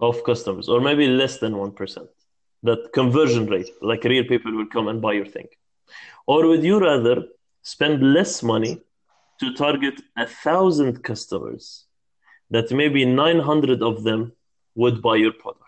of 0.00 0.22
customers, 0.24 0.68
or 0.68 0.80
maybe 0.80 1.06
less 1.06 1.38
than 1.38 1.52
1% 1.54 2.08
that 2.62 2.92
conversion 2.92 3.46
rate, 3.46 3.70
like 3.82 4.04
real 4.04 4.24
people 4.24 4.52
will 4.52 4.66
come 4.66 4.88
and 4.88 5.00
buy 5.02 5.12
your 5.12 5.26
thing? 5.26 5.48
Or 6.26 6.46
would 6.46 6.64
you 6.64 6.80
rather 6.80 7.24
spend 7.62 8.14
less 8.14 8.42
money 8.42 8.80
to 9.40 9.52
target 9.54 10.00
a 10.16 10.26
thousand 10.26 11.02
customers 11.02 11.84
that 12.50 12.70
maybe 12.70 13.04
900 13.04 13.82
of 13.82 14.02
them 14.02 14.32
would 14.74 15.02
buy 15.02 15.16
your 15.16 15.32
product? 15.32 15.60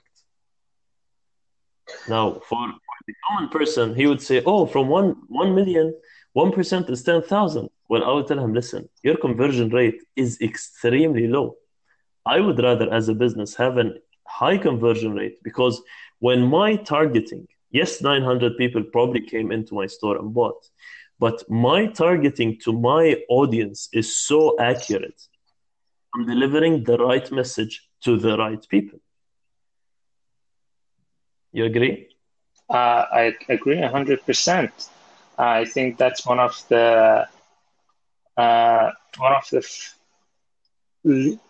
Now, 2.09 2.41
for, 2.49 2.73
the 3.07 3.15
common 3.29 3.49
person, 3.51 3.95
he 3.95 4.07
would 4.07 4.21
say, 4.21 4.43
oh, 4.45 4.67
from 4.67 4.89
1, 4.89 5.17
1 5.29 5.55
million, 5.55 5.95
1% 6.37 6.91
is 6.91 7.03
10,000. 7.05 7.69
Well, 7.89 8.05
I 8.05 8.13
would 8.13 8.27
tell 8.27 8.39
him, 8.39 8.53
listen, 8.53 8.89
your 9.03 9.17
conversion 9.17 9.71
rate 9.71 10.03
is 10.17 10.41
extremely 10.41 11.29
low. 11.29 11.57
I 12.25 12.41
would 12.41 12.59
rather, 12.59 12.93
as 12.93 13.09
a 13.09 13.15
business, 13.15 13.55
have 13.55 13.79
a 13.79 13.95
high 14.27 14.59
conversion 14.59 15.13
rate 15.15 15.39
because 15.45 15.81
when 16.19 16.43
my 16.43 16.77
targeting, 16.77 17.47
yes, 17.71 18.03
900 18.03 18.57
people 18.57 18.83
probably 18.83 19.21
came 19.21 19.53
into 19.53 19.75
my 19.75 19.87
store 19.87 20.17
and 20.19 20.35
bought, 20.35 20.67
but 21.19 21.49
my 21.49 21.87
targeting 21.87 22.59
to 22.65 22.73
my 22.73 23.17
audience 23.29 23.89
is 23.93 24.17
so 24.19 24.59
accurate. 24.59 25.21
I'm 26.15 26.27
delivering 26.27 26.85
the 26.85 26.99
right 26.99 27.31
message 27.31 27.89
to 28.03 28.19
the 28.19 28.37
right 28.37 28.67
people. 28.69 28.99
You 31.53 31.65
agree? 31.65 32.09
Uh, 32.69 33.05
I 33.13 33.35
agree 33.49 33.77
100%. 33.77 34.89
I 35.39 35.65
think 35.65 35.99
that's 35.99 36.27
one 36.27 36.41
of 36.41 36.63
the 36.69 37.29
uh, 38.37 38.91
one 39.19 39.33
of 39.35 39.49
the 39.51 39.59
f- 39.59 39.97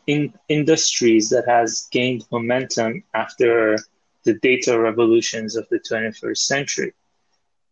in 0.07 0.33
industries 0.49 1.31
that 1.31 1.45
has 1.47 1.89
gained 1.91 2.25
momentum 2.31 3.03
after 3.15 3.77
the 4.25 4.35
data 4.35 4.79
revolutions 4.79 5.57
of 5.57 5.67
the 5.71 5.79
21st 5.89 6.47
century. 6.47 6.93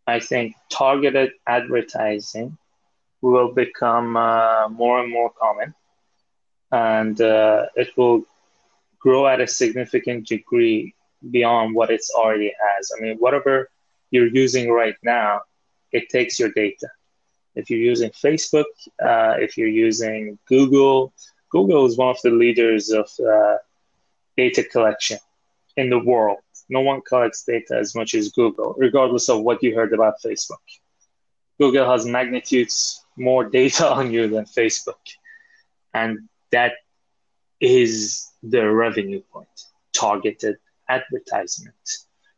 I 0.07 0.19
think 0.19 0.55
targeted 0.69 1.31
advertising 1.47 2.57
will 3.21 3.51
become 3.53 4.15
uh, 4.17 4.67
more 4.69 5.01
and 5.01 5.11
more 5.11 5.31
common, 5.39 5.73
and 6.71 7.19
uh, 7.21 7.65
it 7.75 7.89
will 7.97 8.23
grow 8.99 9.27
at 9.27 9.41
a 9.41 9.47
significant 9.47 10.27
degree 10.27 10.93
beyond 11.31 11.75
what 11.75 11.89
it's 11.91 12.11
already 12.11 12.51
has. 12.65 12.91
I 12.97 13.01
mean, 13.01 13.17
whatever 13.17 13.69
you're 14.11 14.27
using 14.43 14.71
right 14.71 14.95
now, 15.03 15.41
it 15.91 16.09
takes 16.09 16.39
your 16.39 16.49
data. 16.55 16.87
If 17.55 17.69
you're 17.69 17.79
using 17.79 18.11
Facebook, 18.11 18.65
uh, 19.03 19.35
if 19.39 19.57
you're 19.57 19.67
using 19.67 20.37
Google, 20.47 21.13
Google 21.49 21.85
is 21.85 21.97
one 21.97 22.09
of 22.09 22.17
the 22.23 22.31
leaders 22.31 22.89
of 22.89 23.09
uh, 23.19 23.57
data 24.35 24.63
collection 24.63 25.19
in 25.77 25.89
the 25.89 25.99
world. 25.99 26.39
No 26.69 26.81
one 26.81 27.01
collects 27.01 27.43
data 27.43 27.77
as 27.77 27.95
much 27.95 28.13
as 28.13 28.29
Google, 28.31 28.75
regardless 28.77 29.29
of 29.29 29.41
what 29.41 29.61
you 29.61 29.75
heard 29.75 29.93
about 29.93 30.15
Facebook. 30.23 30.65
Google 31.59 31.89
has 31.89 32.05
magnitudes 32.05 33.01
more 33.17 33.49
data 33.59 33.89
on 33.89 34.11
you 34.11 34.27
than 34.27 34.45
Facebook. 34.45 35.03
And 35.93 36.27
that 36.51 36.73
is 37.61 38.29
the 38.43 38.69
revenue 38.69 39.21
point 39.31 39.47
targeted 39.93 40.57
advertisement. 40.89 41.75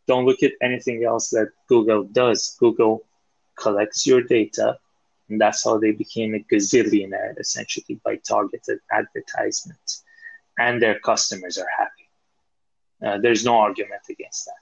Don't 0.07 0.26
look 0.26 0.43
at 0.43 0.53
anything 0.61 1.03
else 1.03 1.30
that 1.32 1.49
Google 1.68 2.03
does. 2.03 2.55
Google 2.59 3.03
collects 3.57 4.05
your 4.05 4.22
data, 4.22 4.78
and 5.30 5.39
that's 5.39 5.63
how 5.63 5.78
they 5.78 5.91
became 5.91 6.34
a 6.36 6.39
gazillionaire 6.39 7.38
essentially 7.39 7.99
by 8.03 8.15
targeted 8.17 8.80
advertisement. 8.91 9.97
And 10.57 10.82
their 10.82 10.99
customers 10.99 11.57
are 11.57 11.67
happy. 11.78 12.09
Uh, 13.05 13.19
there's 13.21 13.45
no 13.45 13.57
argument 13.57 14.01
against 14.09 14.45
that. 14.45 14.61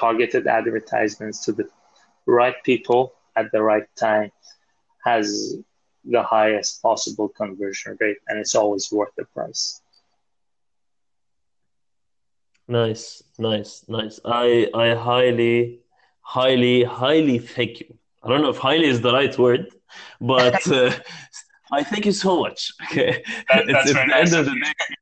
Targeted 0.00 0.46
advertisements 0.46 1.44
to 1.44 1.52
the 1.52 1.68
right 2.26 2.56
people 2.64 3.14
at 3.36 3.50
the 3.52 3.62
right 3.62 3.86
time 3.96 4.32
has 5.04 5.56
the 6.04 6.22
highest 6.22 6.82
possible 6.82 7.28
conversion 7.28 7.96
rate, 8.00 8.16
and 8.28 8.38
it's 8.38 8.54
always 8.54 8.90
worth 8.90 9.10
the 9.16 9.24
price. 9.26 9.80
Nice, 12.66 13.22
nice, 13.38 13.84
nice. 13.88 14.20
I 14.24 14.68
I 14.74 14.94
highly, 14.94 15.80
highly, 16.20 16.84
highly 16.84 17.38
thank 17.38 17.80
you. 17.80 17.97
I 18.22 18.28
don't 18.28 18.42
know 18.42 18.50
if 18.50 18.58
highly 18.58 18.86
is 18.86 19.00
the 19.00 19.12
right 19.12 19.36
word, 19.38 19.68
but 20.20 20.66
uh, 20.72 20.92
I 21.70 21.84
thank 21.84 22.06
you 22.06 22.12
so 22.12 22.40
much. 22.40 22.72
Okay, 22.90 23.22
that, 23.48 23.66
that's 23.66 23.90
it's, 23.90 23.98
the 23.98 24.06
nice 24.06 24.32
end 24.32 24.40
of 24.40 24.46
the 24.46 24.60
day. 24.60 24.96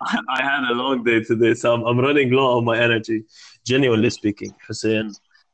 I 0.30 0.42
had 0.42 0.70
a 0.70 0.74
long 0.74 1.04
day 1.04 1.22
today, 1.22 1.54
so 1.54 1.74
I'm, 1.74 1.82
I'm 1.84 1.98
running 1.98 2.30
low 2.30 2.56
on 2.58 2.64
my 2.64 2.78
energy. 2.78 3.24
Genuinely 3.64 4.10
speaking, 4.10 4.54
Hussein 4.66 5.12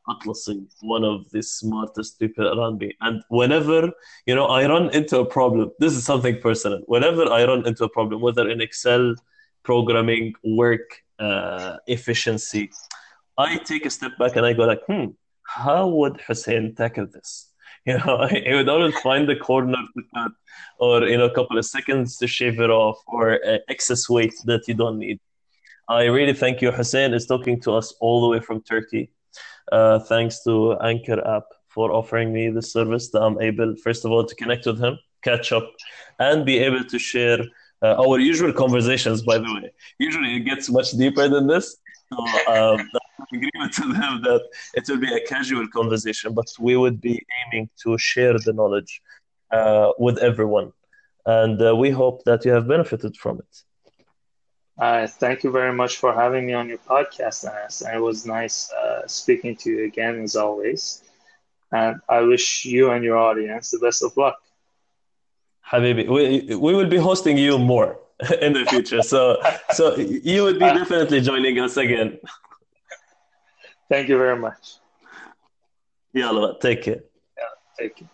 Atlasi, 0.09 0.67
one 0.83 1.05
of 1.05 1.31
the 1.31 1.43
smartest 1.43 2.19
people 2.19 2.47
around 2.47 2.79
me. 2.79 2.95
And 3.01 3.23
whenever, 3.29 3.91
you 4.27 4.35
know, 4.35 4.47
I 4.47 4.67
run 4.67 4.91
into 4.95 5.19
a 5.19 5.25
problem, 5.25 5.71
this 5.79 5.95
is 5.95 6.05
something 6.05 6.41
personal. 6.41 6.81
Whenever 6.87 7.25
I 7.33 7.45
run 7.45 7.67
into 7.67 7.85
a 7.85 7.89
problem, 7.89 8.21
whether 8.21 8.49
in 8.49 8.61
Excel, 8.61 9.15
programming, 9.63 10.35
work, 10.45 11.03
uh, 11.19 11.77
efficiency, 11.87 12.71
I 13.39 13.57
take 13.57 13.87
a 13.87 13.91
step 13.91 14.13
back 14.19 14.37
and 14.37 14.45
I 14.45 14.53
go 14.53 14.65
like, 14.65 14.83
hmm, 14.87 15.07
how 15.55 15.87
would 15.89 16.21
Hussein 16.27 16.75
tackle 16.75 17.07
this? 17.07 17.51
You 17.87 17.99
know, 17.99 18.27
he 18.27 18.51
would 18.55 18.71
always 18.71 18.99
find 19.01 19.29
the 19.29 19.37
corner 19.37 19.77
to 19.77 20.03
cut, 20.15 20.33
or 20.79 21.03
you 21.07 21.19
know, 21.19 21.27
a 21.27 21.35
couple 21.35 21.59
of 21.59 21.67
seconds 21.67 22.17
to 22.17 22.27
shave 22.27 22.59
it 22.59 22.71
off, 22.71 22.97
or 23.07 23.35
uh, 23.47 23.59
excess 23.69 24.09
weight 24.09 24.33
that 24.47 24.67
you 24.67 24.73
don't 24.73 24.99
need. 24.99 25.21
I 25.87 26.05
really 26.05 26.33
thank 26.33 26.63
you. 26.63 26.71
Hussein 26.73 27.13
is 27.13 27.27
talking 27.27 27.61
to 27.61 27.73
us 27.73 27.93
all 28.01 28.23
the 28.23 28.29
way 28.29 28.41
from 28.41 28.63
Turkey. 28.63 29.11
Uh, 29.71 29.99
thanks 29.99 30.43
to 30.45 30.79
Anchor 30.81 31.21
app 31.29 31.45
for 31.69 31.93
offering 31.93 32.33
me 32.33 32.49
the 32.49 32.63
service 32.63 33.11
that 33.11 33.21
I'm 33.21 33.39
able, 33.43 33.77
first 33.77 34.07
of 34.07 34.13
all, 34.13 34.25
to 34.25 34.35
connect 34.35 34.65
with 34.65 34.79
him, 34.79 34.99
catch 35.23 35.53
up, 35.53 35.71
and 36.19 36.47
be 36.47 36.61
able 36.61 36.85
to 36.85 36.99
share 36.99 37.41
uh, 37.83 38.03
our 38.03 38.19
usual 38.19 38.55
conversations. 38.55 39.21
By 39.21 39.37
the 39.37 39.53
way, 39.55 39.71
usually 39.99 40.37
it 40.37 40.45
gets 40.51 40.71
much 40.71 40.93
deeper 40.93 41.29
than 41.29 41.47
this. 41.47 41.77
So 42.11 42.19
um, 42.51 42.89
agreement 43.37 43.73
to 43.79 43.83
them 43.99 44.23
that 44.29 44.43
it 44.75 44.85
will 44.89 44.99
be 44.99 45.13
a 45.15 45.21
casual 45.27 45.67
conversation, 45.69 46.35
but 46.35 46.47
we 46.59 46.77
would 46.77 47.01
be 47.01 47.15
aiming 47.41 47.69
to 47.83 47.97
share 47.99 48.35
the 48.47 48.53
knowledge 48.53 49.01
uh, 49.53 49.91
with 49.99 50.19
everyone, 50.19 50.73
and 51.27 51.61
uh, 51.63 51.75
we 51.77 51.91
hope 51.91 52.25
that 52.25 52.45
you 52.45 52.53
have 52.53 52.67
benefited 52.69 53.17
from 53.17 53.39
it. 53.39 53.55
Uh, 54.79 55.07
thank 55.07 55.45
you 55.45 55.51
very 55.51 55.73
much 55.73 55.97
for 55.97 56.13
having 56.13 56.47
me 56.47 56.53
on 56.53 56.69
your 56.69 56.79
podcast, 56.79 57.45
Anas. 57.49 57.83
And 57.83 57.97
it 57.97 58.01
was 58.01 58.27
nice 58.27 58.71
uh, 58.73 59.07
speaking 59.07 59.55
to 59.57 59.71
you 59.71 59.85
again, 59.85 60.21
as 60.23 60.37
always. 60.37 61.03
And 61.73 62.01
I 62.09 62.21
wish 62.21 62.65
you 62.65 62.91
and 62.91 63.05
your 63.05 63.17
audience 63.17 63.71
the 63.71 63.79
best 63.79 64.03
of 64.03 64.17
luck. 64.17 64.37
Habibi, 65.71 66.09
we, 66.09 66.55
we 66.57 66.75
will 66.75 66.89
be 66.89 66.97
hosting 66.99 67.37
you 67.39 67.59
more 67.59 67.99
in 68.41 68.53
the 68.53 68.65
future. 68.65 69.03
So, 69.03 69.39
so 69.71 69.97
you 69.97 70.43
would 70.43 70.59
be 70.59 70.71
definitely 70.71 71.21
joining 71.21 71.59
us 71.59 71.77
again. 71.77 72.19
Thank 73.91 74.09
you 74.09 74.19
very 74.19 74.39
much. 74.39 74.79
Yeah, 76.13 76.53
take 76.61 76.83
care. 76.83 77.03
Yeah, 77.37 77.45
take 77.79 77.97
care. 77.97 78.09